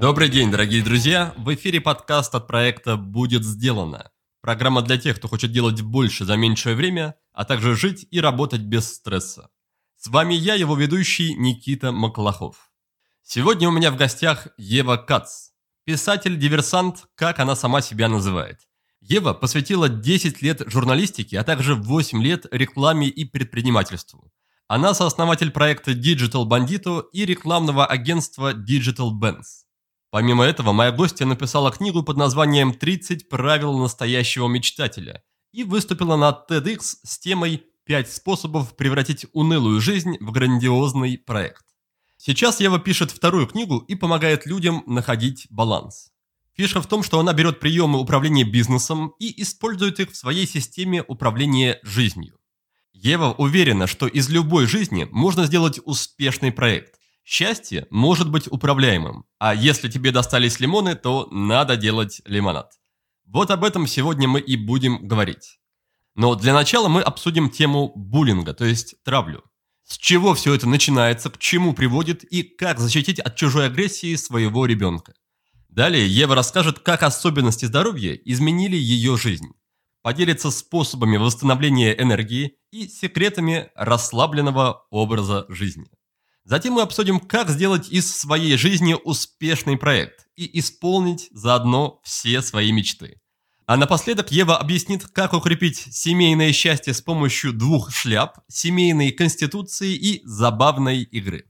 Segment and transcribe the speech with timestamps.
[0.00, 1.32] Добрый день, дорогие друзья!
[1.36, 4.10] В эфире подкаст от проекта «Будет сделано».
[4.40, 8.62] Программа для тех, кто хочет делать больше за меньшее время, а также жить и работать
[8.62, 9.48] без стресса.
[9.96, 12.72] С вами я, его ведущий Никита Маклахов.
[13.22, 15.50] Сегодня у меня в гостях Ева Кац,
[15.84, 18.58] писатель-диверсант, как она сама себя называет.
[19.02, 24.30] Ева посвятила 10 лет журналистике, а также 8 лет рекламе и предпринимательству.
[24.68, 29.64] Она сооснователь проекта Digital Bandito и рекламного агентства Digital Bands.
[30.10, 36.38] Помимо этого, моя гостья написала книгу под названием «30 правил настоящего мечтателя» и выступила на
[36.48, 41.64] TEDx с темой «5 способов превратить унылую жизнь в грандиозный проект».
[42.18, 46.11] Сейчас Ева пишет вторую книгу и помогает людям находить баланс.
[46.54, 51.02] Фишка в том, что она берет приемы управления бизнесом и использует их в своей системе
[51.02, 52.38] управления жизнью.
[52.92, 59.54] Ева уверена, что из любой жизни можно сделать успешный проект, Счастье может быть управляемым, а
[59.54, 62.72] если тебе достались лимоны, то надо делать лимонад.
[63.26, 65.60] Вот об этом сегодня мы и будем говорить.
[66.14, 69.44] Но для начала мы обсудим тему буллинга, то есть травлю.
[69.84, 74.66] С чего все это начинается, к чему приводит и как защитить от чужой агрессии своего
[74.66, 75.14] ребенка.
[75.72, 79.54] Далее Ева расскажет, как особенности здоровья изменили ее жизнь.
[80.02, 85.86] Поделится способами восстановления энергии и секретами расслабленного образа жизни.
[86.44, 92.70] Затем мы обсудим, как сделать из своей жизни успешный проект и исполнить заодно все свои
[92.70, 93.22] мечты.
[93.64, 100.20] А напоследок Ева объяснит, как укрепить семейное счастье с помощью двух шляп, семейной конституции и
[100.26, 101.46] забавной игры.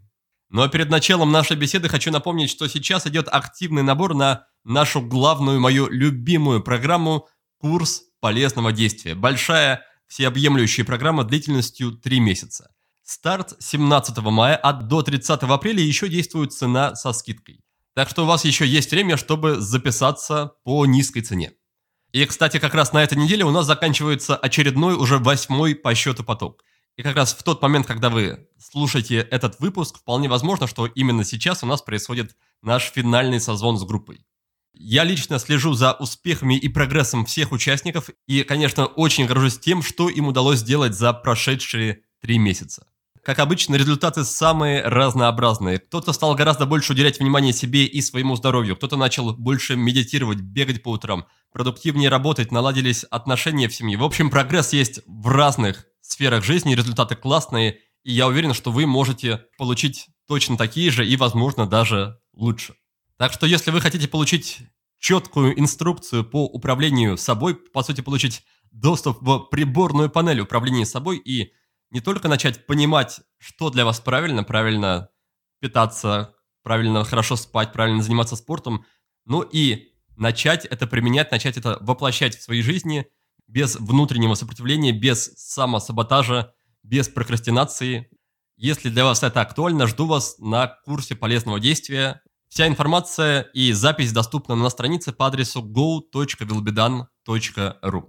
[0.52, 5.58] Но перед началом нашей беседы хочу напомнить, что сейчас идет активный набор на нашу главную,
[5.58, 7.26] мою любимую программу
[7.58, 9.14] «Курс полезного действия».
[9.14, 12.70] Большая всеобъемлющая программа длительностью 3 месяца.
[13.02, 17.64] Старт 17 мая, а до 30 апреля еще действует цена со скидкой.
[17.94, 21.52] Так что у вас еще есть время, чтобы записаться по низкой цене.
[22.12, 26.24] И, кстати, как раз на этой неделе у нас заканчивается очередной, уже восьмой по счету
[26.24, 26.62] поток.
[26.96, 31.24] И как раз в тот момент, когда вы слушаете этот выпуск, вполне возможно, что именно
[31.24, 34.26] сейчас у нас происходит наш финальный созвон с группой.
[34.74, 40.08] Я лично слежу за успехами и прогрессом всех участников и, конечно, очень горжусь тем, что
[40.08, 42.86] им удалось сделать за прошедшие три месяца.
[43.22, 45.78] Как обычно, результаты самые разнообразные.
[45.78, 50.82] Кто-то стал гораздо больше уделять внимание себе и своему здоровью, кто-то начал больше медитировать, бегать
[50.82, 53.96] по утрам, продуктивнее работать, наладились отношения в семье.
[53.96, 58.86] В общем, прогресс есть в разных сферах жизни, результаты классные, и я уверен, что вы
[58.86, 62.74] можете получить точно такие же и, возможно, даже лучше.
[63.16, 64.58] Так что, если вы хотите получить
[64.98, 71.52] четкую инструкцию по управлению собой, по сути, получить доступ в приборную панель управления собой и
[71.90, 75.10] не только начать понимать, что для вас правильно, правильно
[75.60, 78.86] питаться, правильно хорошо спать, правильно заниматься спортом,
[79.24, 83.06] ну и начать это применять, начать это воплощать в своей жизни
[83.52, 86.52] без внутреннего сопротивления, без самосаботажа,
[86.82, 88.08] без прокрастинации.
[88.56, 92.22] Если для вас это актуально, жду вас на курсе полезного действия.
[92.48, 98.02] Вся информация и запись доступна на странице по адресу go.vilbedan.ru.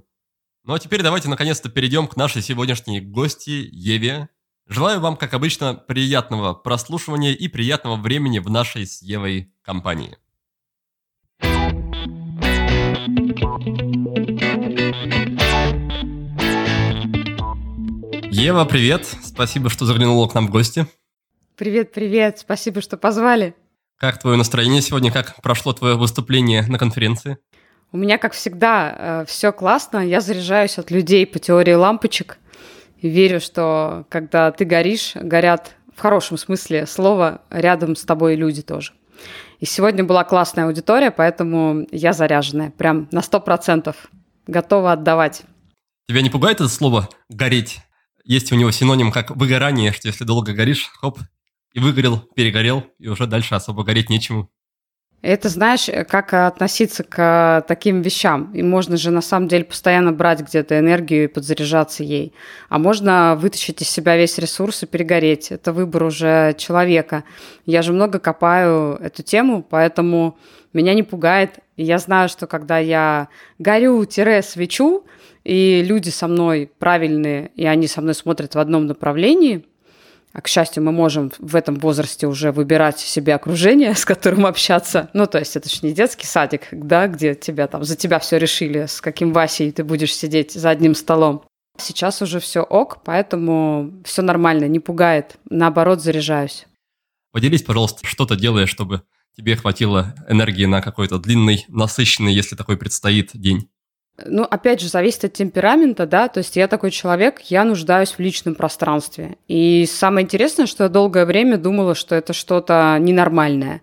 [0.65, 4.29] Ну а теперь давайте наконец-то перейдем к нашей сегодняшней гости Еве.
[4.67, 10.17] Желаю вам, как обычно, приятного прослушивания и приятного времени в нашей с Евой компании.
[18.35, 19.05] Ева, привет!
[19.23, 20.88] Спасибо, что заглянула к нам в гости.
[21.55, 22.39] Привет, привет!
[22.39, 23.53] Спасибо, что позвали.
[23.99, 25.11] Как твое настроение сегодня?
[25.11, 27.38] Как прошло твое выступление на конференции?
[27.91, 29.99] У меня, как всегда, э, все классно.
[29.99, 32.39] Я заряжаюсь от людей по теории лампочек.
[33.03, 38.94] Верю, что когда ты горишь, горят в хорошем смысле слова рядом с тобой люди тоже.
[39.59, 44.09] И сегодня была классная аудитория, поэтому я заряженная, прям на сто процентов
[44.47, 45.44] готова отдавать.
[46.07, 47.83] Тебя не пугает это слово «гореть»?
[48.23, 51.19] Есть у него синоним как выгорание, что если долго горишь, хоп,
[51.74, 54.50] и выгорел, перегорел, и уже дальше особо гореть нечему.
[55.24, 58.51] Это, знаешь, как относиться к таким вещам.
[58.53, 62.33] И можно же на самом деле постоянно брать где-то энергию и подзаряжаться ей.
[62.68, 65.50] А можно вытащить из себя весь ресурс и перегореть.
[65.51, 67.24] Это выбор уже человека.
[67.65, 70.38] Я же много копаю эту тему, поэтому
[70.74, 71.59] меня не пугает.
[71.77, 75.06] И я знаю, что когда я горю-свечу,
[75.44, 79.66] и люди со мной правильные, и они со мной смотрят в одном направлении–
[80.34, 85.10] а, к счастью, мы можем в этом возрасте уже выбирать себе окружение, с которым общаться.
[85.13, 88.38] Ну, то есть это же не детский садик, да, где тебя там за тебя все
[88.38, 91.44] решили, с каким Васей ты будешь сидеть за одним столом.
[91.78, 95.38] Сейчас уже все ок, поэтому все нормально, не пугает.
[95.50, 96.66] Наоборот, заряжаюсь.
[97.31, 99.04] Поделись, пожалуйста, что ты делаешь, чтобы
[99.36, 103.69] тебе хватило энергии на какой-то длинный, насыщенный, если такой предстоит, день?
[104.24, 108.19] Ну, опять же, зависит от темперамента, да, то есть я такой человек, я нуждаюсь в
[108.19, 109.38] личном пространстве.
[109.48, 113.81] И самое интересное, что я долгое время думала, что это что-то ненормальное.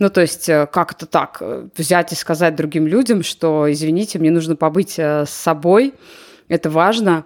[0.00, 4.18] Ну, то есть, э, как это так, э, взять и сказать другим людям, что, извините,
[4.18, 5.94] мне нужно побыть э, с собой,
[6.48, 7.24] это важно.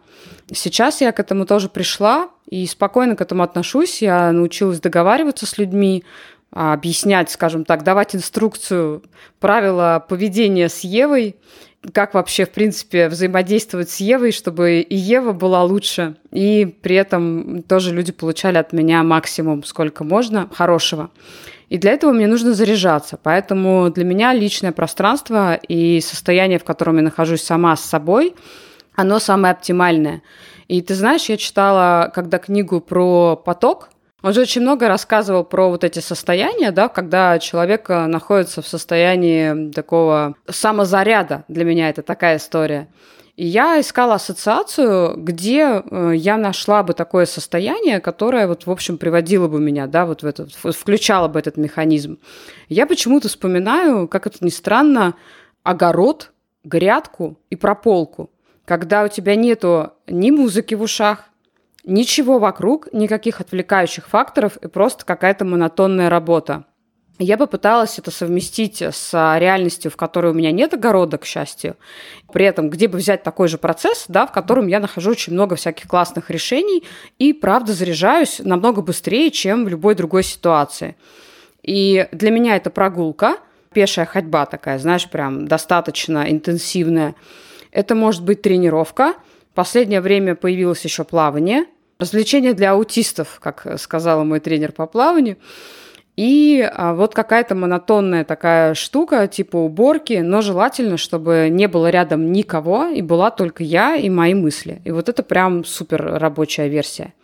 [0.52, 4.02] Сейчас я к этому тоже пришла и спокойно к этому отношусь.
[4.02, 6.05] Я научилась договариваться с людьми,
[6.52, 9.02] объяснять, скажем так, давать инструкцию,
[9.40, 11.37] правила поведения с Евой,
[11.93, 17.62] как вообще, в принципе, взаимодействовать с Евой, чтобы и Ева была лучше, и при этом
[17.62, 21.10] тоже люди получали от меня максимум, сколько можно, хорошего.
[21.70, 23.19] И для этого мне нужно заряжаться.
[23.20, 28.34] Поэтому для меня личное пространство и состояние, в котором я нахожусь сама с собой,
[28.94, 30.22] оно самое оптимальное.
[30.69, 33.88] И ты знаешь, я читала, когда книгу про поток,
[34.22, 38.69] он же очень много рассказывал про вот эти состояния, да, когда человек э, находится в
[38.69, 41.44] состоянии такого самозаряда.
[41.48, 42.88] Для меня это такая история.
[43.36, 48.98] И я искала ассоциацию, где э, я нашла бы такое состояние, которое вот, в общем,
[48.98, 52.19] приводило бы меня, да, вот в этот, включало бы этот механизм.
[52.69, 55.14] Я почему-то вспоминаю, как это ни странно,
[55.62, 56.30] огород,
[56.62, 58.30] грядку и прополку.
[58.66, 61.24] Когда у тебя нету ни музыки в ушах,
[61.84, 66.64] Ничего вокруг, никаких отвлекающих факторов и просто какая-то монотонная работа.
[67.19, 71.76] Я попыталась это совместить с реальностью, в которой у меня нет огорода, к счастью.
[72.32, 75.56] При этом, где бы взять такой же процесс, да, в котором я нахожу очень много
[75.56, 76.84] всяких классных решений
[77.19, 80.96] и, правда, заряжаюсь намного быстрее, чем в любой другой ситуации.
[81.62, 83.37] И для меня это прогулка,
[83.73, 87.14] пешая ходьба такая, знаешь, прям достаточно интенсивная.
[87.73, 89.14] Это может быть тренировка–
[89.54, 91.66] последнее время появилось еще плавание.
[91.99, 95.37] Развлечение для аутистов, как сказала мой тренер по плаванию.
[96.16, 102.32] И а, вот какая-то монотонная такая штука, типа уборки, но желательно, чтобы не было рядом
[102.32, 104.82] никого, и была только я и мои мысли.
[104.84, 107.14] И вот это прям супер рабочая версия.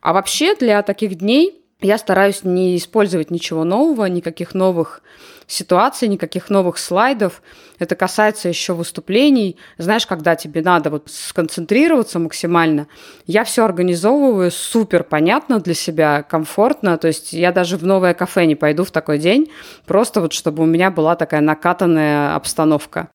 [0.00, 5.02] А вообще для таких дней я стараюсь не использовать ничего нового, никаких новых
[5.46, 7.42] ситуаций, никаких новых слайдов.
[7.78, 9.56] Это касается еще выступлений.
[9.78, 12.88] Знаешь, когда тебе надо вот сконцентрироваться максимально,
[13.26, 16.98] я все организовываю супер понятно для себя, комфортно.
[16.98, 19.50] То есть я даже в новое кафе не пойду в такой день,
[19.84, 23.10] просто вот чтобы у меня была такая накатанная обстановка.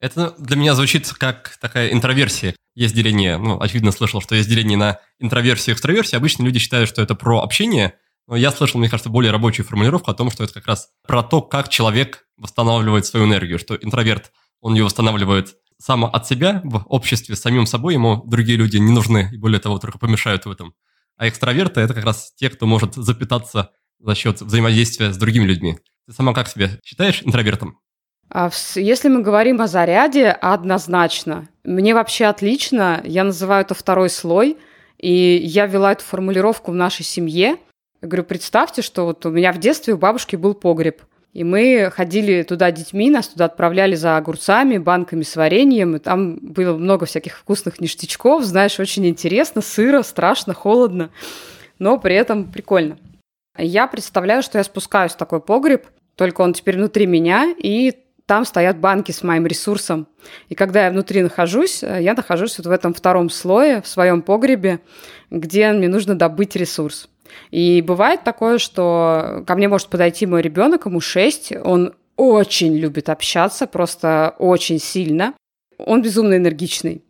[0.00, 2.54] Это для меня звучит как такая интроверсия.
[2.74, 6.18] Есть деление, ну, очевидно, слышал, что есть деление на интроверсию и экстраверсию.
[6.18, 7.94] Обычно люди считают, что это про общение–
[8.28, 11.22] но я слышал, мне кажется, более рабочую формулировку о том, что это как раз про
[11.22, 16.84] то, как человек восстанавливает свою энергию, что интроверт, он ее восстанавливает само от себя в
[16.86, 20.50] обществе с самим собой, ему другие люди не нужны, и более того, только помешают в
[20.50, 20.74] этом.
[21.16, 23.70] А экстраверты– это как раз те, кто может запитаться
[24.00, 25.78] за счет взаимодействия с другими людьми.
[26.06, 27.78] Ты сама как себя считаешь интровертом?
[28.28, 31.48] А если мы говорим о заряде, однозначно.
[31.64, 34.58] Мне вообще отлично, я называю это второй слой,
[34.98, 37.56] и я ввела эту формулировку в нашей семье–
[38.02, 41.02] я говорю, представьте, что вот у меня в детстве у бабушки был погреб.
[41.32, 46.36] И мы ходили туда детьми, нас туда отправляли за огурцами, банками с вареньем, и там
[46.36, 51.10] было много всяких вкусных ништячков, знаешь, очень интересно, сыро, страшно, холодно,
[51.78, 52.96] но при этом прикольно.
[53.58, 57.94] Я представляю, что я спускаюсь в такой погреб, только он теперь внутри меня, и
[58.26, 60.08] там стоят банки с моим ресурсом.
[60.48, 64.80] И когда я внутри нахожусь, я нахожусь вот в этом втором слое, в своем погребе,
[65.30, 67.08] где мне нужно добыть ресурс.
[67.50, 73.08] И бывает такое, что ко мне может подойти мой ребенок, ему 6, он очень любит
[73.08, 75.34] общаться, просто очень сильно.
[75.78, 77.04] Он безумно энергичный.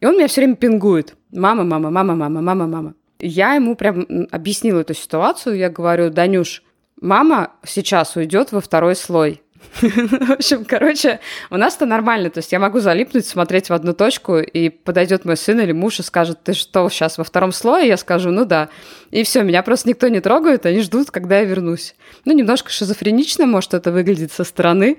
[0.00, 1.16] И он меня все время пингует.
[1.32, 2.94] Мама, мама, мама, мама, мама, мама.
[3.20, 5.56] Я ему прям объяснила эту ситуацию.
[5.56, 6.62] Я говорю, Данюш,
[7.00, 9.42] мама сейчас уйдет во второй слой.
[9.80, 11.20] В общем, короче,
[11.50, 12.30] у нас это нормально.
[12.30, 16.00] То есть я могу залипнуть, смотреть в одну точку, и подойдет мой сын или муж
[16.00, 17.86] и скажет, ты что, сейчас во втором слое?
[17.86, 18.68] Я скажу, ну да.
[19.10, 21.94] И все, меня просто никто не трогает, они ждут, когда я вернусь.
[22.24, 24.98] Ну, немножко шизофренично, может, это выглядит со стороны,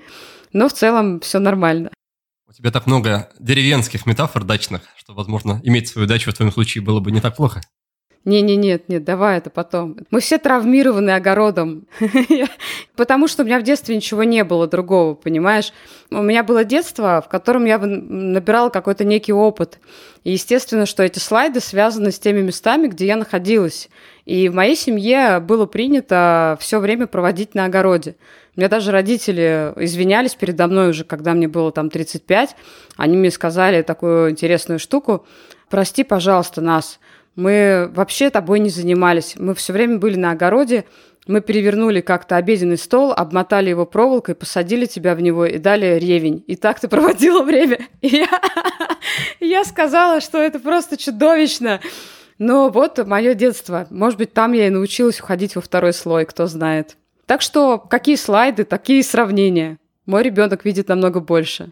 [0.52, 1.90] но в целом все нормально.
[2.48, 6.82] У тебя так много деревенских метафор дачных, что, возможно, иметь свою дачу в твоем случае
[6.82, 7.60] было бы не так плохо.
[8.26, 9.96] Не-не, нет, нет, давай это потом.
[10.10, 11.86] Мы все травмированы огородом,
[12.96, 15.72] потому что у меня в детстве ничего не было другого, понимаешь?
[16.10, 19.78] У меня было детство, в котором я набирала какой-то некий опыт.
[20.22, 23.88] И естественно, что эти слайды связаны с теми местами, где я находилась.
[24.26, 28.16] И в моей семье было принято все время проводить на огороде.
[28.54, 32.54] У меня даже родители извинялись передо мной уже, когда мне было там 35.
[32.98, 35.24] Они мне сказали такую интересную штуку.
[35.70, 36.98] «Прости, пожалуйста, нас.
[37.36, 39.34] Мы вообще тобой не занимались.
[39.36, 40.84] Мы все время были на огороде.
[41.26, 46.44] Мы перевернули как-то обеденный стол, обмотали его проволокой, посадили тебя в него и дали ревень.
[46.46, 47.86] И так ты проводила время.
[48.00, 48.28] И я,
[49.40, 51.80] я сказала, что это просто чудовищно.
[52.38, 53.86] Но вот мое детство.
[53.90, 56.96] Может быть, там я и научилась уходить во второй слой, кто знает.
[57.26, 59.78] Так что какие слайды, такие сравнения.
[60.06, 61.70] Мой ребенок видит намного больше.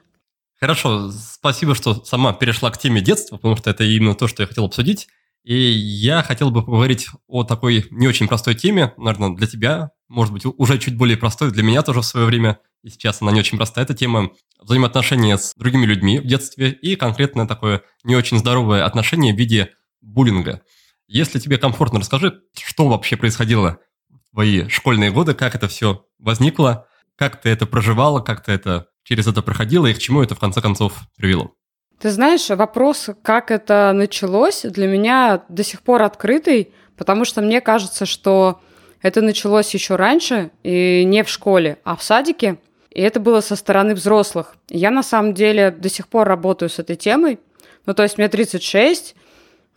[0.61, 4.47] Хорошо, спасибо, что сама перешла к теме детства, потому что это именно то, что я
[4.47, 5.09] хотел обсудить.
[5.49, 10.31] И я хотел бы поговорить о такой не очень простой теме, наверное, для тебя, может
[10.31, 13.41] быть, уже чуть более простой, для меня тоже в свое время, и сейчас она не
[13.41, 18.37] очень простая, эта тема взаимоотношения с другими людьми в детстве и конкретно такое не очень
[18.37, 19.71] здоровое отношение в виде
[20.03, 20.61] буллинга.
[21.07, 23.79] Если тебе комфортно, расскажи, что вообще происходило
[24.11, 26.87] в твои школьные годы, как это все возникло,
[27.17, 30.41] как ты это проживала, как ты это через это проходила и к чему это в
[30.41, 31.55] конце концов привело.
[31.99, 37.61] Ты знаешь, вопрос, как это началось, для меня до сих пор открытый, потому что мне
[37.61, 38.61] кажется, что
[39.03, 42.59] это началось еще раньше, и не в школе, а в садике.
[42.91, 44.57] И это было со стороны взрослых.
[44.69, 47.41] Я на самом деле до сих пор работаю с этой темой.
[47.85, 49.17] Ну, то есть мне 36,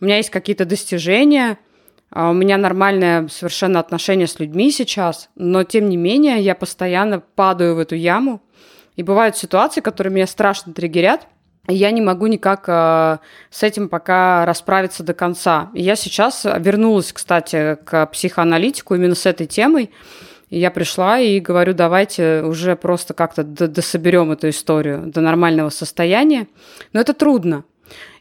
[0.00, 1.58] у меня есть какие-то достижения,
[2.10, 7.20] а у меня нормальное совершенно отношение с людьми сейчас, но тем не менее я постоянно
[7.20, 8.42] падаю в эту яму.
[8.94, 11.26] И бывают ситуации, которые меня страшно триггерят,
[11.68, 13.18] я не могу никак э,
[13.50, 15.70] с этим пока расправиться до конца.
[15.74, 19.90] я сейчас вернулась, кстати, к психоаналитику именно с этой темой.
[20.50, 26.46] Я пришла и говорю, давайте уже просто как-то дособерем эту историю до нормального состояния.
[26.92, 27.64] Но это трудно.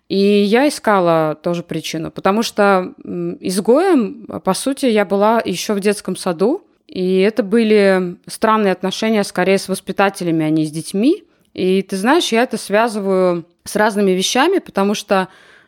[0.07, 2.93] И я искала тоже причину, потому что
[3.39, 9.57] изгоем, по сути, я была еще в детском саду, и это были странные отношения скорее
[9.57, 11.23] с воспитателями, а не с детьми.
[11.53, 15.27] И ты знаешь, я это связываю с разными вещами, потому что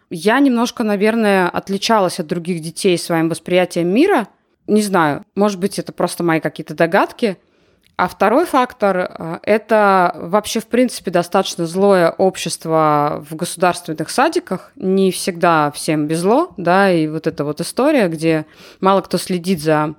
[0.09, 4.27] я немножко, наверное, отличалась от других детей своим восприятием мира.
[4.67, 7.37] Не знаю, может быть, это просто мои какие-то догадки–
[7.95, 14.71] а второй фактор э,– это вообще, в принципе, достаточно злое общество в государственных садиках.
[14.75, 18.45] Не всегда всем безло, да, и вот эта вот история, где
[18.81, 19.93] мало кто следит за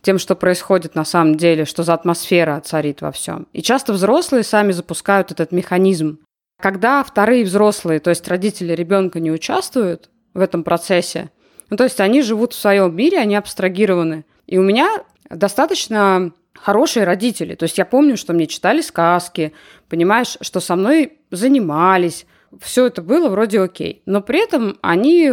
[0.00, 3.48] тем, что происходит на самом деле, что за атмосфера царит во всем.
[3.52, 6.20] И часто взрослые сами запускают этот механизм.
[6.62, 11.30] Когда вторые взрослые, то есть родители ребенка не участвуют в этом процессе,
[11.68, 14.24] ну, то есть они живут в своем мире, они абстрагированы.
[14.46, 16.32] И у меня достаточно
[16.62, 17.54] хорошие родители.
[17.54, 19.52] То есть я помню, что мне читали сказки,
[19.88, 22.26] понимаешь, что со мной занимались.
[22.60, 24.02] Все это было вроде окей.
[24.06, 25.32] Но при этом они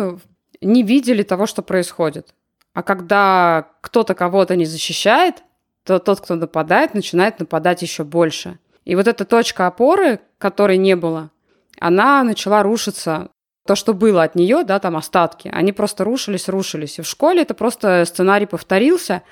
[0.62, 2.34] не видели того, что происходит.
[2.74, 5.43] А когда кто-то кого-то не защищает,
[5.84, 8.60] то тот, кто нападает, начинает нападать еще больше.
[8.86, 11.31] И вот эта точка опоры, которой не было,
[11.79, 13.29] она начала рушиться.
[13.65, 17.00] То, что было от нее, да, там остатки, они просто рушились, рушились.
[17.00, 19.24] И в школе это просто сценарий повторился.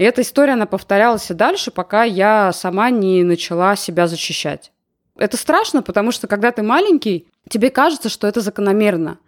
[0.00, 4.72] И эта история, она повторялась и дальше, пока я сама не начала себя защищать.
[5.14, 9.18] Это страшно, потому что когда ты маленький, тебе кажется, что это закономерно,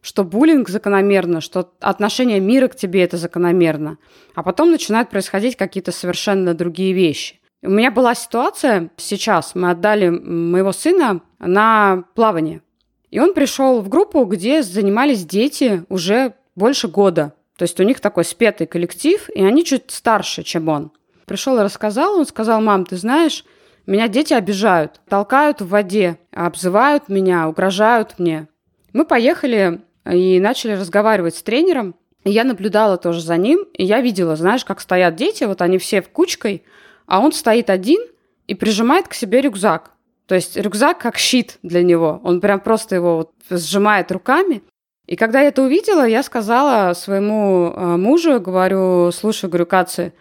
[0.00, 3.98] что буллинг закономерно, что отношение мира к тебе это закономерно.
[4.34, 7.38] А потом начинают происходить какие-то совершенно другие вещи.
[7.60, 12.62] У меня была ситуация сейчас, мы отдали моего сына на плавание.
[13.10, 17.34] И он пришел в группу, где занимались дети уже больше года.
[17.62, 20.90] То есть у них такой спетый коллектив, и они чуть старше, чем он.
[21.26, 23.44] Пришел и рассказал, он сказал, мам, ты знаешь,
[23.86, 28.48] меня дети обижают, толкают в воде, обзывают меня, угрожают мне.
[28.92, 31.94] Мы поехали и начали разговаривать с тренером.
[32.24, 35.78] И я наблюдала тоже за ним, и я видела, знаешь, как стоят дети, вот они
[35.78, 36.64] все в кучкой,
[37.06, 38.00] а он стоит один
[38.48, 39.92] и прижимает к себе рюкзак.
[40.26, 42.20] То есть рюкзак как щит для него.
[42.24, 44.64] Он прям просто его вот сжимает руками.
[45.12, 50.14] И когда я это увидела, я сказала своему э, мужу, говорю, слушай, говорю, Каци,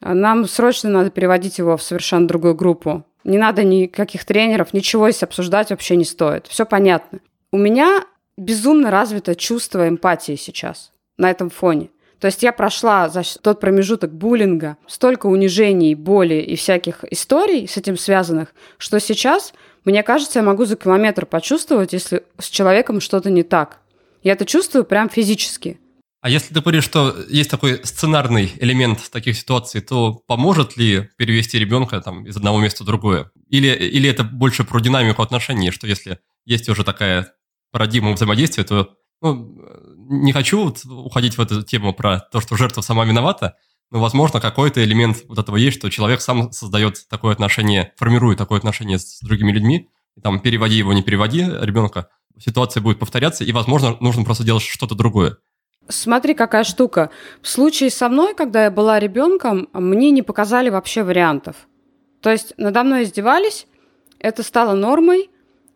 [0.00, 3.04] нам срочно надо переводить его в совершенно другую группу.
[3.22, 6.48] Не надо никаких тренеров, ничего здесь обсуждать вообще не стоит.
[6.48, 7.20] Все понятно.
[7.52, 8.04] У меня
[8.36, 11.90] безумно развито чувство эмпатии сейчас на этом фоне.
[12.18, 17.76] То есть я прошла за тот промежуток буллинга столько унижений, боли и всяких историй с
[17.76, 23.30] этим связанных, что сейчас, мне кажется, я могу за километр почувствовать, если с человеком что-то
[23.30, 23.78] не так.
[24.22, 25.78] Я это чувствую прям физически.
[26.20, 31.58] А если ты говоришь, что есть такой сценарный элемент таких ситуаций, то поможет ли перевести
[31.58, 33.32] ребенка там, из одного места в другое?
[33.48, 37.32] Или, или это больше про динамику отношений, что если есть уже такая
[37.72, 39.58] парадигма взаимодействия, то ну,
[39.96, 43.56] не хочу уходить в эту тему про то, что жертва сама виновата,
[43.90, 48.58] но, возможно, какой-то элемент вот этого есть, что человек сам создает такое отношение, формирует такое
[48.58, 53.52] отношение с другими людьми, и там переводи его, не переводи ребенка, ситуация будет повторяться, и,
[53.52, 55.36] возможно, нужно просто делать что-то другое.
[55.88, 57.10] Смотри, какая штука.
[57.40, 61.56] В случае со мной, когда я была ребенком, мне не показали вообще вариантов.
[62.20, 63.66] То есть надо мной издевались,
[64.20, 65.28] это стало нормой,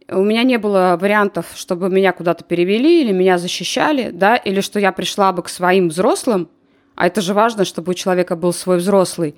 [0.08, 4.78] у меня не было вариантов, чтобы меня куда-то перевели или меня защищали, да, или что
[4.78, 6.48] я пришла бы к своим взрослым,
[6.94, 9.34] а это же важно, чтобы у человека был свой взрослый,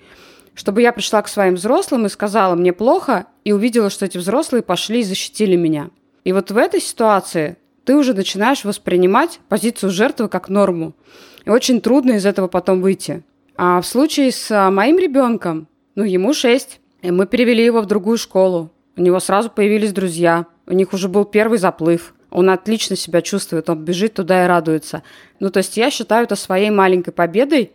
[0.54, 4.62] чтобы я пришла к своим взрослым и сказала, мне плохо, и увидела, что эти взрослые
[4.62, 5.90] пошли и защитили меня.
[6.25, 10.94] И вот в этой ситуации ты уже начинаешь воспринимать позицию жертвы как норму.
[11.44, 13.22] И очень трудно из этого потом выйти.
[13.56, 17.87] А в случае с а, моим ребенком, ну, ему 6, и мы перевели его в
[17.87, 18.70] другую школу.
[18.96, 20.46] У него сразу появились друзья.
[20.66, 22.14] У них уже был первый заплыв.
[22.30, 25.02] Он отлично себя чувствует, он бежит туда и радуется.
[25.40, 27.72] Ну, то есть я считаю это своей маленькой победой.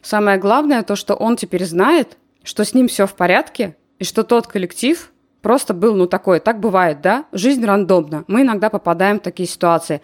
[0.00, 4.22] Самое главное то, что он теперь знает, что с ним все в порядке, и что
[4.22, 5.12] тот коллектив,
[5.44, 10.00] просто был, ну, такой, так бывает, да, жизнь рандомна, мы иногда попадаем в такие ситуации.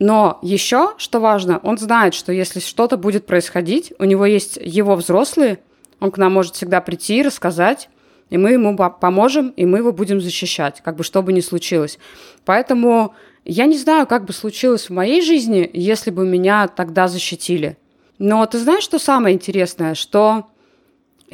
[0.00, 4.96] Но еще, что важно, он знает, что если что-то будет происходить, у него есть его
[4.96, 5.60] взрослые,
[6.00, 7.88] он к нам может всегда прийти и рассказать,
[8.30, 12.00] и мы ему поможем, и мы его будем защищать, как бы что бы ни случилось.
[12.44, 13.14] Поэтому
[13.44, 17.76] я не знаю, как бы случилось в моей жизни, если бы меня тогда защитили.
[18.18, 20.48] Но ты знаешь, что самое интересное, что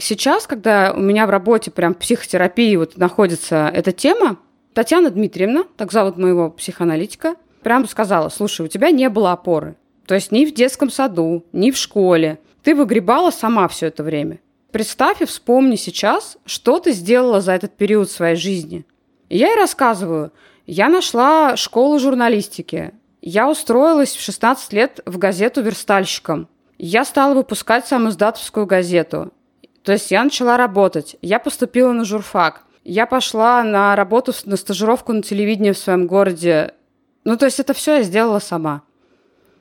[0.00, 4.38] Сейчас, когда у меня в работе прям психотерапии вот находится эта тема,
[4.72, 9.76] Татьяна Дмитриевна, так зовут моего психоаналитика, прям сказала, слушай, у тебя не было опоры.
[10.06, 12.40] То есть ни в детском саду, ни в школе.
[12.62, 14.40] Ты выгребала сама все это время.
[14.72, 18.86] Представь и вспомни сейчас, что ты сделала за этот период своей жизни.
[19.28, 20.32] И я ей рассказываю.
[20.66, 22.94] Я нашла школу журналистики.
[23.20, 26.48] Я устроилась в 16 лет в газету верстальщиком.
[26.78, 29.32] Я стала выпускать самоиздатовскую газету.
[29.82, 31.16] То есть я начала работать.
[31.22, 32.64] Я поступила на журфак.
[32.84, 36.74] Я пошла на работу, на стажировку на телевидении в своем городе.
[37.24, 38.82] Ну, то есть это все я сделала сама.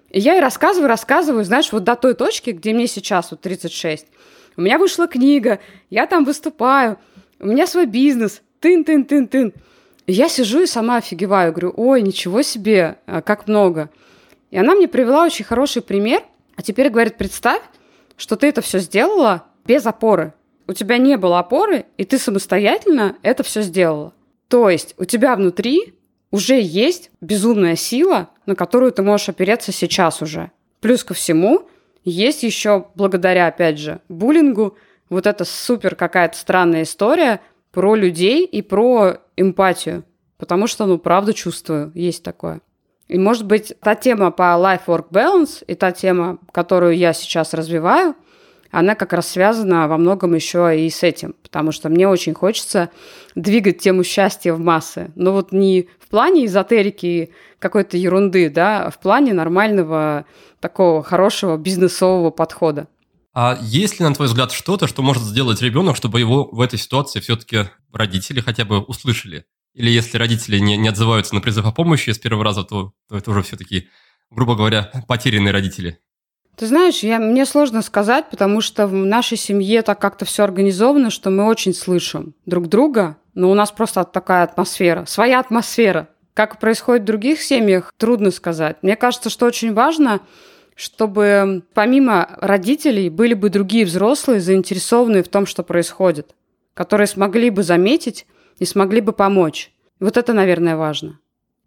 [0.09, 4.07] И я и рассказываю, рассказываю, знаешь, вот до той точки, где мне сейчас, вот 36.
[4.57, 6.98] У меня вышла книга, я там выступаю,
[7.39, 9.53] у меня свой бизнес, тын-тын-тын-тын.
[10.07, 13.89] Я сижу и сама офигеваю, говорю, ой, ничего себе, а как много.
[14.50, 16.24] И она мне привела очень хороший пример,
[16.55, 17.61] а теперь говорит, представь,
[18.17, 20.33] что ты это все сделала без опоры.
[20.67, 24.13] У тебя не было опоры, и ты самостоятельно это все сделала.
[24.48, 25.95] То есть у тебя внутри
[26.31, 30.51] уже есть безумная сила, на которую ты можешь опереться сейчас уже.
[30.79, 31.67] Плюс ко всему,
[32.03, 34.77] есть еще, благодаря, опять же, буллингу,
[35.09, 37.41] вот эта супер какая-то странная история
[37.72, 40.03] про людей и про эмпатию.
[40.37, 42.61] Потому что, ну, правда чувствую, есть такое.
[43.07, 48.15] И, может быть, та тема по life-work balance и та тема, которую я сейчас развиваю–
[48.72, 52.90] она как раз связана во многом еще и с этим, потому что мне очень хочется
[53.36, 55.12] двигать тему счастья в массы.
[55.16, 60.25] Но вот не в плане эзотерики какой-то ерунды, да, а в плане нормального
[60.60, 62.88] такого хорошего бизнесового подхода.
[63.34, 66.79] А есть ли, на твой взгляд, что-то, что может сделать ребенок, чтобы его в этой
[66.79, 69.46] ситуации все-таки родители хотя бы услышали?
[69.75, 73.18] Или если родители не, не отзываются на призыв о помощи с первого раза, то, то
[73.18, 73.88] это уже все-таки,
[74.32, 76.00] грубо говоря, потерянные родители?
[76.59, 81.09] Ты знаешь, я, мне сложно сказать, потому что в нашей семье так как-то все организовано,
[81.09, 86.09] что мы очень слышим друг друга, но у нас просто такая атмосфера, своя атмосфера.
[86.33, 88.75] Как происходит в других семьях, трудно сказать.
[88.81, 90.19] Мне кажется, что очень важно,
[90.75, 96.35] чтобы помимо родителей были бы другие взрослые, заинтересованные в том, что происходит,
[96.74, 99.72] которые смогли бы заметить и смогли бы помочь.
[100.01, 101.22] Вот это, наверное, важно.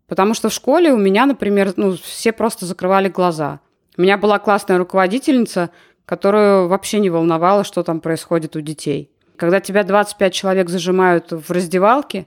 [0.07, 3.61] Потому что в школе у меня, например, ну, все просто закрывали глаза–
[3.97, 5.71] у меня была классная руководительница,
[6.07, 9.11] которую вообще не волновало, что там происходит у детей.
[9.37, 12.27] Когда тебя 25 человек зажимают в раздевалке,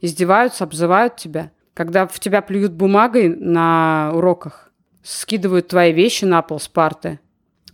[0.00, 4.70] издеваются, обзывают тебя, когда в тебя плюют бумагой на уроках,
[5.02, 7.20] скидывают твои вещи на пол с парты.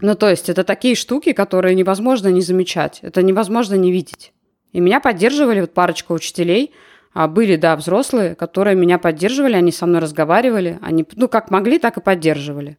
[0.00, 4.32] Ну, то есть это такие штуки, которые невозможно не замечать, это невозможно не видеть.
[4.72, 6.72] И меня поддерживали вот парочка учителей,
[7.12, 11.78] а были, да, взрослые, которые меня поддерживали, они со мной разговаривали, они, ну, как могли,
[11.78, 12.78] так и поддерживали.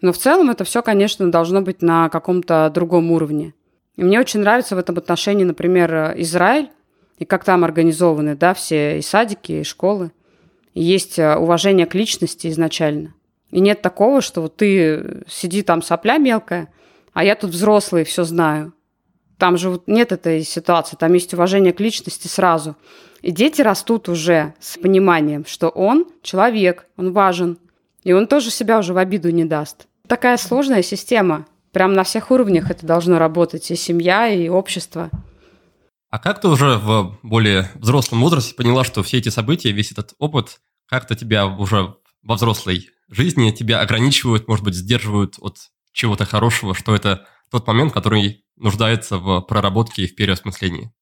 [0.00, 3.54] Но в целом это все, конечно, должно быть на каком-то другом уровне.
[3.96, 6.70] И мне очень нравится в этом отношении, например, Израиль,
[7.18, 10.12] и как там организованы, да, все и садики, и школы.
[10.74, 13.14] И есть э, уважение к личности изначально.
[13.50, 16.68] И нет такого, что вот ты сиди там сопля мелкая,
[17.14, 18.74] а я тут взрослый, все знаю.
[19.38, 22.76] Там же вот нет этой ситуации, там есть уважение к личности сразу.
[23.22, 27.58] И дети растут уже с пониманием, что он человек, он важен,
[28.06, 29.88] и он тоже себя уже в обиду не даст.
[30.06, 31.44] Такая сложная система.
[31.72, 35.10] Прям на всех уровнях это должно работать, и семья, и общество.
[36.08, 40.14] А как ты уже в более взрослом возрасте поняла, что все эти события, весь этот
[40.20, 45.56] опыт как-то тебя уже во взрослой жизни тебя ограничивают, может быть, сдерживают от
[45.92, 50.92] чего-то хорошего, что это тот момент, который нуждается в проработке и в переосмыслении?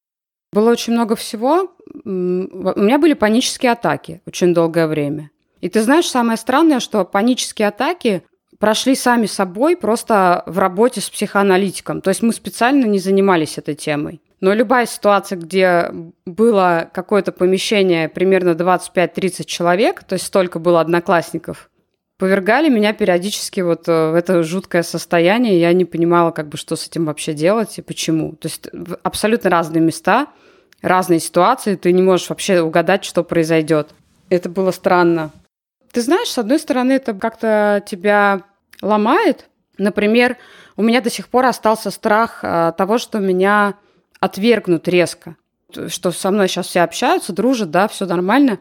[0.55, 1.71] Было очень много всего.
[2.03, 5.31] У меня были панические атаки очень долгое время.
[5.65, 8.23] И ты знаешь, самое странное, что панические атаки
[8.59, 12.03] прошли сами собой просто в работе с психоаналитиком.
[12.03, 14.21] То есть мы специально не занимались этой темой.
[14.43, 15.91] Но любая ситуация, где
[16.27, 21.71] было какое-то помещение примерно 25-30 человек, то есть столько было одноклассников,
[22.19, 25.59] повергали меня периодически вот э, в это жуткое состояние.
[25.59, 28.33] Я не понимала, как бы, что с этим вообще делать и почему.
[28.33, 28.69] То есть
[29.03, 30.27] абсолютно разные места,
[30.83, 31.77] разные ситуации.
[31.77, 33.95] Ты не можешь вообще угадать, что произойдет.
[34.29, 35.33] Это было странно.
[35.95, 38.43] Ты знаешь, с одной стороны, это как-то тебя
[38.83, 39.49] ломает.
[39.79, 40.37] Например,
[40.77, 43.75] у меня до сих пор остался страх э, того, что меня
[44.19, 45.37] отвергнут резко.
[45.87, 48.59] Что со мной сейчас все общаются, дружат, да, все нормально.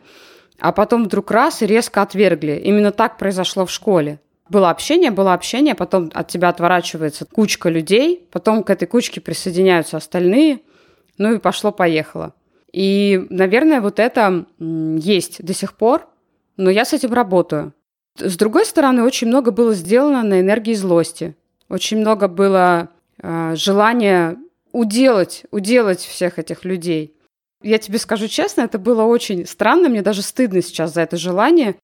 [0.60, 2.62] А потом вдруг раз и резко отвергли.
[2.64, 4.20] Именно так произошло в школе.
[4.48, 9.98] Было общение, было общение, потом от тебя отворачивается кучка людей, потом к этой кучке присоединяются
[9.98, 10.60] остальные,
[11.18, 12.36] ну и пошло-поехало.
[12.72, 16.08] И, наверное, вот это есть до сих пор,
[16.58, 17.74] но я с этим работаю.
[18.18, 21.36] С другой стороны, очень много было сделано на энергии злости.
[21.70, 24.38] Очень много было э, желания
[24.72, 27.16] уделать, уделать всех этих людей.
[27.62, 31.76] Я тебе скажу честно, это было очень странно, мне даже стыдно сейчас за это желание.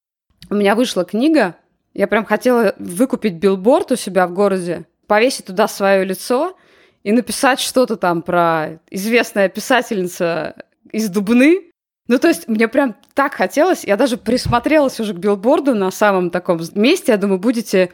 [0.50, 1.56] У меня вышла книга,
[1.94, 6.56] я прям хотела выкупить билборд у себя в городе, повесить туда свое лицо
[7.04, 10.56] и написать что-то там про известная писательница
[10.92, 11.69] из Дубны.
[12.10, 16.32] Ну, то есть мне прям так хотелось, я даже присмотрелась уже к билборду на самом
[16.32, 17.92] таком месте, я думаю, будете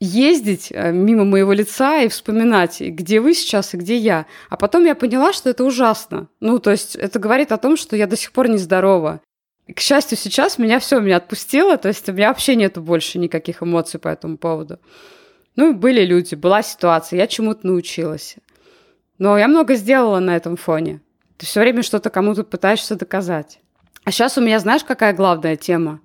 [0.00, 4.26] ездить э, мимо моего лица и вспоминать, где вы сейчас и где я.
[4.50, 6.26] А потом я поняла, что это ужасно.
[6.40, 9.20] Ну, то есть это говорит о том, что я до сих пор нездорова.
[9.68, 13.20] И, к счастью, сейчас меня все меня отпустило, то есть у меня вообще нету больше
[13.20, 14.80] никаких эмоций по этому поводу.
[15.54, 18.34] Ну, были люди, была ситуация, я чему-то научилась.
[19.18, 21.02] Но я много сделала на этом фоне.
[21.38, 23.60] Ты все время что-то кому-то пытаешься доказать.
[24.04, 26.00] А сейчас у меня, знаешь, какая главная тема?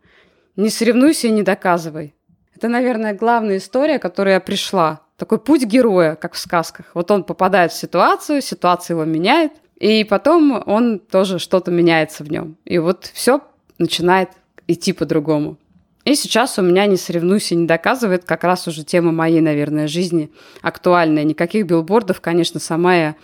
[0.55, 2.13] Не соревнуйся и не доказывай.
[2.55, 5.01] Это, наверное, главная история, которая пришла.
[5.17, 6.85] Такой путь героя, как в сказках.
[6.93, 12.31] Вот он попадает в ситуацию, ситуация его меняет, и потом он тоже что-то меняется в
[12.31, 12.57] нем.
[12.65, 13.41] И вот все
[13.79, 14.29] начинает
[14.67, 15.57] идти по-другому.
[16.05, 20.31] И сейчас у меня «Не соревнуйся, не доказывает» как раз уже тема моей, наверное, жизни
[20.61, 21.23] актуальная.
[21.23, 23.15] Никаких билбордов, конечно, сама я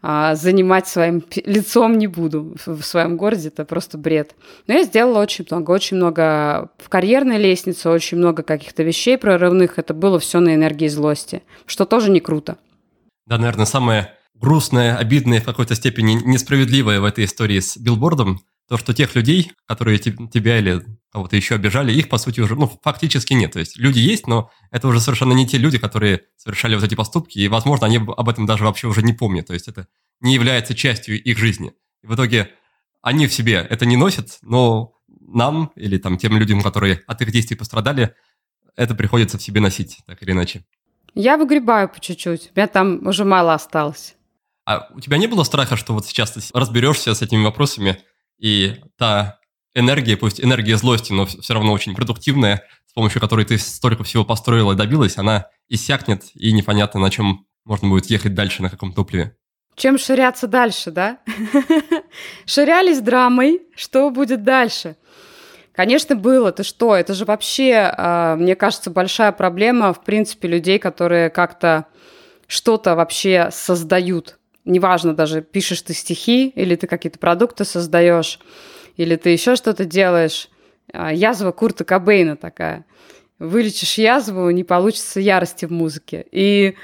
[0.00, 4.34] а, занимать своим лицом не буду в своем городе, это просто бред.
[4.66, 9.78] Но я сделала очень много, очень много в карьерной лестнице, очень много каких-то вещей прорывных,
[9.78, 12.58] это было все на энергии злости, что тоже не круто.
[13.26, 18.76] Да, наверное, самое грустное, обидное, в какой-то степени несправедливое в этой истории с билбордом, то,
[18.76, 23.32] что тех людей, которые тебя или кого-то еще обижали, их, по сути, уже, ну, фактически
[23.32, 23.52] нет.
[23.52, 26.94] То есть люди есть, но это уже совершенно не те люди, которые совершали вот эти
[26.94, 29.46] поступки, и, возможно, они об этом даже вообще уже не помнят.
[29.46, 29.88] То есть это
[30.20, 31.72] не является частью их жизни.
[32.02, 32.50] И в итоге
[33.02, 37.32] они в себе это не носят, но нам или там тем людям, которые от их
[37.32, 38.14] действий пострадали,
[38.76, 40.64] это приходится в себе носить, так или иначе.
[41.14, 42.50] Я выгребаю по чуть-чуть.
[42.54, 44.14] У меня там уже мало осталось.
[44.64, 47.98] А у тебя не было страха, что вот сейчас ты разберешься с этими вопросами,
[48.38, 49.38] и та
[49.74, 54.24] энергия, пусть энергия злости, но все равно очень продуктивная, с помощью которой ты столько всего
[54.24, 58.92] построила и добилась, она иссякнет, и непонятно, на чем можно будет ехать дальше, на каком
[58.92, 59.36] топливе.
[59.76, 61.18] Чем ширяться дальше, да?
[62.46, 64.96] Ширялись драмой, что будет дальше?
[65.72, 66.50] Конечно, было.
[66.50, 66.96] Ты что?
[66.96, 71.86] Это же вообще, а, мне кажется, большая проблема, в принципе, людей, которые как-то
[72.48, 78.38] что-то вообще создают неважно даже, пишешь ты стихи, или ты какие-то продукты создаешь,
[78.98, 80.50] или ты еще что-то делаешь.
[80.92, 82.84] А, язва Курта Кобейна такая.
[83.38, 86.26] Вылечишь язву, не получится ярости в музыке.
[86.32, 86.74] И,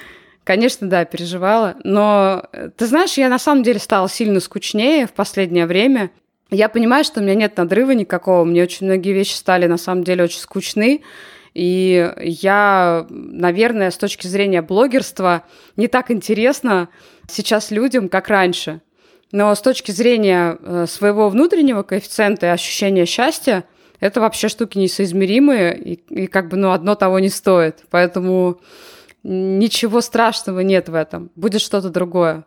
[0.45, 1.77] конечно, да, переживала.
[1.83, 6.11] Но, э, ты знаешь, я на самом деле стала сильно скучнее в последнее время.
[6.51, 8.45] Я понимаю, что у меня нет надрыва никакого.
[8.45, 11.03] Мне очень многие вещи стали на самом деле очень скучны.
[11.53, 15.45] И я, наверное, с точки зрения блогерства
[15.77, 16.89] не так интересно
[17.29, 18.81] сейчас людям, как раньше.
[19.35, 23.65] Но с точки зрения э, своего внутреннего коэффициента и ощущения счастья,
[23.99, 27.83] это вообще штуки несоизмеримые, и, и как бы, ну, одно того не стоит.
[27.91, 28.61] Поэтому
[29.25, 31.33] ничего страшного нет в этом.
[31.35, 32.45] Будет что-то другое.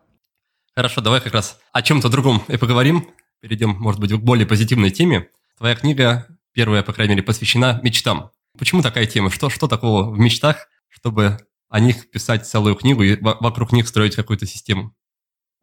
[0.78, 3.10] Хорошо, давай как раз о чем-то другом и поговорим.
[3.42, 5.28] Перейдем, может быть, к более позитивной теме.
[5.58, 8.32] Твоя книга, первая, по крайней мере, посвящена мечтам.
[8.58, 9.30] Почему такая тема?
[9.30, 14.16] Что, что такого в мечтах, чтобы о них писать целую книгу и вокруг них строить
[14.16, 14.94] какую-то систему?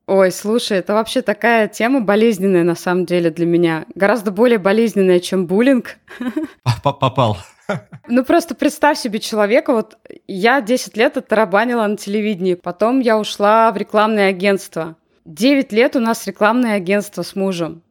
[0.07, 3.87] Ой, слушай, это вообще такая тема болезненная на самом деле для меня.
[3.95, 5.97] Гораздо более болезненная, чем буллинг.
[6.83, 7.39] Попал.
[8.09, 13.73] Ну просто представь себе человека, вот я 10 лет оттарабанила на телевидении, потом я ушла
[13.73, 14.97] в рекламное агентство.
[15.25, 17.83] 9 лет у нас рекламное агентство с мужем.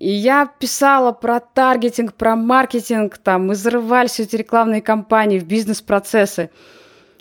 [0.00, 5.44] И я писала про таргетинг, про маркетинг, там, мы зарывались в эти рекламные кампании, в
[5.44, 6.50] бизнес-процессы.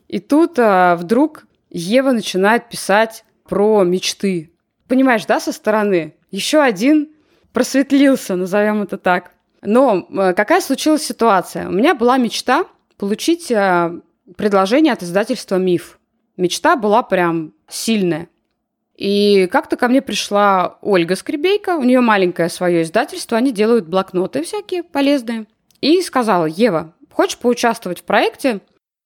[0.08, 4.52] И тут а, вдруг Ева начинает писать про мечты.
[4.88, 6.14] Понимаешь, да, со стороны?
[6.32, 7.10] Еще один
[7.52, 9.32] просветлился, назовем это так.
[9.62, 11.68] Но э, какая случилась ситуация?
[11.68, 12.66] У меня была мечта
[12.98, 14.00] получить э,
[14.38, 16.00] предложение от издательства «Миф».
[16.38, 18.30] Мечта была прям сильная.
[18.96, 24.44] И как-то ко мне пришла Ольга Скребейка, у нее маленькое свое издательство, они делают блокноты
[24.44, 25.48] всякие полезные.
[25.82, 28.62] И сказала, Ева, хочешь поучаствовать в проекте?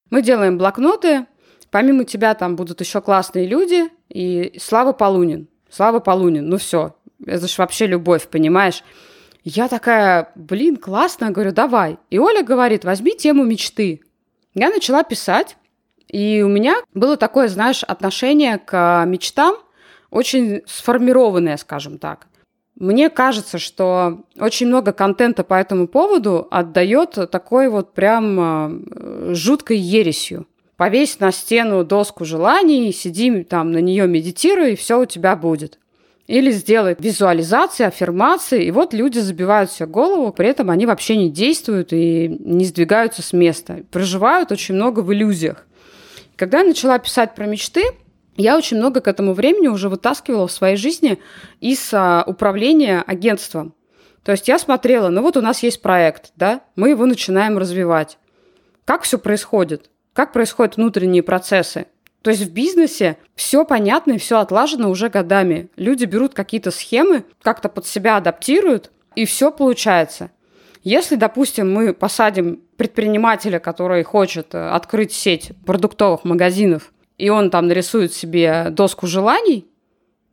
[0.10, 1.28] Мы делаем блокноты,
[1.74, 5.48] помимо тебя там будут еще классные люди, и Слава Полунин.
[5.72, 8.84] Слава Полунин, ну все, это же вообще любовь, понимаешь?
[9.44, 11.98] Я такая, блин, классно, говорю, давай.
[12.12, 14.02] И Оля говорит, возьми тему мечты.
[14.54, 15.58] Я начала писать,
[16.08, 19.56] и у меня было такое, знаешь, отношение к мечтам,
[20.12, 22.28] очень сформированное, скажем так.
[22.76, 29.78] Мне кажется, что очень много контента по этому поводу отдает такой вот прям э, жуткой
[29.78, 30.46] ересью
[30.78, 35.80] повесь на стену доску желаний, сиди там на нее медитируй, и все у тебя будет.
[36.28, 41.30] Или сделай визуализации, аффирмации, и вот люди забивают себе голову, при этом они вообще не
[41.30, 43.84] действуют и не сдвигаются с места.
[43.92, 45.68] Проживают очень много в иллюзиях.
[46.38, 47.84] Когда я начала писать про мечты,
[48.38, 51.20] я очень много к этому времени уже вытаскивала в своей жизни
[51.60, 53.76] из а, управления агентством.
[54.24, 58.18] То есть я смотрела, ну вот у нас есть проект, да, мы его начинаем развивать.
[58.86, 59.90] Как все происходит?
[60.14, 61.88] Как происходят внутренние процессы.
[62.22, 65.70] То есть в бизнесе все понятно и все отлажено уже годами.
[65.76, 70.32] Люди берут какие-то схемы, как-то под себя адаптируют, и все получается.
[70.84, 77.68] Если, допустим, мы посадим предпринимателя, который хочет э, открыть сеть продуктовых магазинов, и он там
[77.68, 79.68] нарисует себе доску желаний,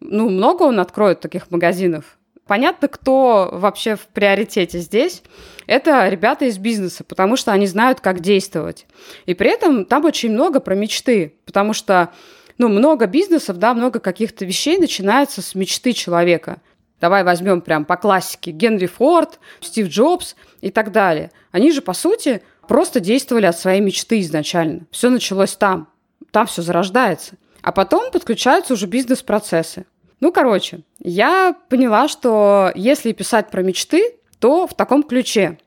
[0.01, 2.19] ну, много он откроет таких магазинов.
[2.47, 5.23] Понятно, кто вообще в приоритете здесь
[5.71, 8.87] это ребята из бизнеса, потому что они знают, как действовать.
[9.27, 12.11] И при этом там очень много про мечты, потому что
[12.59, 16.61] ну, много бизнесов, да, много каких-то вещей начинается с мечты человека.
[17.01, 21.31] Давай возьмем прям по классике Генри Форд, Стив Джобс и так далее.
[21.53, 24.87] Они же, по сути, просто действовали от своей мечты изначально.
[24.91, 25.87] Все началось там.
[26.33, 27.35] Там все зарождается.
[27.63, 29.87] А потом подключаются уже бизнес-процессы.
[30.19, 35.59] Ну, короче, я поняла, что если писать про мечты, то в таком ключе.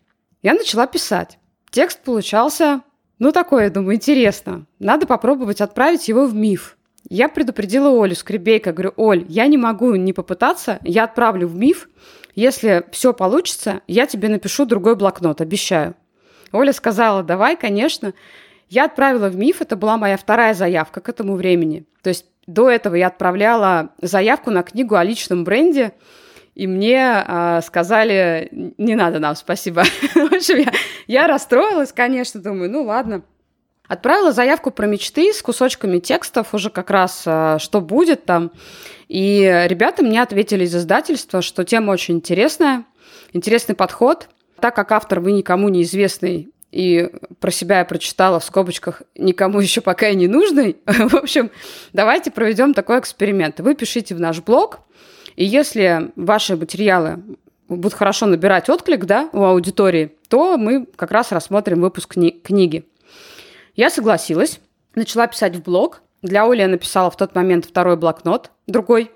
[0.42, 1.40] Я начала писать.
[1.70, 2.82] Текст получался,
[3.20, 4.66] ну, такой, я думаю, интересно.
[4.80, 6.78] Надо попробовать отправить его в миф.
[7.10, 11.90] Я предупредила Олю Скребейко, говорю, Оль, я не могу не попытаться, я отправлю в миф.
[12.36, 15.96] Если все получится, я тебе напишу другой блокнот, обещаю.
[16.52, 18.14] Оля сказала, давай, конечно.
[18.70, 21.86] Я отправила в МИФ, это была моя вторая заявка к этому времени.
[22.02, 25.94] То есть до этого я отправляла заявку на книгу о личном бренде,
[26.56, 29.84] и мне э, сказали, не надо нам, спасибо.
[30.16, 30.72] В общем, я,
[31.08, 33.24] я расстроилась, конечно, думаю, ну ладно.
[33.88, 38.52] Отправила заявку про мечты с кусочками текстов, уже как раз э, что будет там.
[39.08, 42.86] И ребята мне ответили из издательства, что тема очень интересная,
[43.34, 44.30] интересный подход.
[44.60, 49.60] Так как автор вы никому не известный и про себя я прочитала в скобочках никому
[49.60, 50.78] еще пока и не нужный.
[50.86, 51.52] В общем,
[51.94, 53.60] давайте проведем такой эксперимент.
[53.60, 54.80] Вы пишите в наш блог,
[55.36, 57.24] и если ваши материалы
[57.68, 62.86] будут хорошо набирать отклик да, у аудитории, то мы как раз рассмотрим выпуск кни- книги.
[63.76, 64.60] Я согласилась,
[64.96, 66.02] начала писать в блог.
[66.22, 69.12] Для Оли я написала в тот момент второй блокнот, другой.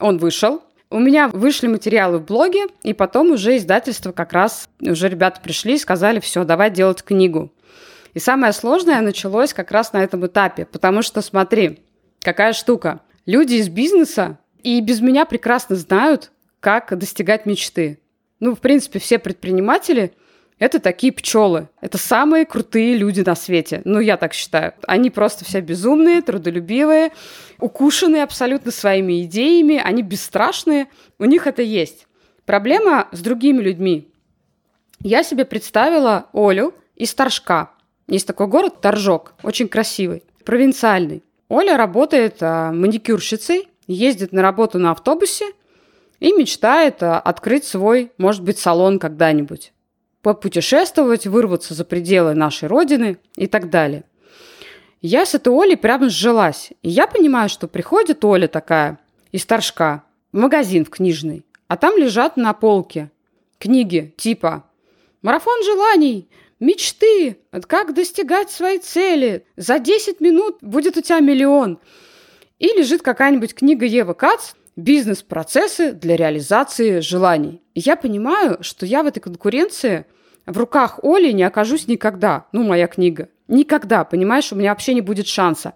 [0.00, 0.62] Он вышел.
[0.90, 5.74] У меня вышли материалы в блоге, и потом уже издательство как раз, уже ребята пришли
[5.74, 7.52] и сказали, все, давай делать книгу.
[8.12, 11.80] И самое сложное началось как раз на этом этапе, потому что, смотри,
[12.20, 13.00] какая штука.
[13.26, 18.00] Люди из бизнеса и без меня прекрасно знают, как достигать мечты.
[18.40, 20.12] Ну, в принципе, все предприниматели–
[20.58, 21.68] это такие пчелы.
[21.80, 23.82] Это самые крутые люди на свете.
[23.84, 24.72] Ну, я так считаю.
[24.86, 27.12] Они просто все безумные, трудолюбивые,
[27.58, 30.86] укушенные абсолютно своими идеями, они бесстрашные.
[31.18, 32.06] У них это есть.
[32.46, 34.10] Проблема с другими людьми.
[35.00, 37.70] я себе представила Олю из Торжка.
[38.06, 41.22] Есть такой город Торжок, очень красивый, провинциальный.
[41.48, 45.52] Оля работает а, маникюрщицей, ездит на работу на автобусе
[46.20, 49.72] и мечтает а, открыть свой, может быть, салон когда-нибудь.
[50.22, 54.04] Попутешествовать, вырваться за пределы нашей родины и так далее.
[55.02, 56.70] Я с этой Олей прямо сжилась.
[56.82, 58.98] И я понимаю, что приходит Оля такая
[59.32, 63.10] из Торжка в магазин в книжный, а там лежат на полке
[63.58, 64.64] книги типа
[65.22, 66.28] «Марафон желаний»,
[66.60, 71.78] «Мечты», «Как достигать своей цели», «За 10 минут будет у тебя миллион».
[72.64, 77.60] И лежит какая-нибудь книга Евы Кац «Бизнес-процессы для реализации желаний».
[77.74, 80.06] Я понимаю, что я в этой конкуренции
[80.46, 82.46] в руках Оли не окажусь никогда.
[82.52, 83.28] Ну, моя книга.
[83.48, 85.74] Никогда, понимаешь, у меня вообще не будет шанса.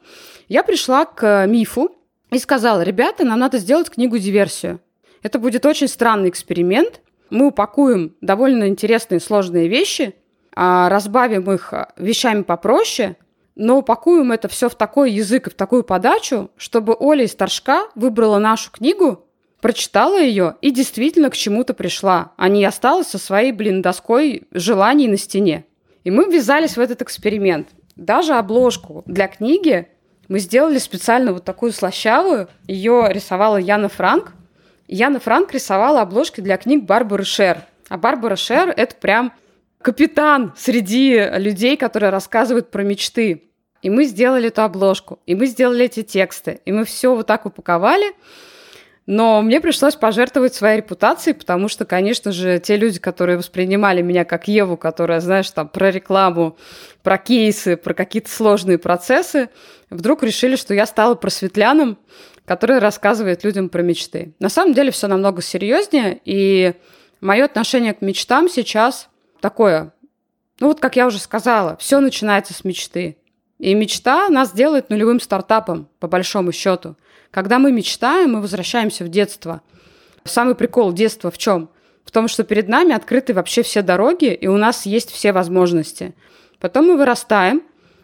[0.49, 1.91] Я пришла к мифу
[2.31, 4.81] и сказала, ребята, нам надо сделать книгу-диверсию.
[5.23, 7.03] Это будет очень странный эксперимент.
[7.29, 10.15] Мы упакуем довольно интересные сложные вещи,
[10.57, 13.19] а, разбавим их вещами попроще,
[13.59, 17.89] но упакуем это все в такой язык и в такую подачу, чтобы Оля из Торжка
[17.97, 19.27] выбрала нашу книгу,
[19.61, 25.09] прочитала ее и действительно к чему-то пришла, а не осталась со своей, блин, доской желаний
[25.09, 25.65] на стене.
[26.05, 27.69] И мы ввязались в этот эксперимент.
[27.97, 29.89] Даже обложку для книги
[30.29, 32.49] мы сделали специально вот такую слащавую.
[32.69, 34.35] Ее рисовала Яна Франк.
[34.87, 37.63] Яна Франк рисовала обложки для книг Барбары Шер.
[37.89, 39.33] А Барбара Шер– это прям
[39.83, 43.48] капитан среди людей, которые рассказывают про мечты.
[43.83, 47.47] И мы сделали эту обложку, и мы сделали эти тексты, и мы все вот так
[47.47, 48.13] упаковали–
[49.11, 54.27] но мне пришлось пожертвовать своей репутацией, потому что, конечно же, те люди, которые воспринимали меня
[54.27, 56.59] как Еву, которая, знаешь, там про рекламу,
[57.03, 59.49] про кейсы, про какие-то сложные процессы,
[59.89, 61.97] вдруг решили, что я стала просветляном,
[62.45, 64.35] который рассказывает людям про мечты.
[64.41, 66.75] На самом деле все намного серьезнее, и
[67.23, 69.09] мое отношение к мечтам сейчас
[69.41, 69.95] такое.
[70.61, 73.17] Ну вот, как я уже сказала, все начинается с мечты.
[73.59, 76.97] И мечта нас делает нулевым стартапом, по большому счету–
[77.31, 79.61] когда мы мечтаем, мы возвращаемся в детство.
[80.25, 81.69] Самый прикол детства в чем?
[82.05, 86.15] В том, что перед нами открыты вообще все дороги, и у нас есть все возможности.
[86.59, 87.63] Потом мы вырастаем,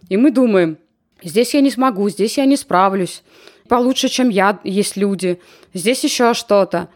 [0.09, 0.79] и мы думаем,
[1.23, 3.23] здесь я не смогу, здесь я не справлюсь,
[3.69, 5.41] получше, чем я, есть люди,
[5.73, 6.91] здесь еще что-то.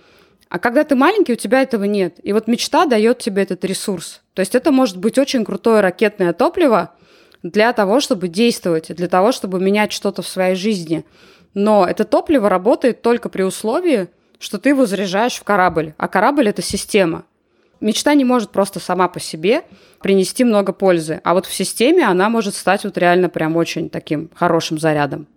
[0.50, 2.16] А когда ты маленький, у тебя этого нет.
[2.22, 4.20] И вот мечта дает тебе этот ресурс.
[4.34, 6.94] То есть это может быть очень крутое ракетное топливо
[7.42, 11.04] для того, чтобы действовать, для того, чтобы менять что-то в своей жизни.
[11.54, 15.94] Но это топливо работает только при условии, что ты его заряжаешь в корабль.
[15.98, 17.24] А корабль– это система.
[17.80, 19.62] Мечта не может просто сама по себе
[20.00, 21.20] принести много пользы.
[21.24, 25.28] А вот в системе она может стать вот реально прям очень таким хорошим зарядом.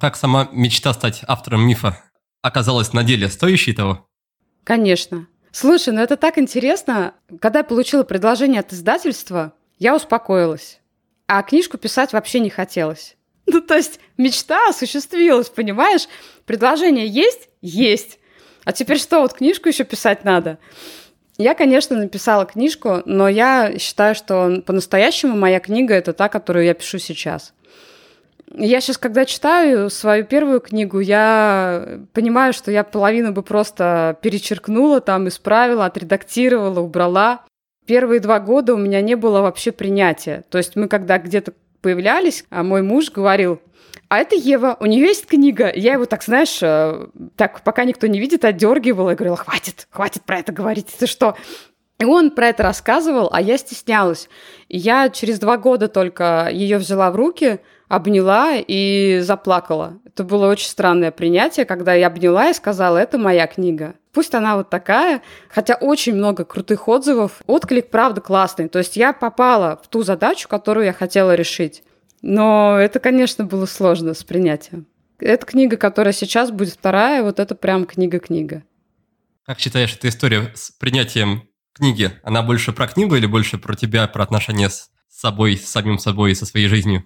[0.00, 2.02] Как сама мечта стать автором мифа
[2.42, 4.06] оказалась на деле стоящей того?
[4.64, 5.26] Конечно.
[5.50, 7.14] Слушай, ну это так интересно.
[7.40, 10.77] Когда я получила предложение от издательства, я успокоилась.
[11.28, 13.14] А книжку писать вообще не хотелось.
[13.50, 16.06] Ну, то есть мечта осуществилась, понимаешь?
[16.44, 17.48] Предложение есть?
[17.62, 18.18] Есть.
[18.64, 20.58] А теперь что, вот книжку еще писать надо?
[21.38, 26.74] Я, конечно, написала книжку, но я считаю, что по-настоящему моя книга– это та, которую я
[26.74, 27.54] пишу сейчас.
[28.54, 35.00] Я сейчас, когда читаю свою первую книгу, я понимаю, что я половину бы просто перечеркнула,
[35.00, 37.44] там, исправила, отредактировала, убрала.
[37.88, 40.44] Первые два года у меня не было вообще принятия.
[40.50, 43.62] То есть мы когда где-то появлялись, а мой муж говорил,
[44.10, 45.72] а это Ева, у нее есть книга.
[45.74, 50.22] Я его так, знаешь, э, так пока никто не видит, отдергивала и говорила, хватит, хватит
[50.24, 51.34] про это говорить, ты что?
[51.98, 54.28] И он про это рассказывал, а я стеснялась.
[54.68, 59.98] И я через два года только ее взяла в руки, обняла и заплакала.
[60.04, 63.94] Это было очень странное принятие, когда я обняла и сказала, это моя книга.
[64.18, 67.40] Пусть она вот такая, хотя очень много крутых отзывов.
[67.46, 68.68] Отклик, правда, классный.
[68.68, 71.84] То есть я попала в ту задачу, которую я хотела решить.
[72.20, 74.88] Но это, конечно, было сложно с принятием.
[75.20, 78.64] Эта книга, которая сейчас будет вторая, вот это прям книга-книга.
[79.46, 84.08] Как считаешь, эта история с принятием книги, она больше про книгу или больше про тебя,
[84.08, 87.04] про отношения с собой, с самим собой и со своей жизнью?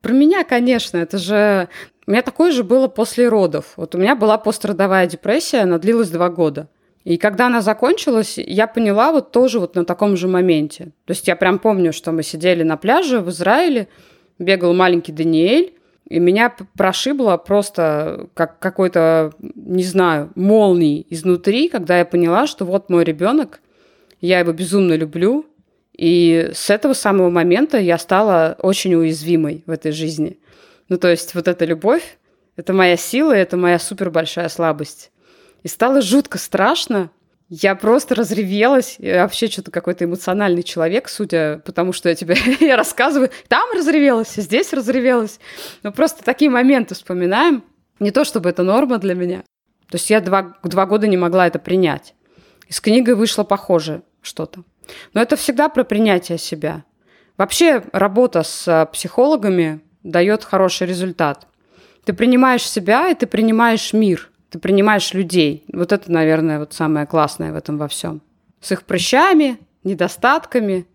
[0.00, 1.68] Про меня, конечно, это же...
[2.06, 3.74] У меня такое же было после родов.
[3.76, 6.68] Вот у меня была пострадовая депрессия, она длилась два года.
[7.04, 10.86] И когда она закончилась, я поняла вот тоже вот на таком же моменте.
[11.06, 13.88] То есть я прям помню, что мы сидели на пляже в Израиле,
[14.38, 15.74] бегал маленький Даниэль,
[16.08, 22.88] и меня прошибло просто как какой-то, не знаю, молний изнутри, когда я поняла, что вот
[22.88, 23.60] мой ребенок,
[24.20, 25.46] я его безумно люблю,
[25.98, 30.38] и с этого самого момента я стала очень уязвимой в этой жизни.
[30.88, 32.18] Ну, то есть вот эта любовь,
[32.56, 35.10] это моя сила, это моя супер большая слабость.
[35.64, 37.10] И стало жутко страшно
[37.50, 38.96] Я просто разревелась.
[38.98, 43.30] Я вообще что-то какой-то эмоциональный человек, судя по тому, что я тебе я рассказываю.
[43.48, 45.40] Там разревелась, здесь разревелась.
[45.82, 47.64] Ну, просто такие моменты вспоминаем.
[47.98, 49.38] Не то, чтобы это норма для меня.
[49.88, 52.14] То есть я два, два года не могла это принять.
[52.68, 54.62] И с книгой вышло похоже что-то.
[55.14, 56.84] Но это всегда про принятие себя.
[57.36, 61.46] Вообще работа с психологами дает хороший результат.
[62.04, 65.64] Ты принимаешь себя, и ты принимаешь мир– ты принимаешь людей.
[65.72, 68.22] Вот это, наверное, вот самое классное в этом во всем.
[68.60, 70.86] С их прыщами, недостатками,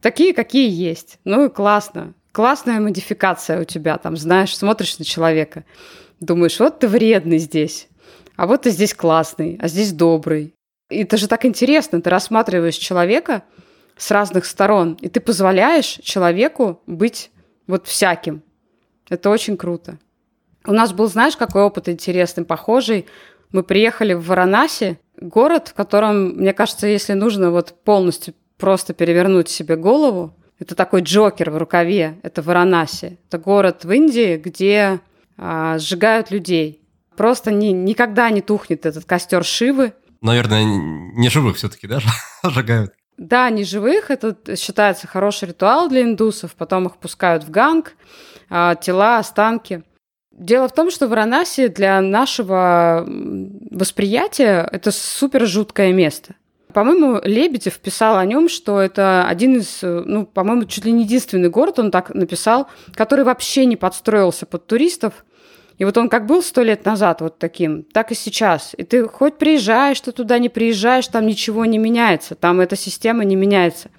[0.00, 1.18] такие, какие есть.
[1.24, 2.14] Ну и классно.
[2.32, 3.96] Классная модификация у тебя.
[3.96, 5.64] Там, знаешь, смотришь на человека,
[6.20, 7.88] думаешь, вот ты вредный здесь,
[8.36, 10.52] а вот ты здесь классный, а здесь добрый.
[10.88, 12.00] И это же так интересно.
[12.00, 13.42] Ты рассматриваешь человека
[13.96, 17.30] с разных сторон, и ты позволяешь человеку быть
[17.66, 18.42] вот всяким.
[19.08, 19.98] Это очень круто.
[20.66, 23.06] У нас был, знаешь, какой опыт интересный, похожий.
[23.52, 29.48] Мы приехали в Варанаси, город, в котором, мне кажется, если нужно вот полностью просто перевернуть
[29.48, 33.18] себе голову, это такой Джокер в рукаве, это Варанаси.
[33.28, 35.00] Это город в Индии, где
[35.36, 36.82] а, сжигают людей.
[37.16, 39.92] Просто ни, никогда не тухнет этот костер Шивы.
[40.20, 42.00] Наверное, не живых все-таки, да,
[42.42, 42.92] сжигают?
[43.16, 44.10] Да, не живых.
[44.10, 46.54] Это считается хороший ритуал для индусов.
[46.54, 47.94] Потом их пускают в ганг,
[48.50, 49.82] а, тела, останки–
[50.36, 53.06] Дело в том, что Варанаси для нашего
[53.70, 56.34] восприятия это супер жуткое место.
[56.74, 61.48] По-моему, Лебедев писал о нем, что это один из, ну, по-моему, чуть ли не единственный
[61.48, 65.24] город, он так написал, который вообще не подстроился под туристов.
[65.78, 68.74] И вот он как был сто лет назад вот таким, так и сейчас.
[68.76, 73.24] И ты хоть приезжаешь, ты туда не приезжаешь, там ничего не меняется, там эта система
[73.24, 73.90] не меняется.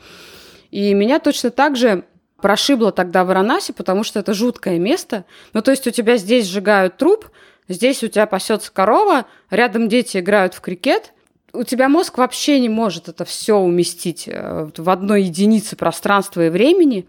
[0.72, 2.06] И меня точно так же
[2.42, 5.26] прошибло тогда в Варанаси, потому что это жуткое место.
[5.54, 7.30] Ну, то есть у тебя здесь сжигают труп,
[7.68, 11.14] здесь у тебя пасется корова, рядом дети играют в крикет.
[11.54, 16.50] У тебя мозг вообще не может это все уместить э, в одной единице пространства и
[16.50, 17.08] времени.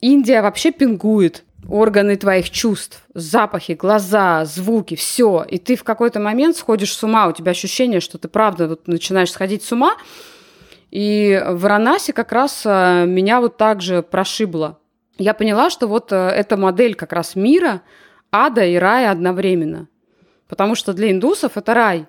[0.00, 5.44] Индия вообще пингует органы твоих чувств, запахи, глаза, звуки, все.
[5.48, 8.88] И ты в какой-то момент сходишь с ума, у тебя ощущение, что ты правда вот
[8.88, 9.96] начинаешь сходить с ума,
[10.90, 14.78] и в Варанаси как раз э, меня вот так же прошибло.
[15.16, 17.82] Я поняла, что вот э, эта модель как раз мира,
[18.30, 19.88] ада и рая одновременно.
[20.48, 22.06] Потому что для индусов это рай,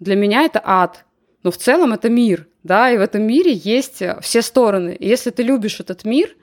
[0.00, 1.06] для меня это ад.
[1.42, 4.94] Но в целом это мир, да, и в этом мире есть э, все стороны.
[4.94, 6.36] И если ты любишь этот мир,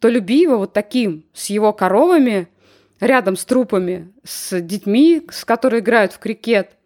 [0.00, 2.48] то люби его вот таким, с его коровами,
[2.98, 6.76] рядом с трупами, с детьми, с которые играют в крикет,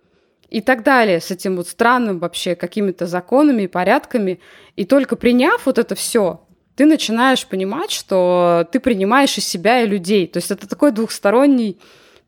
[0.50, 4.38] и так далее, с этим вот странным вообще какими-то законами и порядками.
[4.76, 6.46] И только приняв вот это все,
[6.76, 10.28] ты начинаешь понимать, что ты принимаешь из себя и людей.
[10.28, 11.80] То есть это такой двухсторонний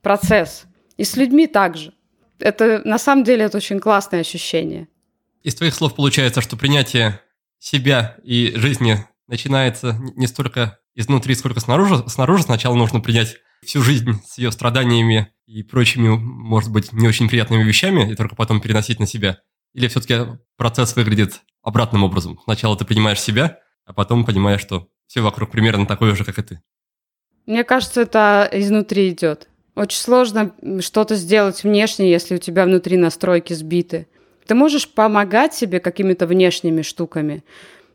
[0.02, 0.64] процесс.
[0.96, 1.92] И с людьми также.
[2.40, 4.88] Это на самом деле это очень классное ощущение.
[5.44, 7.20] Из твоих слов получается, что принятие
[7.60, 12.02] себя и жизни начинается не столько изнутри, сколько снаружи.
[12.08, 17.28] Снаружи сначала нужно принять всю жизнь с ее страданиями и прочими, может быть, не очень
[17.28, 19.40] приятными вещами, и только потом переносить на себя?
[19.74, 22.40] Или все-таки процесс выглядит обратным образом?
[22.44, 26.42] Сначала ты принимаешь себя, а потом понимаешь, что все вокруг примерно такое же, как и
[26.42, 26.60] ты.
[27.46, 29.48] Мне кажется, это изнутри идет.
[29.76, 34.08] Очень сложно что-то сделать внешне, если у тебя внутри настройки сбиты.
[34.46, 37.44] Ты можешь помогать себе какими-то внешними штуками.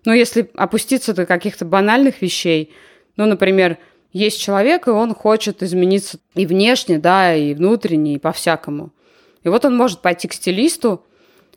[0.05, 2.73] Но если опуститься до каких-то банальных вещей,
[3.17, 3.77] ну, например,
[4.13, 8.91] есть человек, и он хочет измениться и внешне, да, и внутренне, и по-всякому.
[9.43, 11.05] И вот он может пойти к стилисту,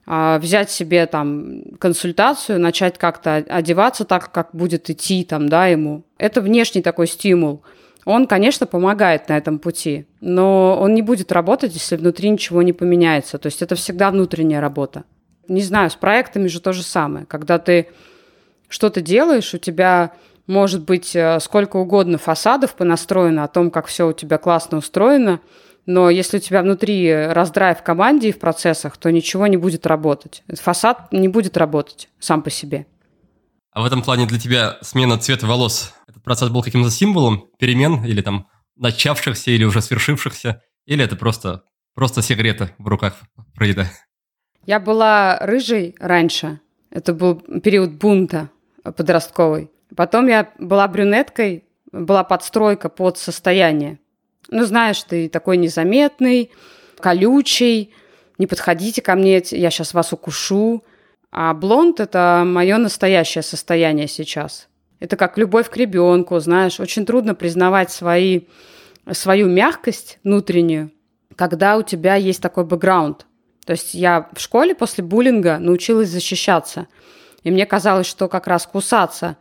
[0.07, 6.05] а, взять себе там консультацию, начать как-то одеваться так, как будет идти там, да, ему.
[6.19, 7.63] Это внешний такой стимул.
[8.05, 12.75] Он, конечно, помогает на этом пути, но он не будет работать, если внутри ничего не
[12.75, 13.39] поменяется.
[13.39, 15.05] То есть это всегда внутренняя работа.
[15.49, 17.25] Не знаю, с проектами же то же самое.
[17.25, 17.89] Когда ты
[18.75, 20.15] что-то делаешь, у тебя
[20.49, 25.41] может быть э, сколько угодно фасадов понастроено о том, как все у тебя классно устроено,
[25.87, 29.87] но если у тебя внутри раздрай в команде и в процессах, то ничего не будет
[29.87, 30.43] работать.
[30.53, 32.87] Фасад не будет работать сам по себе.
[33.71, 38.05] А в этом плане для тебя смена цвета волос, этот процесс был каким-то символом перемен
[38.05, 41.63] или там начавшихся или уже свершившихся, или это просто,
[41.95, 43.21] просто сигарета в руках
[43.55, 43.89] Фрейда?
[44.67, 46.59] Я была рыжей раньше.
[46.91, 48.51] Это был период бунта
[48.93, 49.71] подростковый.
[49.97, 53.99] Потом я была брюнеткой, была подстройка под состояние.
[54.49, 56.51] Ну, знаешь, ты такой незаметный,
[56.99, 57.95] колючий,
[58.39, 60.85] не подходите ко мне, я сейчас вас укушу.
[61.31, 64.69] А блонд– это мое настоящее состояние сейчас.
[65.01, 68.43] Это как любовь к ребенку, знаешь, очень трудно признавать свои,
[69.11, 70.93] свою мягкость внутреннюю,
[71.35, 73.27] когда у тебя есть такой бэкграунд.
[73.67, 76.87] То есть я в школе после буллинга научилась защищаться.
[77.45, 79.37] И мне казалось, что как раз кусаться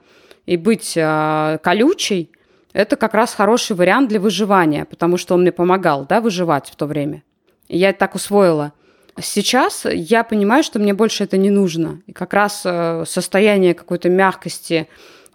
[0.46, 2.32] и быть э, колючей–
[2.74, 6.76] это как раз хороший вариант для выживания, потому что он мне помогал да, выживать в
[6.76, 7.24] то время.
[7.68, 8.74] И я это так усвоила.
[9.22, 12.02] Сейчас я понимаю, что мне больше это не нужно.
[12.08, 14.88] И как раз э, состояние какой-то мягкости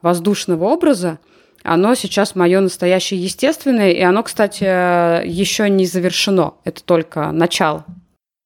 [0.03, 1.21] воздушного образа,
[1.63, 6.55] оно сейчас мое настоящее естественное, и оно, кстати, еще не завершено.
[6.65, 7.85] Это только начало.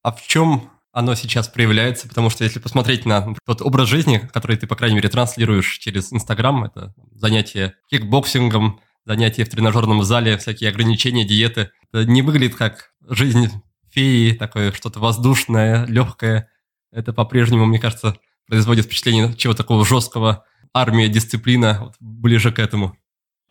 [0.03, 2.09] А в чем оно сейчас проявляется?
[2.09, 6.13] Потому что если посмотреть на тот образ жизни, который ты, по крайней мере, транслируешь через
[6.13, 12.93] Инстаграм, это занятие кикбоксингом, занятия в тренажерном зале, всякие ограничения, диеты, это не выглядит как
[13.09, 13.51] жизнь
[13.91, 16.49] феи, такое что-то воздушное, легкое.
[16.93, 18.17] Это по-прежнему, мне кажется,
[18.47, 20.45] производит впечатление чего такого жесткого.
[20.75, 22.97] Армия, дисциплина, вот ближе к этому.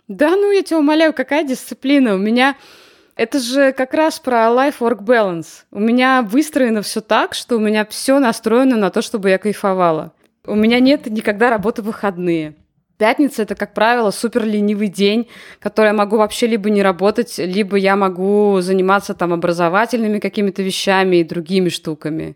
[0.07, 2.15] Да, ну я тебя умоляю, какая дисциплина?
[2.15, 2.55] У меня
[3.21, 5.65] это же как раз про life-work balance.
[5.69, 10.11] У меня выстроено все так, что у меня все настроено на то, чтобы я кайфовала.
[10.43, 12.55] У меня нет никогда работы в выходные.
[12.97, 15.27] Пятница это, как правило, супер ленивый день,
[15.59, 21.17] который я могу вообще либо не работать, либо я могу заниматься там образовательными какими-то вещами
[21.17, 22.35] и другими штуками.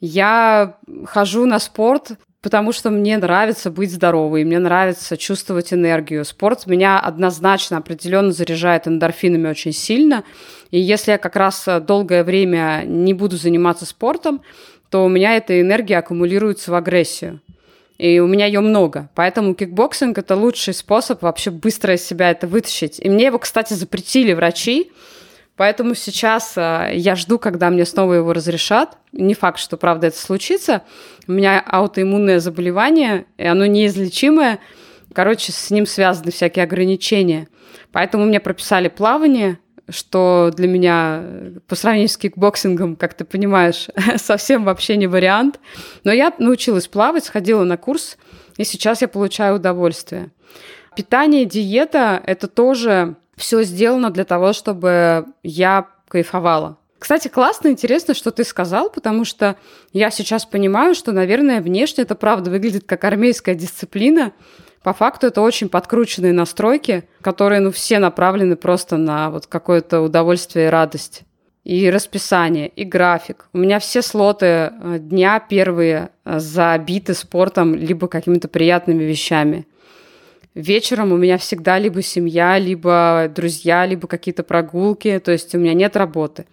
[0.00, 0.76] Я
[1.06, 6.26] хожу на спорт, потому что мне нравится быть здоровой, мне нравится чувствовать энергию.
[6.26, 10.24] Спорт меня однозначно, определенно заряжает эндорфинами очень сильно.
[10.70, 14.42] И если я как раз долгое время не буду заниматься спортом,
[14.90, 17.40] то у меня эта энергия аккумулируется в агрессию
[17.96, 19.08] и у меня ее много.
[19.14, 22.98] Поэтому кикбоксинг– это лучший способ вообще быстро из себя это вытащить.
[22.98, 24.90] И мне его, кстати, запретили врачи,
[25.56, 28.98] поэтому сейчас э, я жду, когда мне снова его разрешат.
[29.12, 30.82] Не факт, что, правда, это случится.
[31.26, 34.58] У меня аутоиммунное заболевание, и оно неизлечимое.
[35.12, 37.48] Короче, с ним связаны всякие ограничения.
[37.92, 43.88] Поэтому мне прописали плавание, что для меня э, по сравнению с кикбоксингом, как ты понимаешь,
[44.16, 45.60] совсем вообще не вариант.
[46.04, 48.16] Но я научилась плавать, сходила на курс,
[48.56, 50.30] и сейчас я получаю удовольствие.
[50.96, 56.78] Питание, диета– это тоже все сделано для того, чтобы я кайфовала.
[56.98, 59.56] Кстати, классно, интересно, что ты сказал, потому что
[59.92, 64.32] я сейчас понимаю, что, наверное, внешне это правда выглядит как армейская дисциплина,
[64.82, 70.66] по факту это очень подкрученные настройки, которые, ну, все направлены просто на вот какое-то удовольствие
[70.66, 71.22] и радость.
[71.64, 73.48] И расписание, и график.
[73.54, 79.66] У меня все слоты э, дня первые э, забиты спортом, либо какими-то приятными вещами.
[80.54, 85.74] Вечером у меня всегда либо семья, либо друзья, либо какие-то прогулки, то есть у меня
[85.74, 86.46] нет работы.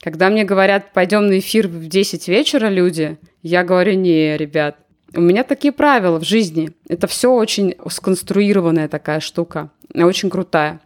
[0.00, 4.76] Когда мне говорят, пойдем на эфир в 10 вечера, люди, я говорю, не, ребят,
[5.14, 6.72] у меня такие правила в жизни.
[6.88, 10.80] Это все очень сконструированная такая штука, очень крутая.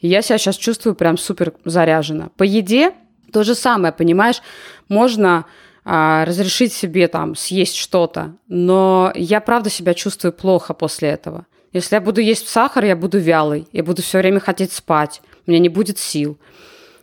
[0.00, 2.30] И я себя сейчас чувствую прям супер заряжена.
[2.36, 2.92] По еде
[3.32, 4.42] то же самое, понимаешь,
[4.88, 5.46] можно
[5.84, 11.46] а, разрешить себе там съесть что-то, но я правда себя чувствую плохо после этого.
[11.72, 15.50] Если я буду есть сахар, я буду вялый, я буду все время хотеть спать, у
[15.50, 16.38] меня не будет сил.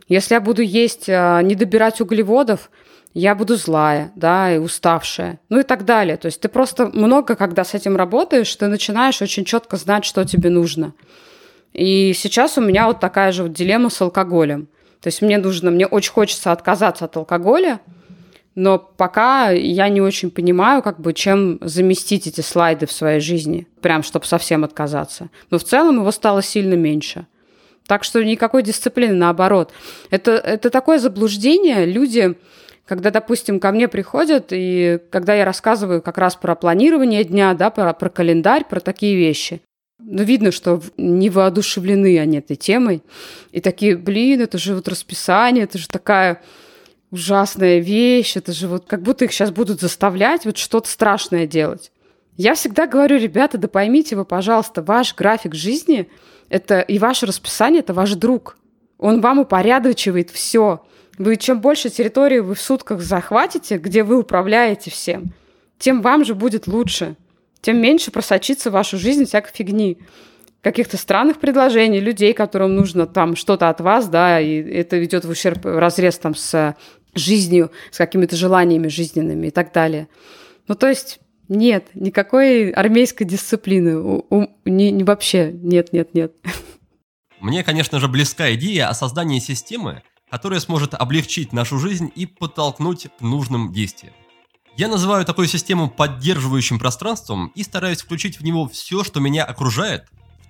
[0.09, 2.69] Если я буду есть, а, не добирать углеводов,
[3.13, 6.17] я буду злая, да, и уставшая, ну и так далее.
[6.17, 10.23] То есть ты просто много, когда с этим работаешь, ты начинаешь очень четко знать, что
[10.23, 10.93] тебе нужно.
[11.73, 14.67] И сейчас у меня вот такая же вот дилемма с алкоголем.
[15.01, 17.79] То есть мне нужно, мне очень хочется отказаться от алкоголя,
[18.57, 23.67] но пока я не очень понимаю, как бы, чем заместить эти слайды в своей жизни,
[23.81, 25.29] прям, чтобы совсем отказаться.
[25.51, 27.27] Но в целом его стало сильно меньше.
[27.85, 29.71] Так что никакой дисциплины, наоборот.
[30.09, 31.85] Это, это такое заблуждение.
[31.85, 32.35] Люди
[32.87, 37.69] когда, допустим, ко мне приходят, и когда я рассказываю как раз про планирование дня, да,
[37.69, 39.61] про, про календарь, про такие вещи,
[39.99, 43.03] ну, видно, что не воодушевлены они этой темой.
[43.51, 46.41] И такие, блин, это же вот расписание, это же такая
[47.11, 51.91] ужасная вещь, это же вот как будто их сейчас будут заставлять вот что-то страшное делать.
[52.35, 56.09] Я всегда говорю, ребята, да поймите вы, пожалуйста, ваш график жизни
[56.49, 58.57] это и ваше расписание– это ваш друг.
[58.97, 60.83] Он вам упорядочивает все.
[61.17, 65.33] Вы чем больше территории вы в сутках захватите, где вы управляете всем,
[65.79, 67.15] тем вам же будет лучше.
[67.61, 69.97] Тем меньше просочится в вашу жизнь всякой фигни.
[70.67, 75.29] Каких-то странных предложений, людей, которым нужно там что-то от вас, да, и это идет в
[75.29, 76.75] ущерб, в разрез там с
[77.15, 80.09] жизнью, с какими-то желаниями жизненными и так далее.
[80.67, 83.97] Ну, то есть нет, никакой армейской дисциплины.
[83.97, 86.33] У, у, не, не вообще нет, нет, нет.
[87.39, 93.07] Мне, конечно же, близка идея о создании системы, которая сможет облегчить нашу жизнь и подтолкнуть
[93.17, 94.13] к нужным действиям.
[94.75, 100.07] Я называю такую систему поддерживающим пространством и стараюсь включить в него все, что меня окружает,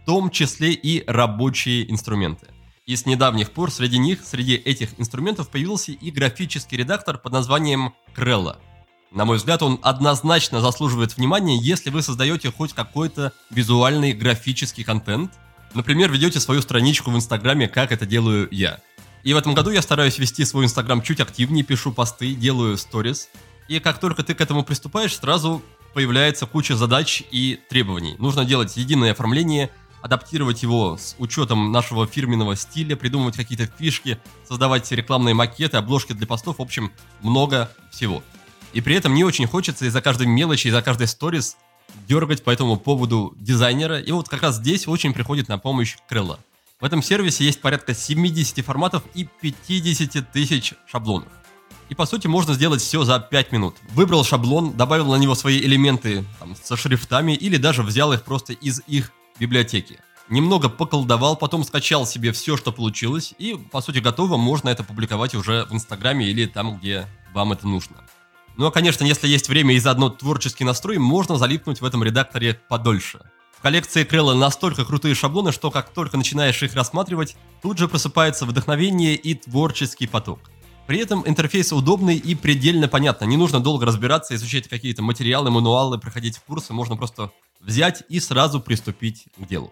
[0.08, 2.48] том числе и рабочие инструменты.
[2.86, 7.94] И с недавних пор среди них, среди этих инструментов появился и графический редактор под названием
[8.16, 8.58] Крелла.
[9.12, 15.34] На мой взгляд, он однозначно заслуживает внимания, если вы создаете хоть какой-то визуальный графический контент.
[15.74, 18.80] Например, ведете свою страничку в Инстаграме, как это делаю я.
[19.24, 23.28] И в этом году я стараюсь вести свой Инстаграм чуть активнее, пишу посты, делаю сторис.
[23.68, 25.62] И как только ты к этому приступаешь, сразу
[25.94, 28.16] появляется куча задач и требований.
[28.20, 29.70] Нужно делать единое оформление,
[30.02, 36.28] адаптировать его с учетом нашего фирменного стиля, придумывать какие-то фишки, создавать рекламные макеты, обложки для
[36.28, 36.92] постов, в общем,
[37.22, 38.24] много всего.
[38.74, 41.58] И при этом не очень хочется из-за каждой мелочи, из-за каждой сторис
[42.08, 44.00] дергать по этому поводу дизайнера.
[44.00, 46.40] И вот как раз здесь очень приходит на помощь Крыло.
[46.80, 51.30] В этом сервисе есть порядка 70 форматов и 50 тысяч шаблонов.
[51.90, 53.76] И по сути можно сделать все за 5 минут.
[53.92, 58.54] Выбрал шаблон, добавил на него свои элементы там, со шрифтами или даже взял их просто
[58.54, 60.00] из их библиотеки.
[60.30, 65.36] Немного поколдовал, потом скачал себе все, что получилось, и по сути готово, можно это публиковать
[65.36, 67.98] уже в Инстаграме или там, где вам это нужно.
[68.58, 72.60] Ну а конечно, если есть время и заодно творческий настрой, можно залипнуть в этом редакторе
[72.68, 73.22] подольше.
[73.58, 78.46] В коллекции Крелла настолько крутые шаблоны, что как только начинаешь их рассматривать, тут же просыпается
[78.46, 80.40] вдохновение и творческий поток.
[80.88, 83.26] При этом интерфейс удобный и предельно понятно.
[83.26, 86.72] Не нужно долго разбираться, изучать какие-то материалы, мануалы, проходить курсы.
[86.72, 89.72] Можно просто взять и сразу приступить к делу.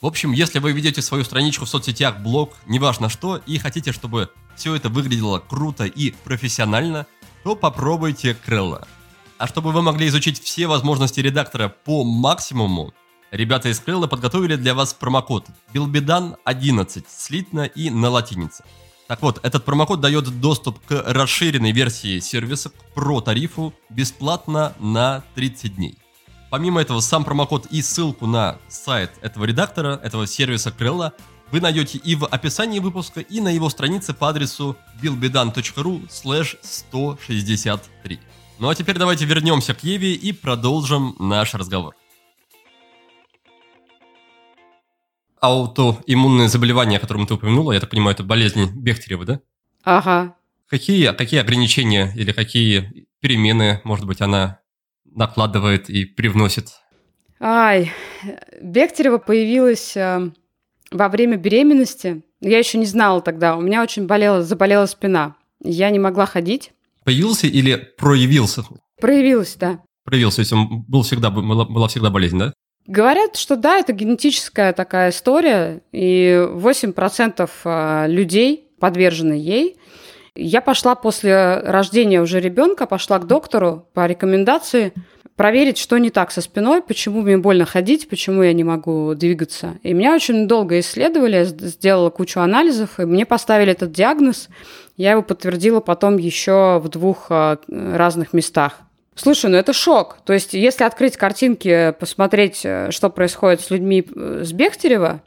[0.00, 4.30] В общем, если вы ведете свою страничку в соцсетях, блог, неважно что, и хотите, чтобы
[4.54, 7.06] все это выглядело круто и профессионально,
[7.42, 8.86] то попробуйте Крелла.
[9.38, 12.92] А чтобы вы могли изучить все возможности редактора по максимуму,
[13.30, 18.64] ребята из Крелла подготовили для вас промокод BILBEDAN11 слитно и на латинице.
[19.08, 25.76] Так вот, этот промокод дает доступ к расширенной версии сервиса, к про-тарифу, бесплатно на 30
[25.76, 25.98] дней.
[26.50, 31.12] Помимо этого, сам промокод и ссылку на сайт этого редактора, этого сервиса Крелла,
[31.50, 38.20] вы найдете и в описании выпуска, и на его странице по адресу billbedan.ru 163.
[38.58, 41.94] Ну а теперь давайте вернемся к Еве и продолжим наш разговор.
[45.40, 49.40] аутоиммунное заболевание, о котором ты упомянула, я так понимаю, это болезнь Бехтерева, да?
[49.84, 50.34] Ага.
[50.68, 54.60] Какие, какие ограничения или какие перемены, может быть, она
[55.18, 56.68] накладывает и привносит?
[57.40, 57.92] Ай,
[58.60, 60.30] Бехтерева появилась э,
[60.90, 62.22] во время беременности.
[62.40, 63.56] Я еще не знала тогда.
[63.56, 65.36] У меня очень болела, заболела спина.
[65.62, 66.72] Я не могла ходить.
[67.04, 68.64] Появился или проявился?
[69.00, 69.80] Проявилась, да.
[70.04, 72.52] Проявился, то есть он был всегда, была, была всегда болезнь, да?
[72.86, 79.76] Говорят, что да, это генетическая такая история, и 8% а, людей подвержены ей.
[80.40, 84.92] Я пошла после рождения уже ребенка, пошла к доктору по рекомендации
[85.34, 89.78] проверить, что не так со спиной, почему мне больно ходить, почему я не могу двигаться.
[89.82, 94.48] И меня очень долго исследовали, сделала кучу анализов, и мне поставили этот диагноз.
[94.96, 98.80] Я его подтвердила потом еще в двух а, разных местах.
[99.16, 100.18] Слушай, ну это шок.
[100.24, 105.20] То есть, если открыть картинки, посмотреть, э, что происходит с людьми э, с Бехтерева,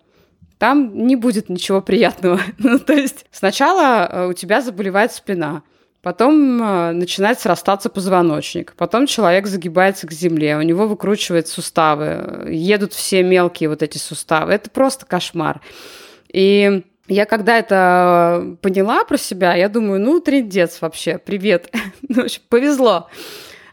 [0.61, 2.39] там не будет ничего приятного.
[2.59, 5.63] ну, то есть, сначала э, у тебя заболевает спина,
[6.03, 6.57] потом
[6.99, 13.69] начинает срастаться позвоночник, потом человек загибается к земле, у него выкручивают суставы, едут все мелкие
[13.69, 14.53] вот эти суставы.
[14.53, 15.61] Это просто кошмар.
[16.31, 21.73] И я когда это поняла про себя, я думаю, ну, трендец вообще, привет.
[22.07, 23.09] ну, повезло.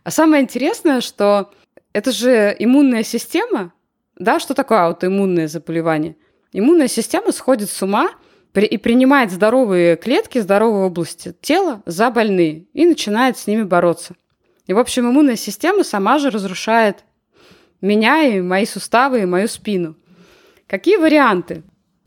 [0.04, 1.50] А самое интересное, что
[1.92, 3.74] это же иммунная система,
[4.18, 6.16] да, что такое аутоиммунное заболевание?
[6.52, 8.10] Иммунная система сходит с ума
[8.54, 14.14] и принимает здоровые клетки, здоровые области тела за больные и начинает с ними бороться.
[14.66, 17.04] И, в общем, иммунная система сама же разрушает
[17.80, 19.96] меня и мои суставы, и мою спину.
[20.66, 21.62] Какие варианты?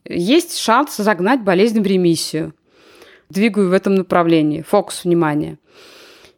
[0.06, 2.54] Есть шанс загнать болезнь в ремиссию.
[3.30, 4.62] Двигаю в этом направлении.
[4.62, 5.58] Фокус внимания.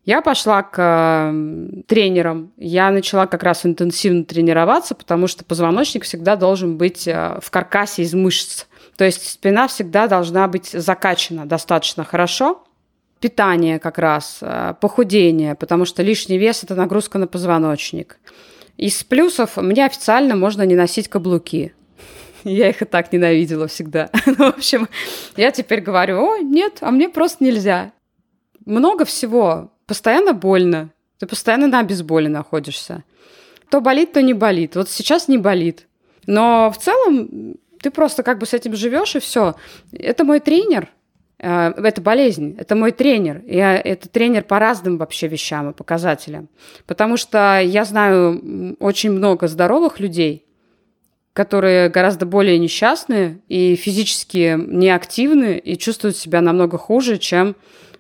[0.06, 2.51] Я пошла к э, тренерам.
[2.58, 8.01] Я начала как раз интенсивно тренироваться, потому что позвоночник всегда должен быть э, в каркасе
[8.01, 8.66] из мышц.
[8.97, 12.64] То есть спина всегда должна быть закачана достаточно хорошо.
[13.22, 18.20] Питание как раз, э, похудение, потому что лишний вес– это нагрузка на позвоночник.
[18.76, 21.74] Из плюсов мне официально можно не носить каблуки.
[22.43, 24.10] Я их и так ненавидела всегда.
[24.26, 24.89] Ну, в общем,
[25.38, 27.93] я теперь говорю, о, нет, а мне просто нельзя.
[28.66, 33.04] Много всего постоянно больно, ты постоянно на обезболе находишься.
[33.70, 34.76] То болит, то не болит.
[34.76, 35.88] Вот сейчас не болит.
[36.28, 39.56] Но в целом ты просто как бы с этим живешь и все.
[39.92, 40.90] Это мой тренер,
[41.40, 43.42] э, это болезнь, это мой тренер.
[43.46, 46.50] Я это тренер по разным вообще вещам и показателям.
[46.86, 50.46] Потому что я знаю очень много здоровых людей,
[51.34, 57.56] которые гораздо более несчастные и физически неактивны и чувствуют себя намного хуже, чем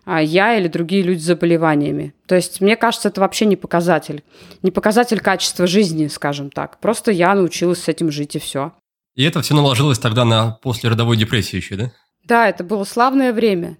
[0.05, 2.13] я или другие люди с заболеваниями.
[2.27, 4.23] То есть, мне кажется, это вообще не показатель.
[4.61, 6.79] Не показатель качества жизни, скажем так.
[6.79, 8.73] Просто я научилась с этим жить, и все.
[9.15, 11.91] И это все наложилось тогда на послеродовой депрессии еще, да?
[12.25, 13.77] Да, это было славное время.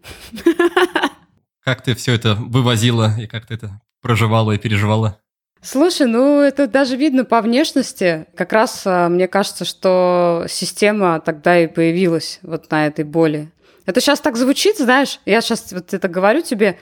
[1.64, 5.20] Как ты все это вывозила и как ты это проживала и переживала?
[5.62, 8.28] Слушай, ну это даже видно по внешности.
[8.36, 13.50] Как раз а, мне кажется, что система тогда и появилась вот на этой боли.
[13.86, 16.80] Это сейчас так звучит, знаешь, я сейчас вот это говорю тебе,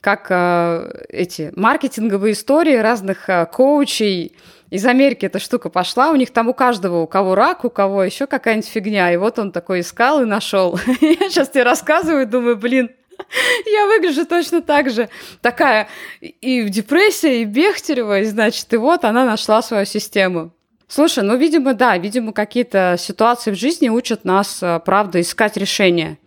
[0.00, 4.34] как э, эти маркетинговые истории разных э, коучей.
[4.70, 8.02] Из Америки эта штука пошла, у них там у каждого, у кого рак, у кого
[8.02, 10.78] еще какая-нибудь фигня, и вот он такой искал и нашел.
[11.00, 12.90] Я сейчас тебе рассказываю, думаю, блин,
[13.66, 15.08] я выгляжу точно так же.
[15.40, 15.88] Такая
[16.20, 20.52] и в депрессии, и Бехтерева, и, значит, и вот она нашла свою систему.
[20.88, 26.18] Слушай, ну, видимо, да, видимо, какие-то ситуации в жизни учат нас, э, правда, искать решения.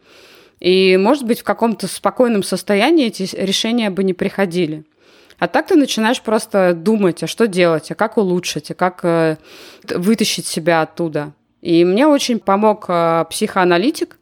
[0.65, 4.83] И, может быть, в каком-то спокойном состоянии эти решения бы не приходили.
[5.37, 9.37] А так ты начинаешь просто думать, а что делать, а как улучшить, а как э,
[9.93, 11.33] вытащить себя оттуда.
[11.61, 14.17] И мне очень помог э, психоаналитик,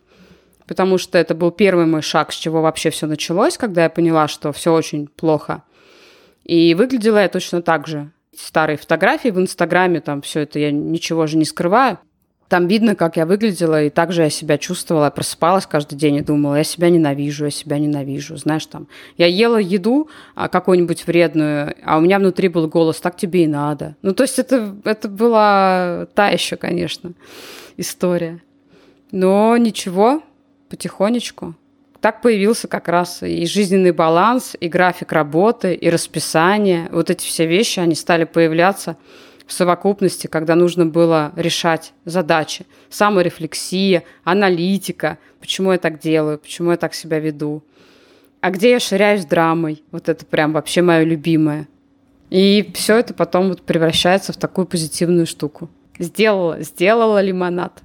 [0.68, 4.28] потому что это был первый мой шаг, с чего вообще все началось, когда я поняла,
[4.28, 5.64] что все очень плохо.
[6.44, 8.12] И выглядела я точно так же.
[8.36, 12.00] Старые фотографии в Инстаграме, там все это я ничего же не скрываю.
[12.54, 15.06] Там видно, как я выглядела, и также я себя чувствовала.
[15.06, 18.38] Я просыпалась каждый день и думала, я себя ненавижу, я себя ненавижу.
[18.38, 18.88] Знаешь, там,
[19.18, 23.48] я ела еду а, какую-нибудь вредную, а у меня внутри был голос, так тебе и
[23.48, 23.96] надо.
[24.04, 27.14] Ну, то есть это, это была та еще, конечно,
[27.78, 28.40] история.
[29.12, 30.22] Но ничего,
[30.70, 31.56] потихонечку.
[32.02, 36.88] Так появился как раз и жизненный баланс, и график работы, и расписание.
[36.92, 38.96] Вот эти все вещи, они стали появляться–
[39.46, 42.66] в совокупности, когда нужно было решать задачи.
[42.90, 47.64] Саморефлексия, аналитика, почему я так делаю, почему я так себя веду.
[48.42, 51.68] А где я ширяюсь драмой, вот это прям вообще мое любимое.
[52.30, 55.70] И все это потом вот превращается в такую позитивную штуку.
[56.00, 57.84] Сделала, сделала лимонад.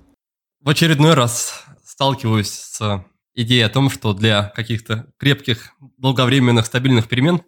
[0.61, 3.05] В очередной раз сталкиваюсь с
[3.35, 7.43] идеей о том, что для каких-то крепких, долговременных, стабильных перемен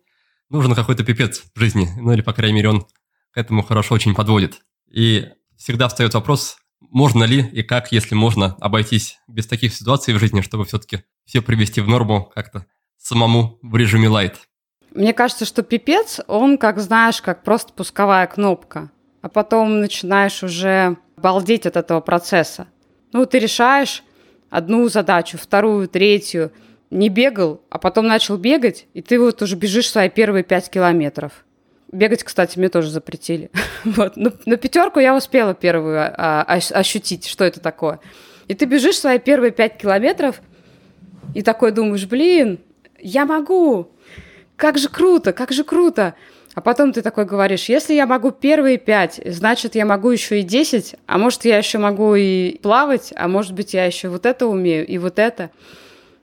[0.50, 1.88] нужен какой-то пипец в жизни.
[1.96, 2.86] Ну или, по крайней мере, он
[3.32, 4.62] к этому хорошо очень подводит.
[4.90, 10.18] И всегда встает вопрос, можно ли и как, если можно, обойтись без таких ситуаций в
[10.18, 12.66] жизни, чтобы все-таки все привести в норму как-то
[12.98, 14.36] самому в режиме лайт.
[14.92, 18.90] Мне кажется, что пипец, он, как знаешь, как просто пусковая кнопка.
[19.22, 22.66] А потом начинаешь уже балдеть от этого процесса.
[23.12, 24.02] Ну, ты решаешь
[24.48, 26.52] одну задачу, вторую, третью,
[26.90, 31.44] не бегал, а потом начал бегать, и ты вот уже бежишь свои первые пять километров.
[31.92, 33.50] Бегать, кстати, мне тоже запретили.
[33.84, 34.16] вот.
[34.16, 38.00] Но, на пятерку я успела первую а, а, ощутить, что это такое.
[38.48, 40.40] И ты бежишь свои первые пять километров,
[41.34, 42.60] и такой думаешь, блин,
[42.98, 43.92] я могу,
[44.56, 46.14] как же круто, как же круто.
[46.54, 50.42] А потом ты такой говоришь, если я могу первые пять, значит, я могу еще и
[50.42, 54.46] десять, а может, я еще могу и плавать, а может быть, я еще вот это
[54.46, 55.50] умею и вот это.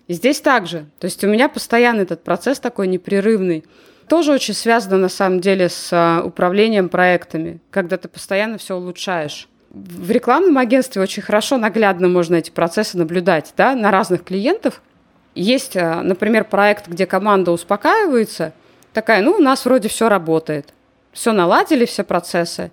[0.07, 0.85] И здесь также.
[0.99, 3.63] То есть у меня постоянно этот процесс такой непрерывный
[4.07, 9.47] тоже очень связано на самом деле с а, управлением проектами, когда ты постоянно все улучшаешь.
[9.69, 14.81] В рекламном агентстве очень хорошо, наглядно можно эти процессы наблюдать да, на разных клиентов.
[15.35, 18.53] Есть, а, например, проект, где команда успокаивается,
[18.93, 20.73] такая, ну, у нас вроде все работает,
[21.11, 22.71] все наладили, все процессы,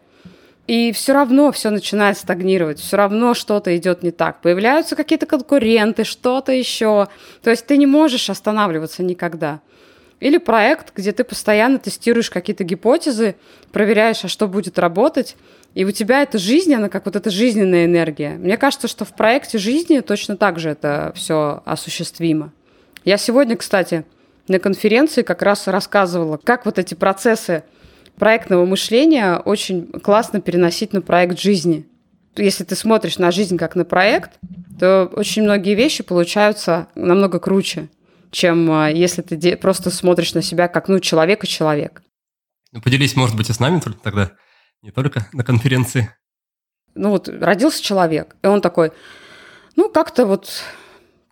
[0.66, 4.40] и все равно все начинает стагнировать, все равно что-то идет не так.
[4.40, 7.08] Появляются какие-то конкуренты, что-то еще.
[7.42, 9.60] То есть ты не можешь останавливаться никогда.
[10.20, 13.36] Или проект, где ты постоянно тестируешь какие-то гипотезы,
[13.72, 15.36] проверяешь, а что будет работать,
[15.74, 18.36] и у тебя эта жизнь, она как вот эта жизненная энергия.
[18.36, 22.52] Мне кажется, что в проекте жизни точно так же это все осуществимо.
[23.04, 24.04] Я сегодня, кстати,
[24.46, 27.64] на конференции как раз рассказывала, как вот эти процессы
[28.16, 31.86] проектного мышления очень классно переносить на проект жизни.
[32.36, 34.32] Если ты смотришь на жизнь как на проект,
[34.78, 37.88] то очень многие вещи получаются намного круче
[38.34, 42.02] чем а, если ты просто смотришь на себя как, ну, человек и человек.
[42.72, 44.32] Ну, поделись, может быть, и с нами тогда,
[44.82, 46.10] не только на конференции.
[46.94, 48.92] Ну, вот родился человек, и он такой,
[49.76, 50.64] ну, как-то вот,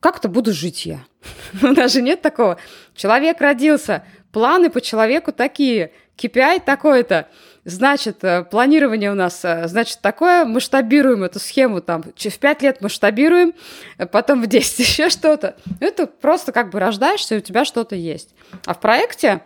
[0.00, 1.04] как-то буду жить я.
[1.60, 2.58] Ну, даже нет такого.
[2.94, 7.28] Человек родился, планы по человеку такие, KPI такой-то–
[7.64, 12.80] Значит, э, планирование у нас, э, значит, такое, масштабируем эту схему там, в 5 лет
[12.80, 13.54] масштабируем,
[13.98, 15.54] э, потом в 10 еще что-то.
[15.78, 18.34] Это просто как бы рождаешься, и у тебя что-то есть.
[18.66, 19.42] А в проекте,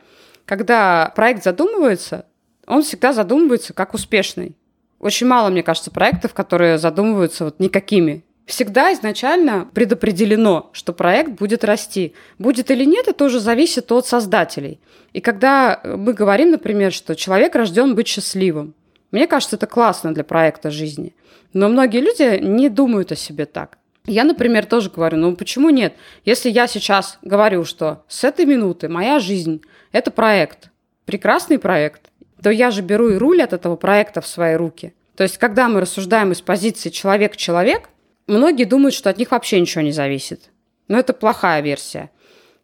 [0.46, 2.24] когда проект задумывается,
[2.66, 4.56] он всегда задумывается как успешный.
[4.98, 8.24] Очень мало, мне кажется, проектов, которые задумываются вот никакими.
[8.46, 12.14] Всегда изначально предопределено, что проект будет расти.
[12.38, 14.78] Будет или нет, это уже зависит от создателей.
[15.12, 18.74] И когда мы говорим, например, что человек рожден быть счастливым,
[19.10, 21.14] мне кажется, это классно для проекта жизни.
[21.52, 23.78] Но многие люди не думают о себе так.
[24.04, 25.94] Я, например, тоже говорю, ну почему нет?
[26.24, 30.70] Если я сейчас говорю, что с этой минуты моя жизнь– это проект,
[31.04, 34.94] прекрасный проект, то я же беру и руль от этого проекта в свои руки.
[35.16, 37.88] То есть, когда мы рассуждаем из позиции человек-человек,
[38.34, 40.50] многие думают, что от них вообще ничего не зависит.
[40.88, 42.10] Но это плохая версия.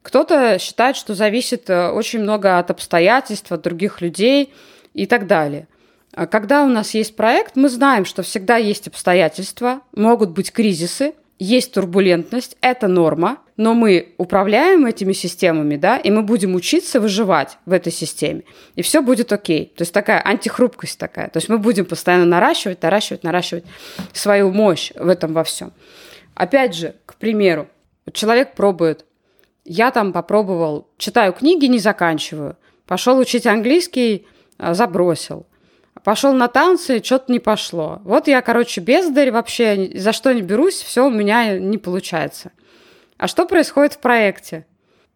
[0.02, 4.52] Кто-то считает, что зависит э, очень много от обстоятельств, от других людей
[4.94, 5.68] и так далее.
[6.12, 11.14] А когда у нас есть проект, мы знаем, что всегда есть обстоятельства, могут быть кризисы,
[11.38, 17.58] есть турбулентность, это норма, но мы управляем этими системами, да, и мы будем учиться выживать
[17.64, 18.42] в этой системе,
[18.74, 19.72] и все будет окей.
[19.76, 21.28] То есть такая антихрупкость такая.
[21.28, 23.64] То есть мы будем постоянно наращивать, наращивать, наращивать
[24.12, 25.72] свою мощь в этом во всем.
[26.34, 27.68] Опять же, к примеру,
[28.12, 29.04] человек пробует,
[29.64, 34.26] я там попробовал, читаю книги, не заканчиваю, пошел учить английский,
[34.58, 35.46] а, забросил–
[36.04, 38.00] Пошел на танцы, что-то не пошло.
[38.02, 42.50] Вот я, короче, бездарь, вообще за что не берусь, все у меня не получается.
[43.22, 44.66] А что происходит в проекте?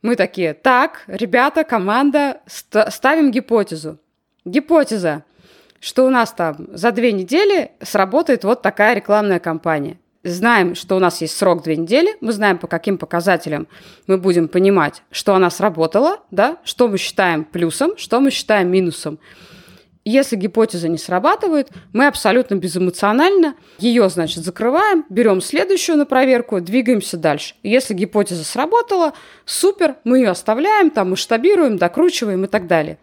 [0.00, 3.98] Мы такие, так, ребята, команда, ст- ставим гипотезу.
[4.44, 5.24] Гипотеза,
[5.80, 9.98] что у нас там за две недели сработает вот такая рекламная кампания.
[10.22, 13.66] Знаем, что у нас есть срок две недели, мы знаем, по каким показателям
[14.06, 19.18] мы будем понимать, что она сработала, да, что мы считаем плюсом, что мы считаем минусом.
[20.06, 27.16] Если гипотеза не срабатывает, мы абсолютно безэмоционально ее, значит, закрываем, берем следующую на проверку, двигаемся
[27.16, 27.56] дальше.
[27.64, 29.14] Если гипотеза сработала,
[29.46, 32.98] супер, мы ее оставляем, там масштабируем, докручиваем и так далее.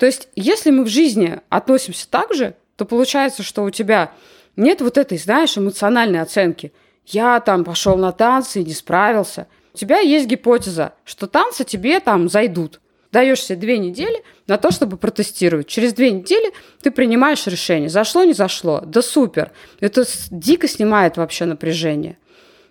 [0.00, 4.10] То есть, если мы в жизни относимся так же, то получается, что у тебя
[4.56, 6.72] нет вот этой, знаешь, эмоциональной оценки.
[7.06, 9.46] Я там пошел на танцы и не справился.
[9.74, 12.80] У тебя есть гипотеза, что танцы тебе там зайдут–
[13.12, 15.66] даешь себе две недели на то, чтобы протестировать.
[15.66, 16.52] Через две недели
[16.82, 17.88] ты принимаешь решение.
[17.88, 18.82] Зашло, не зашло.
[18.84, 19.52] Да супер.
[19.80, 22.18] Это дико снимает вообще напряжение.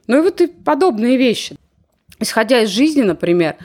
[0.08, 1.56] Ну и вот и подобные вещи.
[2.20, 3.58] Исходя из жизни, например,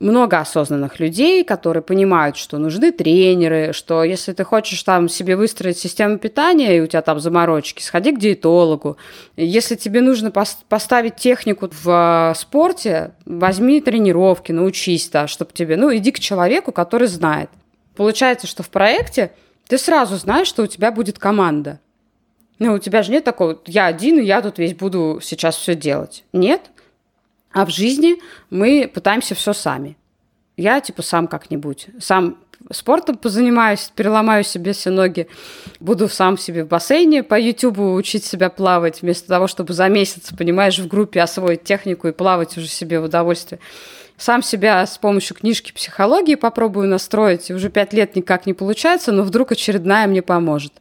[0.00, 5.78] много осознанных людей, которые понимают, что нужны тренеры, что если ты хочешь там себе выстроить
[5.78, 8.96] систему питания, и у тебя там заморочки, сходи к диетологу.
[9.36, 16.12] Если тебе нужно поставить технику в спорте, возьми тренировки, научись, да, чтобы тебе, ну, иди
[16.12, 17.50] к человеку, который знает.
[17.94, 19.32] Получается, что в проекте
[19.68, 21.78] ты сразу знаешь, что у тебя будет команда.
[22.58, 25.74] Ну, у тебя же нет такого, я один, и я тут весь буду сейчас все
[25.74, 26.24] делать.
[26.32, 26.70] Нет,
[27.52, 28.16] а в жизни
[28.50, 29.96] мы пытаемся все сами.
[30.56, 32.38] Я типа сам как-нибудь, сам
[32.70, 35.26] спортом позанимаюсь, переломаю себе все ноги,
[35.80, 40.30] буду сам себе в бассейне по Ютубу учить себя плавать, вместо того, чтобы за месяц,
[40.36, 43.60] понимаешь, в группе освоить технику и плавать уже себе в удовольствие.
[44.18, 49.22] Сам себя с помощью книжки психологии попробую настроить, уже пять лет никак не получается, но
[49.22, 50.74] вдруг очередная мне поможет.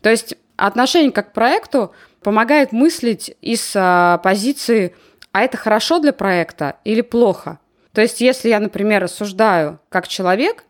[0.00, 1.92] То есть отношение как к проекту
[2.22, 4.94] помогает мыслить из а, позиции–
[5.38, 7.60] а это хорошо для проекта или плохо?
[7.92, 10.64] То есть, если я, например, рассуждаю как человек,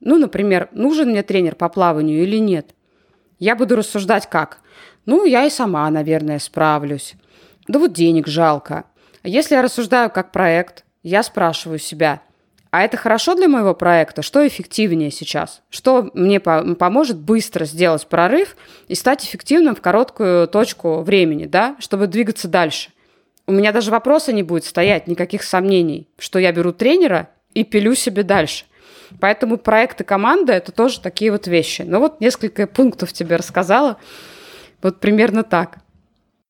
[0.00, 2.74] ну, например, нужен мне тренер по плаванию или нет,
[3.38, 4.60] я буду рассуждать как?
[5.04, 7.16] Ну, я и сама, наверное, справлюсь.
[7.68, 8.84] Да вот денег жалко.
[9.24, 12.22] Если я рассуждаю как проект, я спрашиваю себя,
[12.70, 14.22] а это хорошо для моего проекта?
[14.22, 15.60] Что эффективнее сейчас?
[15.68, 18.56] Что мне поможет быстро сделать прорыв
[18.88, 22.88] и стать эффективным в короткую точку времени, да, чтобы двигаться дальше?
[23.46, 27.94] У меня даже вопроса не будет стоять, никаких сомнений, что я беру тренера и пилю
[27.94, 28.64] себе дальше.
[29.20, 31.82] Поэтому проекты команды– это тоже такие вот вещи.
[31.82, 33.98] Ну вот несколько пунктов тебе рассказала.
[34.82, 35.78] Вот примерно так.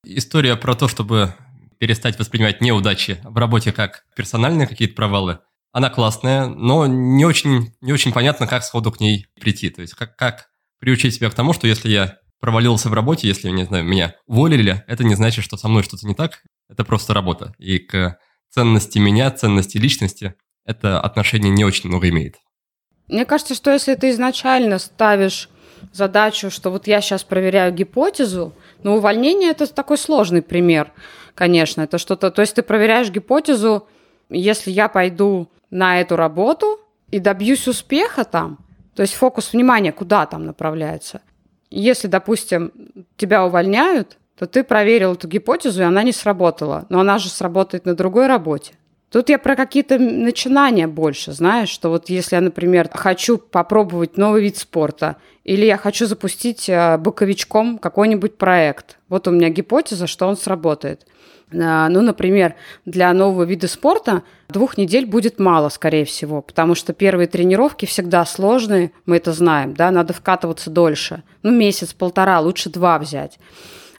[0.05, 1.35] История про то, чтобы
[1.79, 5.41] перестать воспринимать неудачи в работе как персональные какие-то провалы,
[5.73, 9.71] она классная, но не очень, не очень понятно, как сходу к ней прийти.
[9.71, 13.49] То есть как, как приучить себя к тому, что если я провалился в работе, если,
[13.49, 17.15] не знаю, меня уволили, это не значит, что со мной что-то не так, это просто
[17.15, 17.55] работа.
[17.59, 18.19] И к
[18.51, 20.35] ценности меня, ценности личности
[20.65, 22.37] это отношение не очень много имеет.
[23.09, 25.51] Мне кажется, что если ты изначально ставишь
[25.93, 30.93] задачу, что вот я сейчас проверяю гипотезу, но увольнение это такой сложный пример,
[31.35, 31.83] конечно.
[31.83, 33.87] Это что-то, то есть ты проверяешь гипотезу,
[34.31, 38.59] если я пойду на эту работу и добьюсь успеха там,
[38.95, 41.21] то есть фокус внимания куда там направляется.
[41.71, 42.73] Если, допустим,
[43.17, 46.87] тебя увольняют, то ты проверил эту гипотезу, и она не сработала.
[46.89, 48.75] Но она же сработает на другой работе.
[49.15, 54.43] Тут я про какие-то начинания больше, знаешь, что вот если я, например, хочу попробовать новый
[54.43, 60.27] вид спорта, или я хочу запустить э, боковичком какой-нибудь проект, вот у меня гипотеза, что
[60.27, 61.07] он сработает.
[61.53, 62.57] Э, ну, например,
[62.87, 68.25] для нового вида спорта двух недель будет мало, скорее всего, потому что первые тренировки всегда
[68.25, 71.23] сложные, мы это знаем, да, надо вкатываться дольше.
[71.45, 73.39] Ну, месяц, полтора, лучше два взять.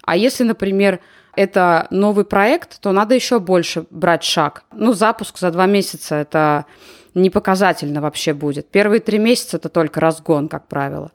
[0.06, 1.00] А если, например,
[1.36, 4.64] это новый проект, то надо еще больше брать шаг.
[4.74, 6.66] Ну, запуск за два месяца– это
[7.14, 8.70] не показательно вообще будет.
[8.70, 11.12] Первые три месяца– это только разгон, как правило.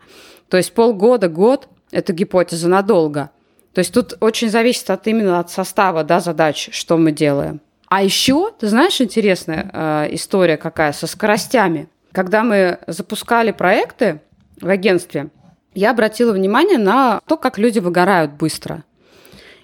[0.48, 3.30] То есть полгода, год– это гипотеза надолго.
[3.72, 7.60] То есть тут очень зависит от именно от состава да, задач, что мы делаем.
[7.88, 11.88] А еще, ты знаешь, интересная э, история какая со скоростями.
[12.12, 14.20] Когда мы запускали проекты
[14.60, 15.30] в агентстве,
[15.74, 18.84] я обратила внимание на то, как люди выгорают быстро–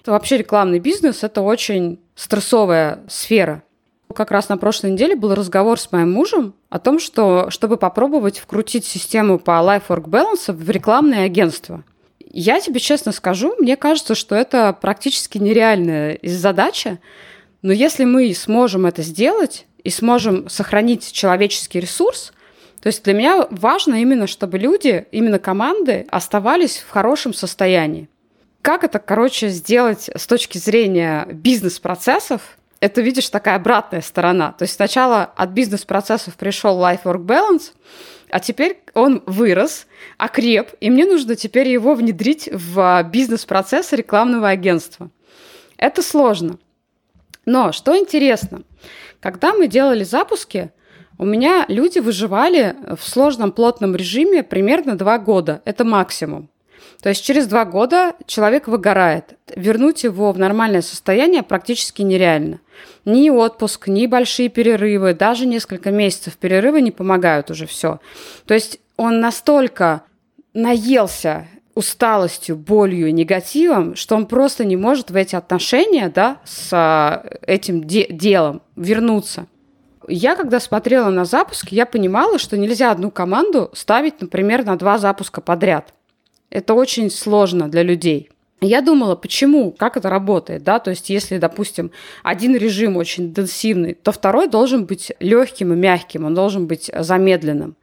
[0.07, 3.63] Вообще рекламный бизнес– это очень стрессовая сфера.
[4.15, 8.39] Как раз на прошлой неделе был разговор с моим мужем о том, что чтобы попробовать
[8.39, 11.83] вкрутить систему по Life-Work Balance в рекламное агентство.
[12.31, 16.99] Я тебе честно скажу, мне кажется, что это практически нереальная задача,
[17.61, 22.31] но если мы сможем это сделать и сможем сохранить человеческий ресурс,
[22.81, 28.09] то есть для меня важно именно, чтобы люди, именно команды оставались в хорошем состоянии.
[28.61, 32.57] Как это, короче, сделать с точки зрения бизнес-процессов?
[32.79, 34.51] Это, видишь, такая обратная сторона.
[34.51, 37.71] То есть сначала от бизнес-процессов пришел life-work balance,
[38.29, 45.09] а теперь он вырос, окреп, и мне нужно теперь его внедрить в бизнес-процессы рекламного агентства.
[45.77, 46.59] Это сложно.
[47.45, 48.63] Но что интересно,
[49.21, 50.71] когда мы делали запуски,
[51.17, 55.61] у меня люди выживали в сложном плотном режиме примерно два года.
[55.65, 56.49] Это максимум.
[57.01, 59.37] То есть через два года человек выгорает.
[59.55, 62.59] Вернуть его в нормальное состояние практически нереально.
[63.05, 67.99] Ни отпуск, ни большие перерывы, даже несколько месяцев перерыва не помогают уже все.
[68.45, 70.03] То есть он настолько
[70.53, 77.23] наелся усталостью, болью, негативом, что он просто не может в эти отношения да, с а,
[77.45, 79.45] этим де- делом вернуться.
[80.07, 84.97] Я, когда смотрела на запуск, я понимала, что нельзя одну команду ставить, например, на два
[84.97, 85.93] запуска подряд.
[86.49, 88.29] Это очень сложно для людей.
[88.61, 91.91] Я думала, почему, как это работает, да, то есть если, допустим,
[92.23, 97.75] один режим очень интенсивный, то второй должен быть легким и мягким, он должен быть замедленным.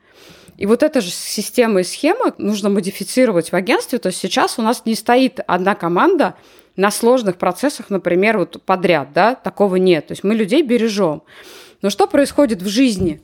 [0.56, 4.62] И вот эта же система и схема нужно модифицировать в агентстве, то есть сейчас у
[4.62, 6.34] нас не стоит одна команда
[6.76, 11.22] на сложных процессах, например, вот подряд, да, такого нет, то есть мы людей бережем.
[11.82, 13.20] Но что происходит в жизни,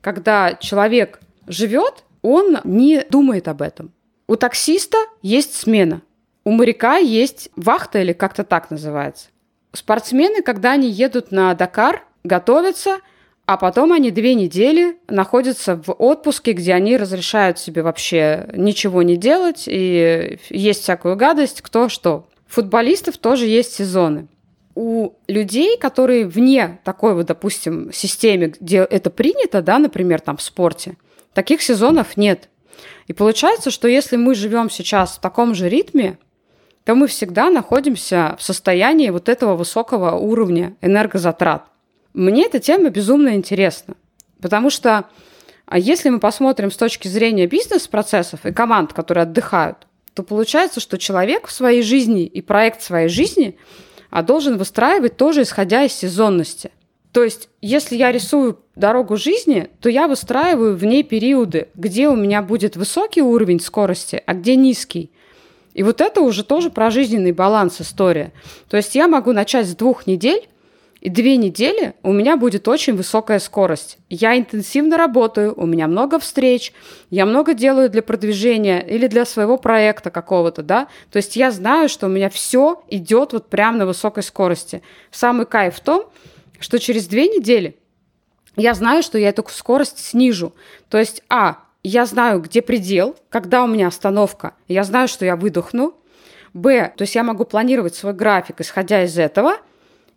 [0.00, 3.92] когда человек живет, он не думает об этом.
[4.28, 6.02] У таксиста есть смена.
[6.44, 9.28] У моряка есть вахта или как-то так называется.
[9.72, 12.98] Спортсмены, когда они едут на Дакар, готовятся,
[13.46, 19.16] а потом они две недели находятся в отпуске, где они разрешают себе вообще ничего не
[19.16, 22.26] делать и есть всякую гадость, кто что.
[22.52, 24.28] Футболистов тоже есть сезоны.
[24.74, 30.42] У людей, которые вне такой вот, допустим, системы, где это принято, да, например, там в
[30.42, 30.98] спорте,
[31.32, 32.50] таких сезонов нет.
[33.06, 36.18] И получается, что если мы живем сейчас в таком же ритме,
[36.84, 41.64] то мы всегда находимся в состоянии вот этого высокого уровня энергозатрат.
[42.12, 43.94] Мне эта тема безумно интересна,
[44.42, 45.06] потому что
[45.64, 50.98] а если мы посмотрим с точки зрения бизнес-процессов и команд, которые отдыхают, то получается, что
[50.98, 53.56] человек в своей жизни и проект своей жизни
[54.10, 56.70] а должен выстраивать тоже исходя из сезонности–
[57.12, 62.16] то есть, если я рисую дорогу жизни, то я выстраиваю в ней периоды, где у
[62.16, 65.10] меня будет высокий уровень скорости, а где низкий.
[65.74, 68.32] И вот это уже тоже про жизненный баланс история.
[68.68, 70.48] То есть я могу начать с двух недель,
[71.02, 73.98] и две недели у меня будет очень высокая скорость.
[74.08, 76.72] Я интенсивно работаю, у меня много встреч,
[77.10, 80.86] я много делаю для продвижения или для своего проекта какого-то, да.
[81.10, 84.80] То есть я знаю, что у меня все идет вот прямо на высокой скорости.
[85.10, 86.04] Самый кайф в том,
[86.60, 87.76] что через две недели
[88.54, 90.54] я знаю, что я эту скорость снижу.
[90.88, 95.34] То есть, а, я знаю, где предел, когда у меня остановка, я знаю, что я
[95.34, 95.94] выдохну.
[96.54, 99.56] Б, то есть я могу планировать свой график, исходя из этого,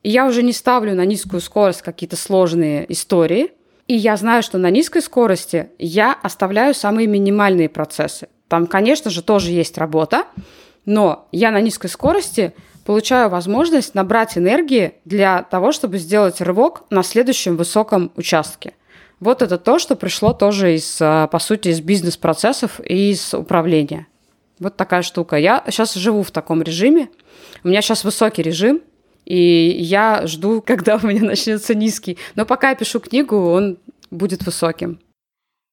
[0.06, 3.54] и я уже не ставлю на низкую скорость какие-то сложные истории.
[3.88, 8.28] И я знаю, что на низкой скорости я оставляю самые минимальные процессы.
[8.48, 10.26] Там, конечно же, тоже есть работа,
[10.86, 12.54] но я на низкой скорости
[12.86, 18.74] получаю возможность набрать энергии для того, чтобы сделать рывок на следующем высоком участке.
[19.20, 24.06] Вот это то, что пришло тоже из, а, по сути, из бизнес-процессов и из управления.
[24.60, 25.38] Вот такая штука.
[25.38, 27.10] Я сейчас живу в таком режиме.
[27.64, 28.82] У меня сейчас высокий режим.
[29.26, 32.18] И я жду, когда у меня начнется низкий.
[32.36, 33.78] Но пока я пишу книгу, он
[34.12, 35.00] будет высоким.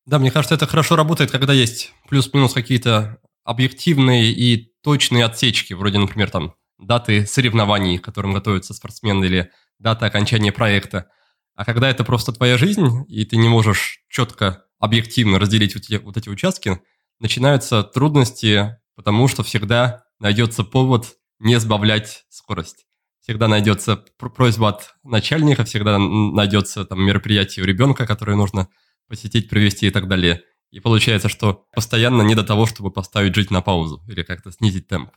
[0.04, 5.98] Да, мне кажется, это хорошо работает, когда есть плюс-минус какие-то объективные и точные отсечки, вроде,
[5.98, 11.08] например, там даты соревнований, к которым готовятся спортсмены, или дата окончания проекта.
[11.54, 16.02] А когда это просто твоя жизнь, и ты не можешь четко, объективно разделить вот эти,
[16.02, 16.80] вот эти участки,
[17.20, 22.86] начинаются трудности, потому что всегда найдется повод не сбавлять скорость.
[23.22, 28.68] Всегда найдется просьба от начальника, всегда найдется там мероприятие у ребенка, которое нужно
[29.08, 30.42] посетить, провести и так далее.
[30.72, 34.88] И получается, что постоянно не до того, чтобы поставить жизнь на паузу или как-то снизить
[34.88, 35.10] темп.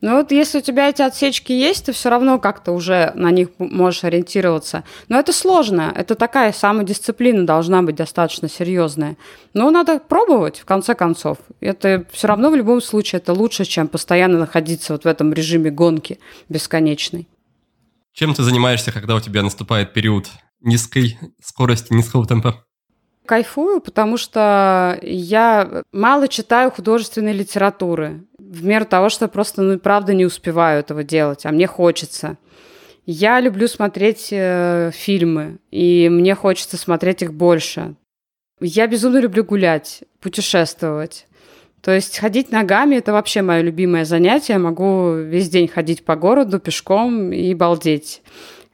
[0.00, 3.48] Ну вот если у тебя эти отсечки есть, ты все равно как-то уже на них
[3.58, 4.84] можешь ориентироваться.
[5.08, 9.16] Но это сложно, это такая самодисциплина должна быть достаточно серьезная.
[9.52, 11.38] Но надо пробовать, в конце концов.
[11.60, 15.70] Это все равно в любом случае это лучше, чем постоянно находиться вот в этом режиме
[15.70, 17.28] гонки бесконечной.
[18.12, 20.28] Чем ты занимаешься, когда у тебя наступает период
[20.60, 22.64] низкой скорости, низкого темпа?
[23.26, 30.12] Кайфую, потому что я мало читаю художественной литературы в меру того, что просто, ну, правда
[30.12, 32.36] не успеваю этого делать, а мне хочется.
[33.06, 37.94] Я люблю смотреть э, фильмы, и мне хочется смотреть их больше.
[38.60, 41.26] Я безумно люблю гулять, путешествовать.
[41.80, 44.54] То есть ходить ногами– это вообще мое любимое занятие.
[44.54, 48.20] Я могу весь день ходить по городу пешком и балдеть.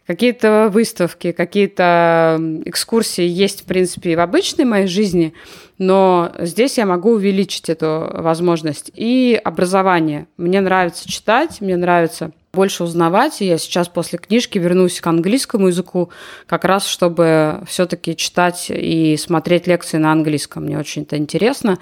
[0.07, 5.35] Какие-то выставки, какие-то экскурсии есть, в принципе, и в обычной моей жизни,
[5.79, 8.93] но здесь я могу увеличить эту возможность.
[8.95, 10.29] И образование.
[10.37, 13.43] Мне нравится читать, мне нравится больше узнавать.
[13.43, 16.11] И я сейчас после книжки вернусь к английскому языку,
[16.47, 20.65] как раз чтобы все-таки читать и смотреть лекции на английском.
[20.65, 21.79] Мне очень это интересно.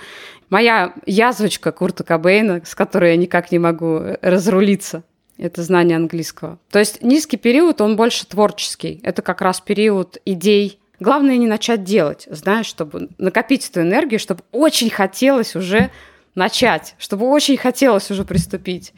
[0.49, 5.05] Моя язвочка Курта Кобейна, с которой я никак не могу разрулиться–
[5.37, 6.59] это знание английского.
[6.71, 9.01] То есть низкий период, он больше творческий.
[9.03, 10.79] Это как раз период идей.
[11.01, 15.91] Главное не начать делать, знаешь, чтобы накопить эту энергию, чтобы очень хотелось уже
[16.35, 18.93] начать, чтобы очень хотелось уже приступить.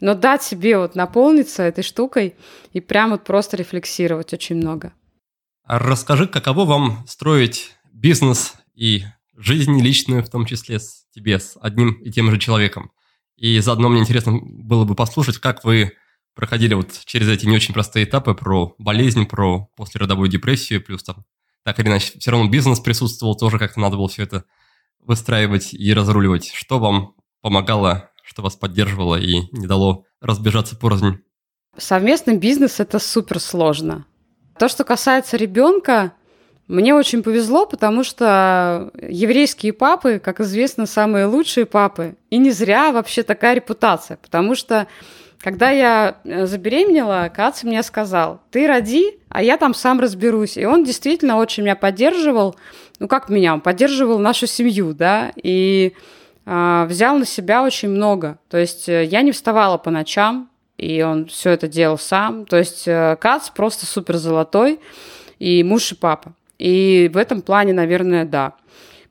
[0.00, 2.34] Но дать себе вот наполниться этой штукой
[2.72, 4.92] и прям вот просто рефлексировать очень много.
[5.64, 9.02] А расскажи, каково вам строить бизнес и
[9.36, 12.90] жизнь личную, в том числе с тебе, с одним и тем же человеком?
[13.36, 15.92] И заодно мне интересно было бы послушать, как вы
[16.34, 21.24] проходили вот через эти не очень простые этапы про болезнь, про послеродовую депрессию, плюс там
[21.64, 24.44] так или иначе все равно бизнес присутствовал, тоже как-то надо было все это
[25.00, 26.50] выстраивать и разруливать.
[26.52, 31.18] Что вам помогало, что вас поддерживало и не дало разбежаться порознь?
[31.76, 34.06] Совместный бизнес– это супер сложно.
[34.58, 36.14] То, что касается ребенка,
[36.68, 42.16] мне очень повезло, потому что еврейские папы, как известно, самые лучшие папы.
[42.30, 44.88] И не зря вообще такая репутация, потому что
[45.38, 50.56] когда я э, забеременела, Кац мне сказал, ты роди, а я там сам разберусь.
[50.56, 52.56] И он действительно очень меня поддерживал.
[52.98, 53.54] Ну, как меня?
[53.54, 55.92] Он поддерживал нашу семью, да, и
[56.46, 58.38] э, взял на себя очень много.
[58.48, 62.44] То есть э, я не вставала по ночам, и он все это делал сам.
[62.46, 64.80] То есть э, Кац просто супер золотой,
[65.38, 66.32] и муж и папа.
[66.58, 68.54] И в этом плане, наверное, да.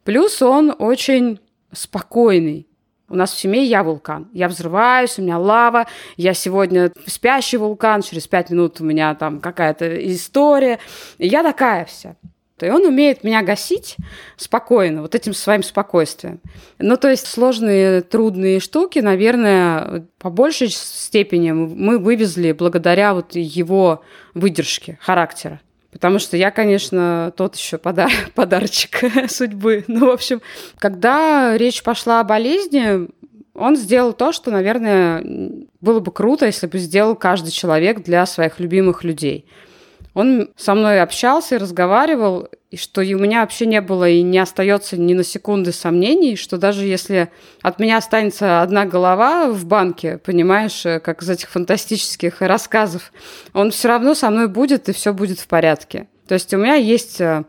[0.04, 1.39] Плюс он очень
[1.72, 2.68] спокойный.
[3.08, 4.30] У нас в семье я вулкан.
[4.34, 5.86] Я взрываюсь, у меня лава.
[6.18, 10.80] Я сегодня спящий вулкан, через пять минут у меня там какая-то история.
[11.18, 12.16] И я такая вся.
[12.62, 13.98] И он умеет меня гасить
[14.38, 16.39] спокойно, вот этим своим спокойствием.
[16.80, 24.04] Ну, то есть сложные, трудные штуки, наверное, по большей степени мы вывезли благодаря вот его
[24.34, 25.60] выдержке, характера.
[25.96, 29.00] Потому что я, конечно, тот еще подар подарочек
[29.32, 29.86] судьбы.
[29.88, 30.41] Ну, в общем,
[30.78, 33.08] когда речь пошла о болезни,
[33.54, 35.24] он сделал то, что, наверное,
[35.80, 39.46] было бы круто, если бы сделал каждый человек для своих любимых людей–
[40.16, 44.39] он со мной общался и разговаривал, и что у меня вообще не было и не
[44.39, 47.30] остается ни на секунды сомнений, что даже если
[47.61, 53.11] от меня останется одна голова в банке, понимаешь, э, как из этих фантастических рассказов,
[53.53, 56.07] он все равно со мной будет, и все будет в порядке.
[56.27, 57.44] То есть у меня есть э,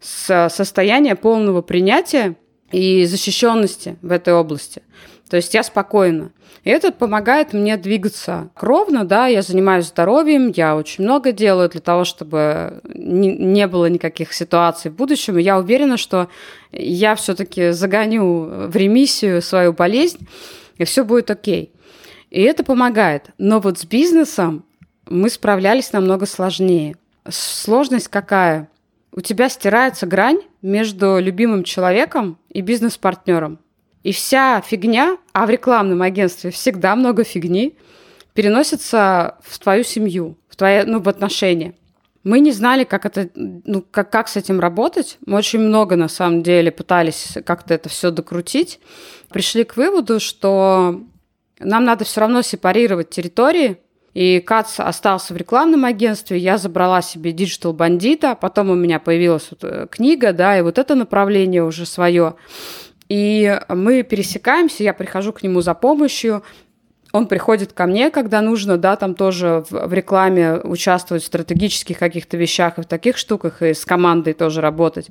[0.00, 2.36] состояние полного принятия
[2.70, 4.82] и защищенности в этой области.
[5.28, 6.30] То есть я спокойна.
[6.62, 11.80] И это помогает мне двигаться ровно, да, я занимаюсь здоровьем, я очень много делаю для
[11.80, 15.38] того, чтобы не было никаких ситуаций в будущем.
[15.38, 16.28] И я уверена, что
[16.72, 20.26] я все-таки загоню в ремиссию свою болезнь,
[20.76, 21.72] и все будет окей.
[22.30, 23.30] И это помогает.
[23.38, 24.64] Но вот с бизнесом
[25.08, 26.96] мы справлялись намного сложнее.
[27.28, 28.68] Сложность какая?
[29.12, 33.58] У тебя стирается грань между любимым человеком и бизнес-партнером.
[34.06, 37.76] И вся фигня, а в рекламном агентстве всегда много фигни,
[38.34, 41.74] переносится в твою семью, в твои, ну, в отношения.
[42.22, 45.18] Мы не знали, как это, ну, как, как с этим работать.
[45.26, 48.78] Мы очень много, на самом деле, пытались как-то это все докрутить.
[49.28, 51.00] Пришли к выводу, что
[51.58, 53.78] нам надо все равно сепарировать территории,
[54.14, 59.48] и Кац остался в рекламном агентстве, я забрала себе digital бандита, потом у меня появилась
[59.50, 62.36] вот э, книга, да, и вот это направление уже свое.
[63.08, 66.42] И мы пересекаемся, я прихожу к нему за помощью,
[67.16, 71.98] он приходит ко мне, когда нужно, да, там тоже в, в рекламе участвовать в стратегических
[71.98, 75.08] каких-то вещах и в таких штуках, и с командой тоже работать.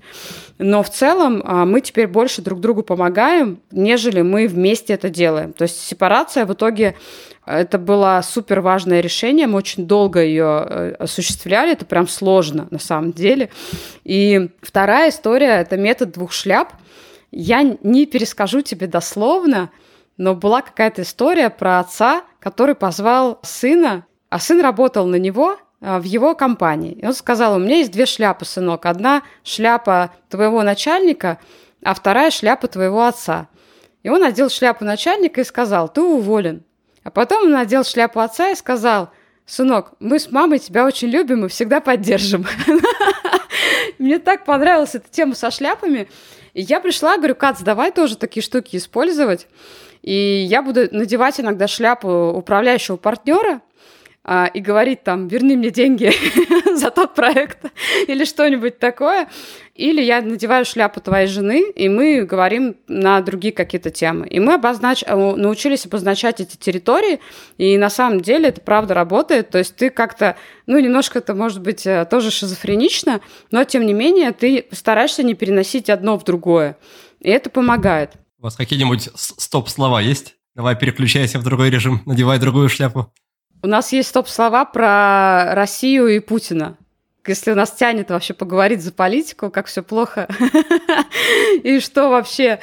[0.59, 5.53] Но в целом а, мы теперь больше друг другу помогаем, нежели мы вместе это делаем.
[5.53, 6.95] То есть сепарация в итоге
[7.45, 12.79] это было супер важное решение, мы очень долго ее э, осуществляли, это прям сложно на
[12.79, 13.49] самом деле.
[14.03, 16.73] И вторая история– это метод двух шляп.
[17.31, 19.71] Я не перескажу тебе дословно,
[20.17, 25.99] но была какая-то история про отца, который позвал сына, а сын работал на него а,
[25.99, 26.93] в его компании.
[26.93, 28.85] И он сказал, у меня есть две шляпы, сынок.
[28.85, 31.39] Одна шляпа твоего начальника,
[31.83, 33.49] а вторая шляпа твоего отца.
[34.03, 36.63] И он надел шляпу начальника и сказал, ты уволен.
[37.03, 39.09] А потом он надел шляпу отца и сказал,
[39.45, 42.45] сынок, мы с мамой тебя очень любим и всегда поддержим.
[43.99, 46.07] Мне так понравилась эта тема со шляпами.
[46.55, 49.47] И я пришла, говорю, Кац, давай тоже такие штуки использовать.
[50.01, 53.61] И я буду надевать иногда шляпу управляющего партнера,
[54.27, 56.11] а, и говорить там, верни мне деньги
[56.75, 57.59] за тот проект
[58.07, 59.27] или что-нибудь такое.
[59.75, 64.27] Или я надеваю шляпу твоей жены, и мы говорим на другие какие-то темы.
[64.27, 65.03] И мы обознач...
[65.05, 67.19] Э, научились обозначать эти территории,
[67.59, 69.51] и на самом деле это правда работает.
[69.51, 73.21] То есть ты как-то, ну, немножко это может быть э, тоже шизофренично,
[73.51, 76.77] но тем не менее ты стараешься не переносить одно в другое.
[77.19, 78.13] И это помогает.
[78.39, 80.35] У вас какие-нибудь стоп-слова есть?
[80.55, 83.11] Давай переключайся в другой режим, надевай другую шляпу.
[83.61, 86.77] У нас есть стоп-слова про Россию и Путина.
[87.25, 90.27] Если нас тянет вообще поговорить за политику, как все плохо
[91.63, 92.59] и что вообще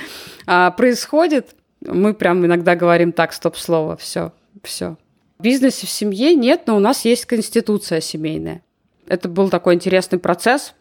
[0.47, 4.33] а, происходит, мы прям иногда говорим так, стоп-слово, все,
[4.63, 4.97] все.
[5.39, 8.63] В бизнесе, в семье нет, но у нас есть конституция семейная.
[9.09, 10.75] Это был такой интересный процесс,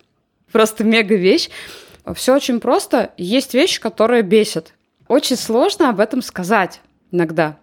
[0.51, 1.49] просто мега вещь.
[2.13, 3.13] Все очень просто.
[3.17, 4.73] Есть вещи, которые бесят.
[5.07, 6.81] Очень сложно об этом сказать
[7.11, 7.57] иногда.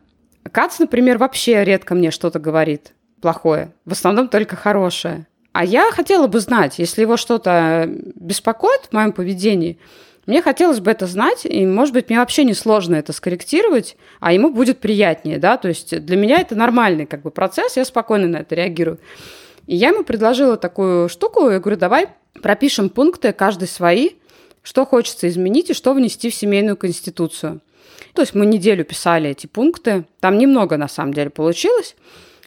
[0.51, 3.73] Кац, например, вообще редко мне что-то говорит плохое.
[3.85, 5.27] В основном только хорошее.
[5.53, 9.79] А я хотела бы знать, если его что-то беспокоит в моем поведении,
[10.27, 14.33] мне хотелось бы это знать, и, может быть, мне вообще не сложно это скорректировать, а
[14.35, 18.29] ему будет приятнее, да, то есть для меня это нормальный как бы процесс, я спокойно
[18.29, 18.99] на это реагирую.
[19.67, 22.09] И я ему предложила такую штуку, я говорю, давай
[22.43, 24.11] пропишем пункты, каждый свои,
[24.63, 27.61] что хочется изменить и что внести в семейную конституцию.
[28.15, 30.05] То есть мы неделю писали эти пункты.
[30.21, 31.97] Там немного, на самом деле, получилось.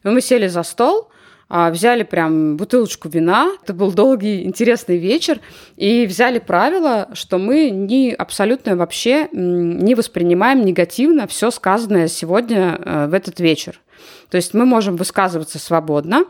[0.03, 1.09] мы сели за стол,
[1.53, 3.51] а, взяли прям бутылочку вина.
[3.61, 5.41] Это был долгий, интересный вечер.
[5.75, 13.07] И взяли правило, что мы не абсолютно вообще не воспринимаем негативно все сказанное сегодня э,
[13.07, 13.81] в этот вечер.
[14.29, 16.23] То есть мы можем высказываться свободно,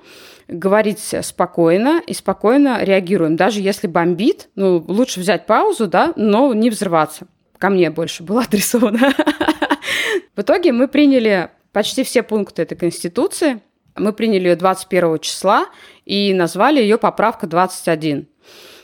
[0.47, 3.35] говорить спокойно и спокойно реагируем.
[3.35, 7.27] Даже если бомбит, ну, лучше взять паузу, да, но не взрываться
[7.61, 9.13] ко мне больше была адресована.
[10.35, 13.61] В итоге мы приняли почти все пункты этой Конституции.
[13.95, 15.67] Мы приняли ее 21 числа
[16.05, 18.27] и назвали ее поправка 21.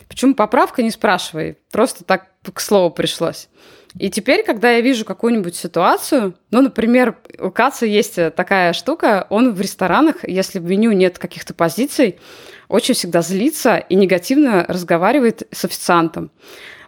[0.08, 3.49] Почему поправка, не спрашивай, просто так к слову пришлось.
[3.98, 9.54] И теперь, когда я вижу какую-нибудь ситуацию, ну, например, у Каца есть такая штука, он
[9.54, 12.20] в ресторанах, если в меню нет каких-то позиций,
[12.68, 16.32] очень всегда злится и негативно разговаривает с официантом.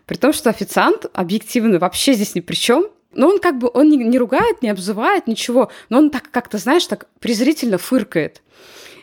[0.10, 2.88] При том, что официант объективно вообще здесь ни при чем.
[3.14, 5.72] Но он как бы, он не, не ругает, не обзывает, ничего.
[5.90, 8.42] Но он так как-то, знаешь, так презрительно фыркает.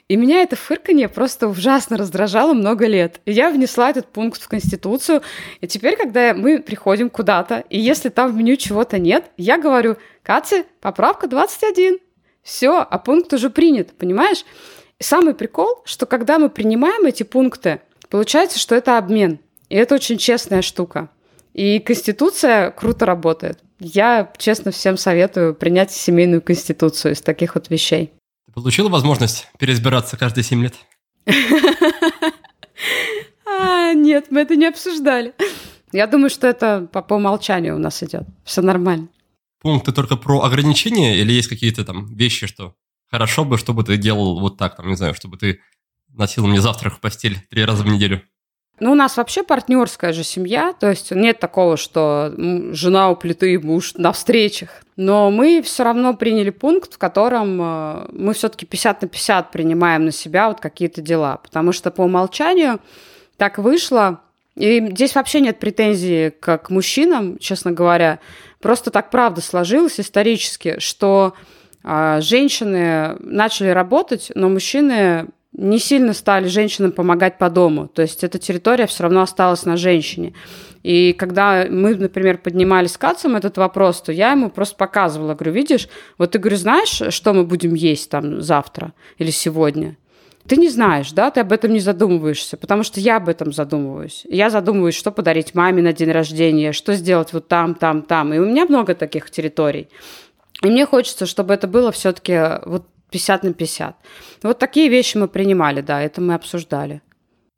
[0.09, 3.21] И меня это фырканье просто ужасно раздражало много лет.
[3.25, 5.23] И я внесла этот пункт в Конституцию.
[5.61, 9.99] И теперь, когда мы приходим куда-то, и если там в меню чего-то нет, я говорю,
[10.25, 11.99] Катя, поправка 21.
[12.43, 14.45] Все, а пункт уже принят, понимаешь?
[14.99, 17.81] И самый прикол, что когда мы принимаем эти пункты,
[18.11, 19.39] получается, что это обмен.
[19.69, 21.11] И это очень честная штука.
[21.53, 23.61] И Конституция круто работает.
[23.79, 28.13] Я, честно, всем советую принять семейную конституцию из таких вот вещей.
[28.47, 30.75] Ты получила возможность переизбираться каждые семь лет?
[33.59, 35.33] А, нет, мы это не обсуждали.
[35.93, 38.25] Я думаю, что это по, по умолчанию у нас идет.
[38.45, 39.09] Все нормально.
[39.63, 42.75] Пункты только про ограничения или есть какие-то там вещи, что
[43.11, 45.61] хорошо бы, чтобы ты делал вот так, там, не знаю, чтобы ты
[46.09, 48.23] носил мне завтрак в постель три раза в неделю?
[48.79, 52.33] Ну, у нас вообще партнерская же семья, то есть нет такого, что
[52.73, 54.83] жена у плиты, муж на встречах.
[54.97, 60.05] Но мы все равно приняли пункт, в котором э, мы все-таки 50 на 50 принимаем
[60.05, 62.81] на себя вот какие-то дела, потому что по умолчанию
[63.39, 64.21] так вышло,
[64.57, 68.21] и здесь вообще нет претензий к, мужчинам, честно говоря.
[68.61, 71.35] Просто так правда сложилось исторически, что
[71.83, 77.89] э, женщины начали работать, но мужчины не сильно стали женщинам помогать по дому.
[77.89, 80.35] То есть эта территория все равно осталась на женщине.
[80.83, 85.53] И когда мы, например, поднимали с Кацем этот вопрос, то я ему просто показывала, говорю,
[85.53, 85.89] видишь,
[86.19, 89.97] вот ты, говорю, знаешь, что мы будем есть там завтра или сегодня?
[90.47, 94.25] Ты не знаешь, да, ты об этом не задумываешься, потому что я об этом задумываюсь.
[94.29, 98.33] Я задумываюсь, что подарить маме на день рождения, что сделать вот там, там, там.
[98.33, 99.89] И у меня много таких территорий.
[100.63, 103.97] И мне хочется, чтобы это было все-таки вот 50 на 50.
[104.43, 107.03] Вот такие вещи мы принимали, да, это мы обсуждали.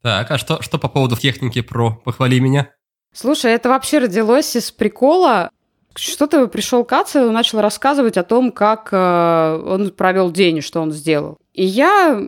[0.01, 2.71] Так, а что, что по поводу техники про «похвали меня»?
[3.13, 5.49] Слушай, это вообще родилось из прикола.
[5.95, 10.81] Что-то пришел Каца и начал рассказывать о том, как э, он провел день и что
[10.81, 11.37] он сделал.
[11.53, 12.21] И я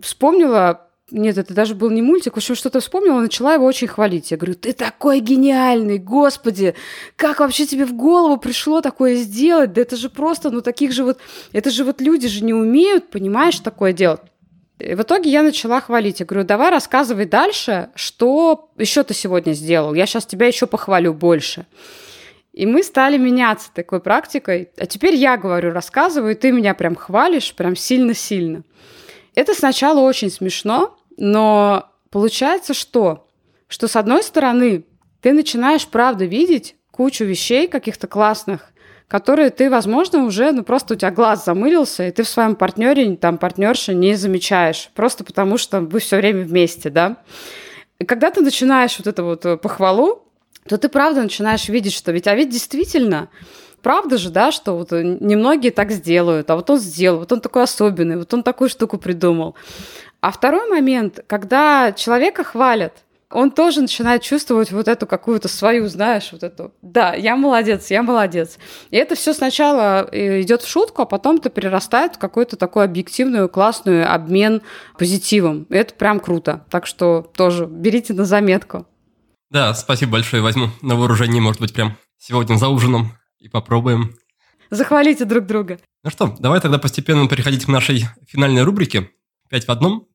[0.00, 2.34] вспомнила нет, это даже был не мультик.
[2.34, 4.32] В общем, что-то вспомнила, начала его очень хвалить.
[4.32, 6.74] Я говорю, ты такой гениальный, господи,
[7.14, 9.72] как вообще тебе в голову пришло такое сделать?
[9.72, 11.18] Да это же просто, ну таких же вот,
[11.52, 14.20] это же вот люди же не умеют, понимаешь, такое делать.
[14.80, 16.20] И в итоге я начала хвалить.
[16.20, 19.94] Я говорю, давай рассказывай дальше, что еще ты сегодня сделал.
[19.94, 21.66] Я сейчас тебя еще похвалю больше.
[22.52, 24.70] И мы стали меняться такой практикой.
[24.76, 28.64] А теперь я говорю, рассказываю, и ты меня прям хвалишь, прям сильно-сильно.
[29.36, 33.28] Это сначала очень смешно, но получается что?
[33.68, 34.84] Что с одной стороны
[35.20, 38.72] ты начинаешь, правда, видеть кучу вещей каких-то классных,
[39.08, 43.16] которые ты, возможно, уже, ну просто у тебя глаз замылился, и ты в своем партнере,
[43.16, 47.18] там, партнерше не замечаешь, просто потому что вы все время вместе, да.
[47.98, 50.24] И когда ты начинаешь вот эту вот э, похвалу,
[50.66, 53.28] то ты правда начинаешь видеть, что ведь, а ведь действительно,
[53.86, 57.62] правда же, да, что вот немногие так сделают, а вот он сделал, вот он такой
[57.62, 59.54] особенный, вот он такую штуку придумал.
[60.20, 62.94] А второй момент, когда человека хвалят,
[63.30, 68.02] он тоже начинает чувствовать вот эту какую-то свою, знаешь, вот эту, да, я молодец, я
[68.02, 68.58] молодец.
[68.90, 72.86] И это все сначала э, идет в шутку, а потом это перерастает в какой-то такой
[72.86, 74.62] объективный, классный обмен
[74.98, 75.62] позитивом.
[75.70, 76.64] И это прям круто.
[76.70, 78.84] Так что тоже берите на заметку.
[79.50, 83.12] Да, спасибо большое, возьму на вооружение, может быть, прям сегодня за ужином
[83.46, 84.16] и попробуем.
[84.70, 85.78] Захвалите друг друга.
[86.02, 89.10] Ну что, давай тогда постепенно переходить к нашей финальной рубрике
[89.48, 90.08] «Пять в одном».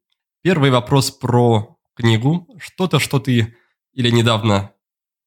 [0.44, 2.48] Первый вопрос про книгу.
[2.60, 3.56] Что-то, что ты
[3.94, 4.72] или недавно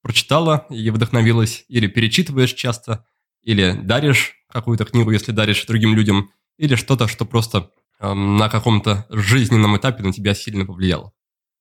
[0.02, 3.06] прочитала и вдохновилась, или перечитываешь часто,
[3.42, 7.70] или даришь какую-то книгу, если даришь другим людям, или что-то, что просто
[8.00, 11.12] эм, на каком-то жизненном этапе на тебя сильно повлияло.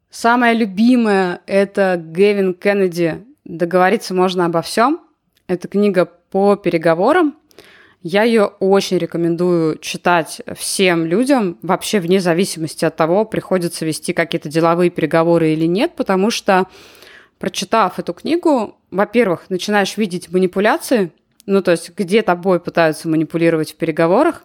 [0.10, 4.99] Самое любимое– это Гэвин Кеннеди «Договориться можно обо всем».
[5.48, 7.35] Это книга по переговорам.
[8.01, 14.49] Я ее очень рекомендую читать всем людям, вообще вне зависимости от того, приходится вести какие-то
[14.49, 16.65] деловые переговоры или нет, потому что,
[17.38, 21.11] прочитав эту книгу, во-первых, начинаешь видеть манипуляции,
[21.45, 24.43] ну, то есть где тобой пытаются манипулировать в переговорах,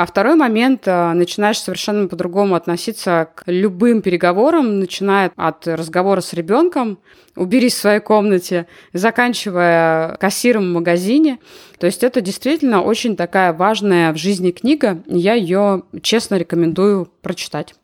[0.00, 6.32] а второй момент, э, начинаешь совершенно по-другому относиться к любым переговорам, начиная от разговора с
[6.32, 7.00] ребенком,
[7.36, 11.38] уберись в своей комнате, заканчивая кассиром в магазине.
[11.78, 15.02] То есть это действительно очень такая важная в жизни книга.
[15.06, 17.74] Я ее честно рекомендую прочитать.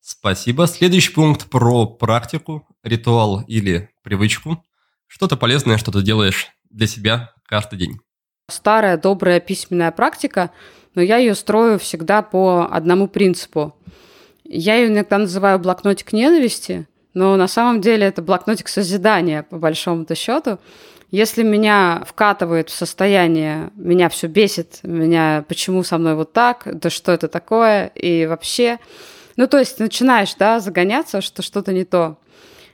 [0.00, 0.66] Спасибо.
[0.66, 4.64] Следующий пункт про практику, ритуал или привычку.
[5.06, 8.00] Что-то полезное, что ты делаешь для себя каждый день.
[8.48, 10.50] Старая добрая письменная практика–
[10.94, 13.74] но я ее строю всегда по одному принципу.
[14.44, 20.14] Я ее иногда называю блокнотик ненависти, но на самом деле это блокнотик созидания, по большому-то
[20.14, 20.58] счету.
[21.10, 26.88] Если меня вкатывает в состояние, меня все бесит, меня почему со мной вот так, да
[26.90, 28.78] что это такое, и вообще...
[29.36, 32.18] Ну, то есть начинаешь, да, загоняться, что что-то не то.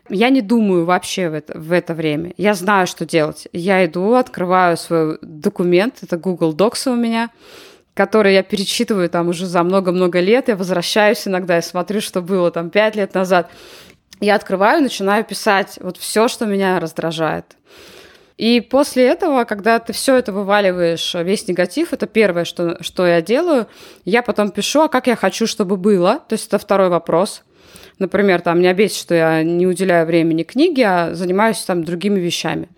[0.09, 2.32] Я не думаю вообще в это, в это время.
[2.36, 3.48] Я знаю, что делать.
[3.52, 7.30] Я иду, открываю свой документ, это Google Docs у меня,
[7.94, 10.48] которые я перечитываю там уже за много-много лет.
[10.48, 13.51] Я возвращаюсь иногда, я смотрю, что было там пять лет назад.
[14.20, 17.56] Я открываю, начинаю писать вот все, что меня раздражает.
[18.39, 23.20] И после этого, когда ты все это вываливаешь, весь негатив, это первое, что, что я
[23.20, 23.66] делаю.
[24.05, 26.20] Я потом пишу, а как я хочу, чтобы было.
[26.28, 27.43] То есть это второй вопрос.
[27.99, 32.69] Например, там меня бесит, что я не уделяю времени книге, а занимаюсь там другими вещами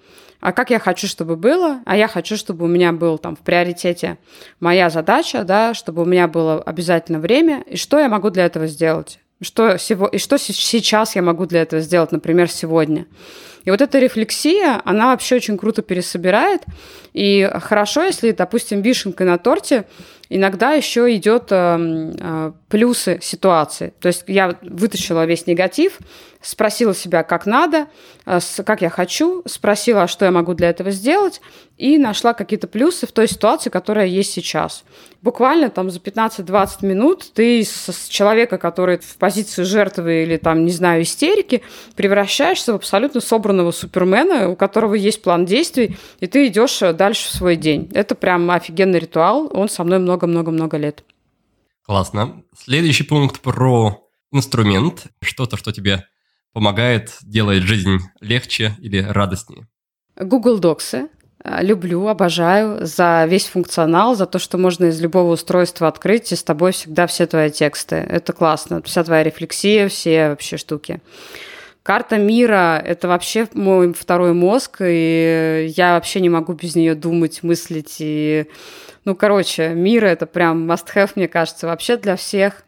[0.40, 3.40] а как я хочу, чтобы было, а я хочу, чтобы у меня был там в
[3.40, 4.18] приоритете
[4.58, 8.66] моя задача, да, чтобы у меня было обязательно время, и что я могу для этого
[8.66, 9.20] сделать.
[9.40, 13.06] Что, сего, и что сейчас я могу для этого сделать, например, сегодня.
[13.64, 16.62] И вот эта рефлексия, она вообще очень круто пересобирает.
[17.12, 19.84] И хорошо, если, допустим, вишенкой на торте
[20.30, 21.56] иногда еще идет э,
[22.18, 23.92] э, плюсы ситуации.
[24.00, 25.98] То есть я вытащила весь негатив,
[26.40, 27.88] спросила себя, как надо,
[28.24, 31.40] э, как я хочу, спросила, что я могу для этого сделать,
[31.76, 34.84] и нашла какие-то плюсы в той ситуации, которая есть сейчас.
[35.22, 40.72] Буквально там за 15-20 минут ты с человека, который в позиции жертвы или там, не
[40.72, 41.62] знаю, истерики,
[41.94, 47.32] превращаешься в абсолютно собранного супермена, у которого есть план действий, и ты идешь дальше в
[47.32, 47.90] свой день.
[47.92, 51.04] Это прям офигенный ритуал, он со мной много-много-много лет.
[51.82, 52.42] Классно.
[52.56, 54.02] Следующий пункт про
[54.32, 56.06] инструмент, что-то, что тебе
[56.54, 59.68] помогает, делает жизнь легче или радостнее.
[60.16, 61.08] Google Docs.
[61.42, 66.42] Люблю, обожаю за весь функционал, за то, что можно из любого устройства открыть, и с
[66.42, 67.96] тобой всегда все твои тексты.
[67.96, 68.82] Это классно.
[68.82, 71.00] Вся твоя рефлексия, все вообще штуки.
[71.82, 77.42] Карта мира– это вообще мой второй мозг, и я вообще не могу без нее думать,
[77.42, 77.96] мыслить.
[78.00, 78.46] И,
[79.06, 82.64] ну, короче, мир– это прям must-have, мне кажется, вообще для всех.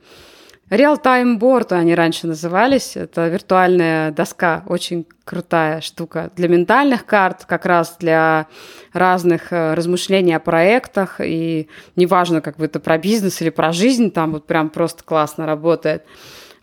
[0.72, 2.96] Real-time board они раньше назывались.
[2.96, 6.30] Это виртуальная доска, очень крутая штука.
[6.34, 8.46] Для ментальных карт, как раз для
[8.94, 11.20] разных э, размышлений о проектах.
[11.22, 15.44] И неважно, как бы это про бизнес или про жизнь, там вот прям просто классно
[15.44, 16.04] работает.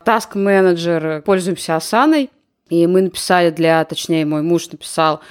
[0.03, 2.31] Task Manager, пользуемся Асаной.
[2.69, 5.22] И мы написали для, точнее, мой муж написал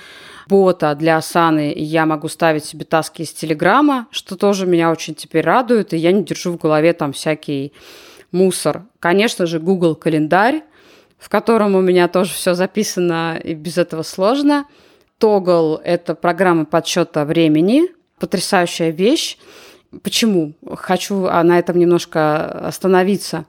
[0.47, 5.17] бота для Асаны, и я могу ставить себе таски из Телеграма, что тоже меня очень
[5.17, 7.73] теперь радует, и я не держу в голове там всякий
[8.33, 8.85] мусор.
[9.01, 10.63] Конечно же, Google календарь,
[11.19, 14.67] в котором у меня тоже все записано, и без этого сложно.
[15.21, 17.89] Toggle– это программа подсчета времени,
[18.21, 19.37] потрясающая вещь.
[20.03, 20.53] Почему?
[20.77, 23.47] Хочу на этом немножко остановиться.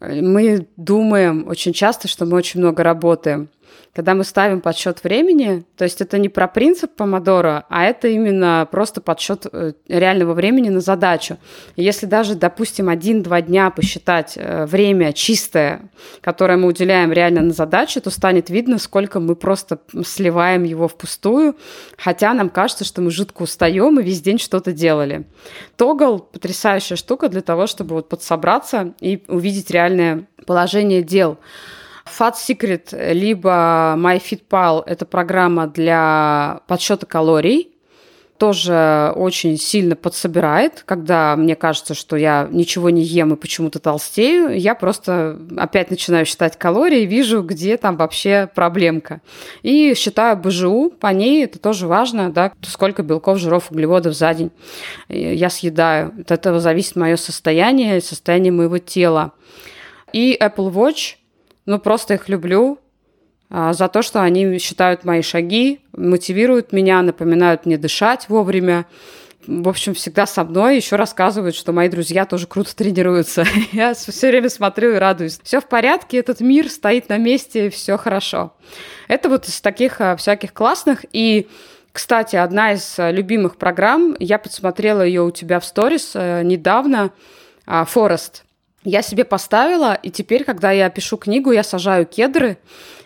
[0.00, 3.48] Мы думаем очень часто, что мы очень много работаем.
[3.94, 8.68] Когда мы ставим подсчет времени, то есть это не про принцип помодора, а это именно
[8.70, 11.38] просто подсчет э, реального времени на задачу.
[11.76, 15.90] Если даже, допустим, один-два дня посчитать э, время чистое,
[16.20, 21.56] которое мы уделяем реально на задачу, то станет видно, сколько мы просто сливаем его впустую,
[21.96, 25.24] хотя нам кажется, что мы жутко устаем и весь день что-то делали.
[25.76, 31.38] Тогл– потрясающая штука для того, чтобы вот подсобраться и увидеть реальное положение дел.
[32.06, 37.72] Fat Secret либо MyFitPal– это программа для подсчета калорий,
[38.38, 44.58] тоже очень сильно подсобирает, когда мне кажется, что я ничего не ем и почему-то толстею,
[44.58, 49.20] я просто опять начинаю считать калории вижу, где там вообще проблемка.
[49.62, 54.50] И считаю БЖУ, по ней это тоже важно, да, сколько белков, жиров, углеводов за день
[55.08, 56.12] я съедаю.
[56.20, 59.32] От этого зависит мое состояние, состояние моего тела.
[60.12, 61.16] И Apple Watch–
[61.66, 62.78] ну, просто их люблю
[63.50, 68.86] а, за то, что они считают мои шаги, мотивируют меня, напоминают мне дышать вовремя.
[69.46, 73.44] В общем, всегда со мной еще рассказывают, что мои друзья тоже круто тренируются.
[73.72, 75.38] Я все время смотрю и радуюсь.
[75.42, 78.54] Все в порядке, этот мир стоит на месте, все хорошо.
[79.06, 81.04] Это вот из таких а, всяких классных.
[81.12, 81.48] И,
[81.92, 87.10] кстати, одна из а, любимых программ, я подсмотрела ее у тебя в сторис э, недавно,
[87.66, 88.45] Форест.
[88.88, 92.56] Я себе поставила, и теперь, когда я пишу книгу, я сажаю кедры,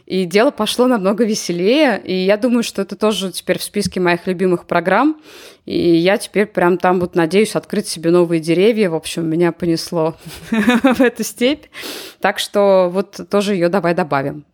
[0.05, 1.99] и дело пошло намного веселее.
[2.05, 5.23] И я думаю, что это тоже теперь в списке моих любимых программ.
[5.65, 8.91] И я теперь прям там вот надеюсь открыть себе новые деревья.
[8.91, 10.19] В общем, меня понесло
[10.51, 11.65] в эту степь.
[12.21, 14.45] Так что вот тоже ее давай добавим.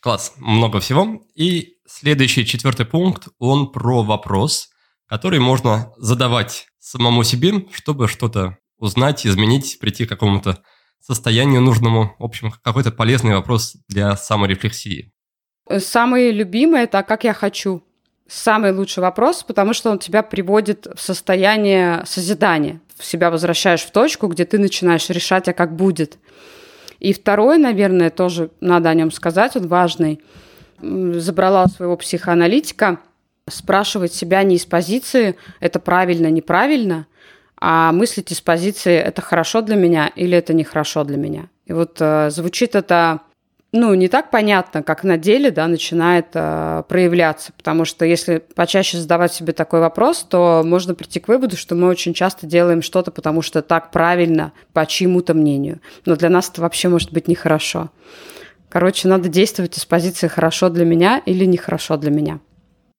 [0.00, 1.22] Класс, много всего.
[1.36, 4.70] И следующий, четвертый пункт, он про вопрос,
[5.06, 10.62] который можно задавать самому себе, чтобы что-то узнать, изменить, прийти к какому-то
[11.00, 12.14] состоянию нужному.
[12.18, 15.12] В общем, какой-то полезный вопрос для саморефлексии.
[15.78, 17.82] Самый любимый– это «А как я хочу?»
[18.28, 22.80] Самый лучший вопрос, потому что он тебя приводит в состояние созидания.
[22.96, 26.18] В себя возвращаешь в точку, где ты начинаешь решать, а как будет.
[27.00, 30.20] И второй, наверное, тоже надо о нем сказать, он важный.
[30.80, 33.00] Забрала своего психоаналитика,
[33.48, 37.06] спрашивать себя не из позиции «это правильно, неправильно»,
[37.60, 41.48] а мыслить из позиции «это хорошо для меня» или «это нехорошо для меня».
[41.66, 43.20] И вот э, звучит это
[43.72, 47.52] ну, не так понятно, как на деле, да, начинает э, проявляться.
[47.56, 51.86] Потому что если почаще задавать себе такой вопрос, то можно прийти к выводу, что мы
[51.86, 55.80] очень часто делаем что-то, потому что так правильно, по чьему-то мнению.
[56.04, 57.90] Но для нас это вообще может быть нехорошо.
[58.68, 62.40] Короче, надо действовать из позиции «хорошо для меня» или «нехорошо для меня».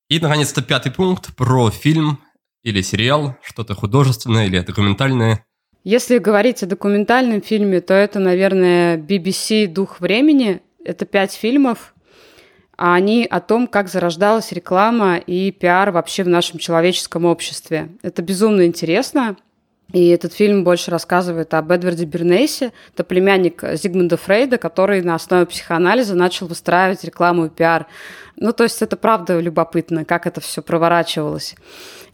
[0.09, 2.19] И, наконец-то, пятый пункт про фильм
[2.63, 5.45] или сериал, что-то художественное или документальное,
[5.83, 10.61] Если говорить о документальном фильме, то это, наверное, BBC «Дух времени».
[10.83, 11.95] Это пять фильмов,
[12.77, 17.89] а они о том, как зарождалась реклама и пиар вообще в нашем человеческом обществе.
[18.01, 19.37] Это безумно интересно.
[19.93, 22.71] И этот фильм больше рассказывает об Эдварде Бернейсе.
[22.93, 27.87] Это племянник Зигмунда Фрейда, который на основе психоанализа начал выстраивать рекламу и пиар.
[28.37, 31.55] Ну, то есть это правда любопытно, как это все проворачивалось.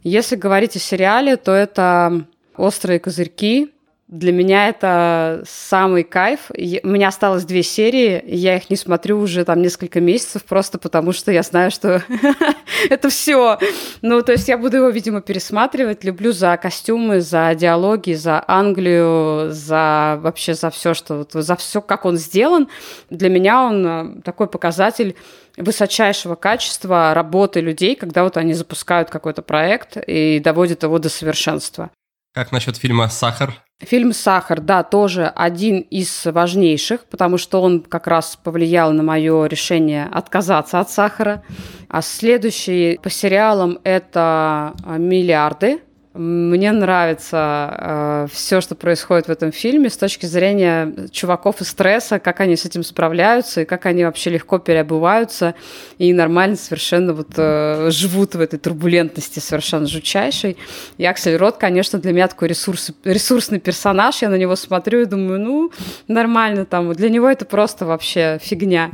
[0.07, 2.25] Если говорить о сериале, то это
[2.55, 3.73] «Острые козырьки»,
[4.07, 6.49] для меня это самый кайф.
[6.49, 11.11] У меня осталось две серии, я их не смотрю уже там несколько месяцев, просто потому
[11.11, 12.01] что я знаю, что
[12.89, 13.59] это все.
[14.01, 16.05] Ну, то есть я буду его, видимо, пересматривать.
[16.05, 22.05] Люблю за костюмы, за диалоги, за Англию, за вообще за все, что за все, как
[22.05, 22.69] он сделан.
[23.09, 25.17] Для меня он э, такой показатель
[25.57, 31.91] высочайшего качества работы людей, когда вот они запускают какой-то проект и доводят его до совершенства.
[32.33, 33.66] Как насчет фильма «Сахар»?
[33.79, 39.45] Фильм «Сахар», да, тоже один из важнейших, потому что он как раз повлиял на мое
[39.45, 41.43] решение отказаться от сахара.
[41.87, 45.81] А следующий по сериалам это «Миллиарды»,
[46.17, 52.17] мне нравится э, все, что происходит в этом фильме с точки зрения чуваков и стресса,
[52.17, 55.53] как они с этим справляются и как они вообще легко переобуваются
[55.99, 60.57] и нормально совершенно вот э, живут в этой турбулентности совершенно жутчайшей.
[60.97, 64.21] И Аксель Рот, конечно, для меня такой ресурс, ресурсный персонаж.
[64.21, 65.71] Я на него смотрю и думаю, ну,
[66.07, 66.91] нормально там.
[66.93, 68.91] Для него это просто вообще фигня.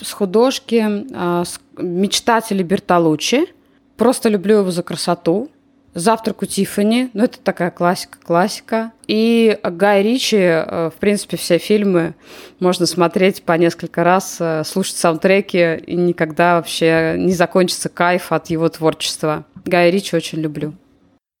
[0.00, 1.44] С художки, э,
[1.76, 3.46] мечтатели Бертолуччи.
[3.96, 5.50] Просто люблю его за красоту
[5.98, 8.92] «Завтрак у Тиффани», ну это такая классика, классика.
[9.06, 12.14] И Гай Ричи, э, в принципе, все фильмы
[12.60, 18.50] можно смотреть по несколько раз, э, слушать саундтреки, и никогда вообще не закончится кайф от
[18.50, 19.44] его творчества.
[19.64, 20.74] Гай Ричи очень люблю.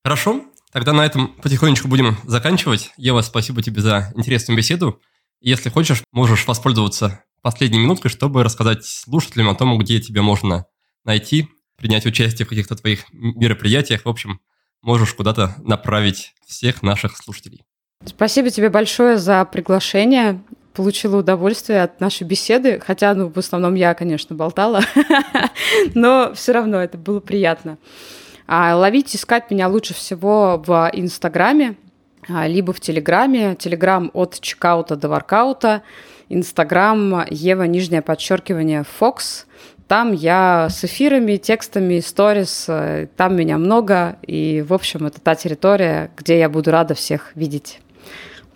[0.04, 2.90] Хорошо, тогда на этом потихонечку будем заканчивать.
[2.96, 5.00] Ева, спасибо тебе за интересную беседу.
[5.40, 10.66] Если хочешь, можешь воспользоваться последней минуткой, чтобы рассказать слушателям о том, где тебя можно
[11.04, 11.48] найти,
[11.78, 14.04] принять участие в каких-то твоих мероприятиях.
[14.04, 14.40] В общем,
[14.82, 17.64] можешь куда-то направить всех наших слушателей.
[18.04, 20.42] Спасибо тебе большое за приглашение.
[20.74, 24.82] Получила удовольствие от нашей беседы, хотя, ну, в основном я, конечно, болтала,
[25.94, 27.78] но все равно это было приятно.
[28.46, 31.76] А, ловить, искать меня лучше всего в Инстаграме,
[32.28, 33.56] а, либо в Телеграме.
[33.56, 35.82] Телеграм от чекаута до воркаута.
[36.28, 39.47] Инстаграм Ева, нижнее подчеркивание, Фокс.
[39.88, 45.34] Там я с эфирами, текстами, сторис, э, там меня много, и, в общем, это та
[45.34, 47.80] территория, где я буду рада всех видеть.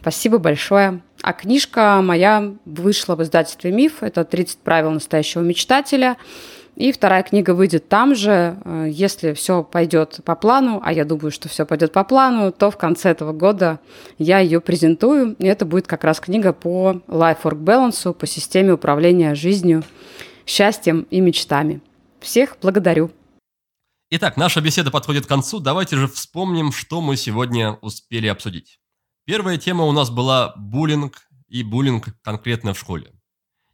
[0.03, 1.01] Спасибо большое.
[1.23, 4.03] А книжка моя вышла в издательстве «Миф».
[4.03, 6.19] Это «30 правил настоящего мечтателя».
[6.75, 8.59] И вторая книга выйдет там же.
[8.65, 12.71] Э, если все пойдет по плану, а я думаю, что все пойдет по плану, то
[12.71, 13.81] в конце этого года
[14.19, 15.35] я ее презентую.
[15.39, 19.83] И это будет как раз книга по Life-Work Balance, по системе управления жизнью
[20.53, 21.81] счастьем и мечтами.
[22.21, 23.11] Всех благодарю.
[24.11, 25.61] Итак, наша беседа подходит к концу.
[25.61, 28.79] Давайте же вспомним, что мы сегодня успели обсудить.
[29.25, 33.13] Первая тема у нас была буллинг и буллинг конкретно в школе.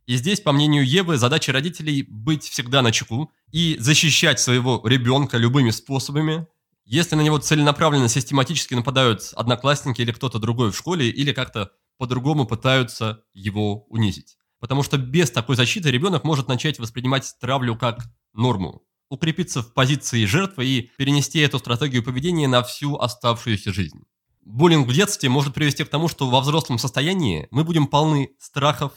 [0.06, 5.36] И здесь, по мнению Евы, задача родителей быть всегда на чеку и защищать своего ребенка
[5.36, 6.46] любыми способами,
[6.84, 12.46] если на него целенаправленно систематически нападают одноклассники или кто-то другой в школе, или как-то по-другому
[12.46, 14.38] пытаются его унизить.
[14.60, 20.24] Потому что без такой защиты ребенок может начать воспринимать травлю как норму, укрепиться в позиции
[20.24, 24.05] жертвы и перенести эту стратегию поведения на всю оставшуюся жизнь.
[24.43, 28.93] Буллинг в детстве может привести к тому, что во взрослом состоянии мы будем полны страхов,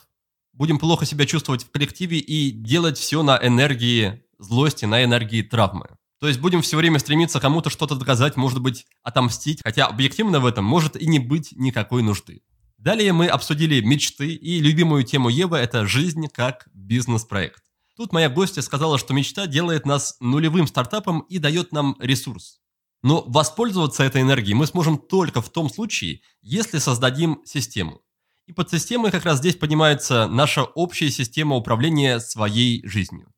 [0.53, 5.88] будем плохо себя чувствовать в коллективе и делать все на энергии злости, на энергии травмы.
[6.19, 10.45] То есть будем все время стремиться кому-то что-то доказать, может быть, отомстить, хотя объективно в
[10.45, 12.43] этом может и не быть никакой нужды.
[12.81, 17.61] Далее мы обсудили мечты и любимую тему Евы– это жизнь как бизнес-проект.
[17.95, 22.59] Тут моя гостья сказала, что мечта делает нас нулевым стартапом и дает нам ресурс.
[23.03, 28.01] Но воспользоваться этой энергией мы сможем только в том случае, если создадим систему.
[28.47, 33.31] И под системой как раз здесь понимается наша общая система управления своей жизнью.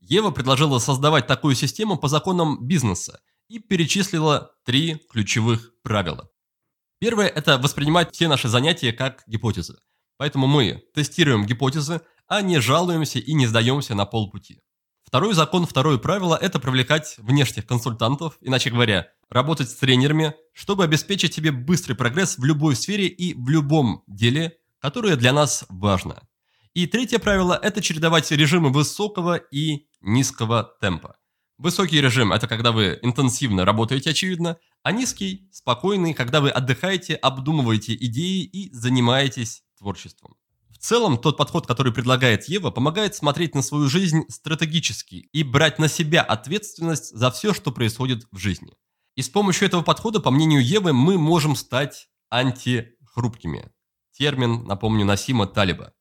[0.00, 6.28] Ева предложила создавать такую систему по законам бизнеса и перечислила три ключевых правила.
[7.02, 9.76] Первое– это воспринимать все наши занятия как гипотезы.
[10.18, 14.60] Поэтому мы тестируем гипотезы, а не жалуемся и не сдаемся на полпути.
[15.02, 21.34] Второй закон, второе правило– это привлекать внешних консультантов, иначе говоря, работать с тренерами, чтобы обеспечить
[21.34, 26.22] тебе быстрый прогресс в любой сфере и в любом деле, которое для нас важно.
[26.72, 31.16] И третье правило– это чередовать режимы высокого и низкого темпа.
[31.62, 37.94] Высокий режим– это когда вы интенсивно работаете, очевидно, А низкий, спокойный, когда вы отдыхаете, обдумываете
[37.94, 40.34] идеи и занимаетесь творчеством.
[40.70, 45.78] В целом, тот подход, который предлагает Ева, помогает смотреть на свою жизнь стратегически и брать
[45.78, 48.72] на себя ответственность за все, что происходит в жизни.
[49.14, 53.70] И с помощью этого подхода, по мнению Евы, мы можем стать антихрупкими.
[54.10, 55.92] Термин, напомню, Насима Талиба.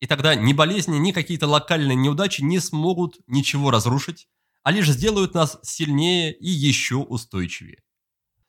[0.00, 4.26] И тогда ни болезни, ни какие-то локальные неудачи не смогут ничего разрушить,
[4.62, 7.82] а лишь сделают нас сильнее и еще устойчивее.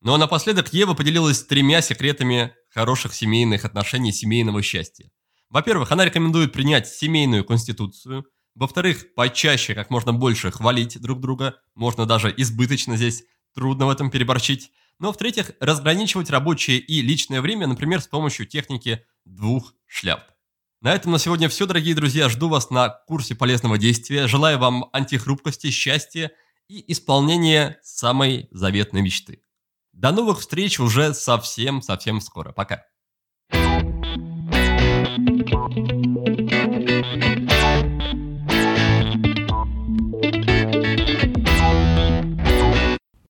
[0.02, 5.12] Ну а напоследок Ева поделилась тремя секретами хороших семейных отношений, семейного счастья.
[5.50, 8.26] Во-первых, она рекомендует принять семейную конституцию.
[8.56, 11.56] Во-вторых, почаще, как можно больше хвалить друг друга.
[11.76, 13.24] Можно даже избыточно здесь,
[13.54, 14.72] трудно в этом переборчить.
[14.98, 20.24] Но в-третьих, разграничивать рабочее и личное время, например, с помощью техники двух шляп.
[20.82, 22.28] На этом на сегодня все, дорогие друзья.
[22.28, 24.26] Жду вас на курсе полезного действия.
[24.26, 26.32] Желаю вам антихрупкости, счастья
[26.68, 29.44] и исполнения самой заветной мечты.
[29.94, 32.52] До новых встреч уже совсем-совсем скоро.
[32.52, 32.84] Пока.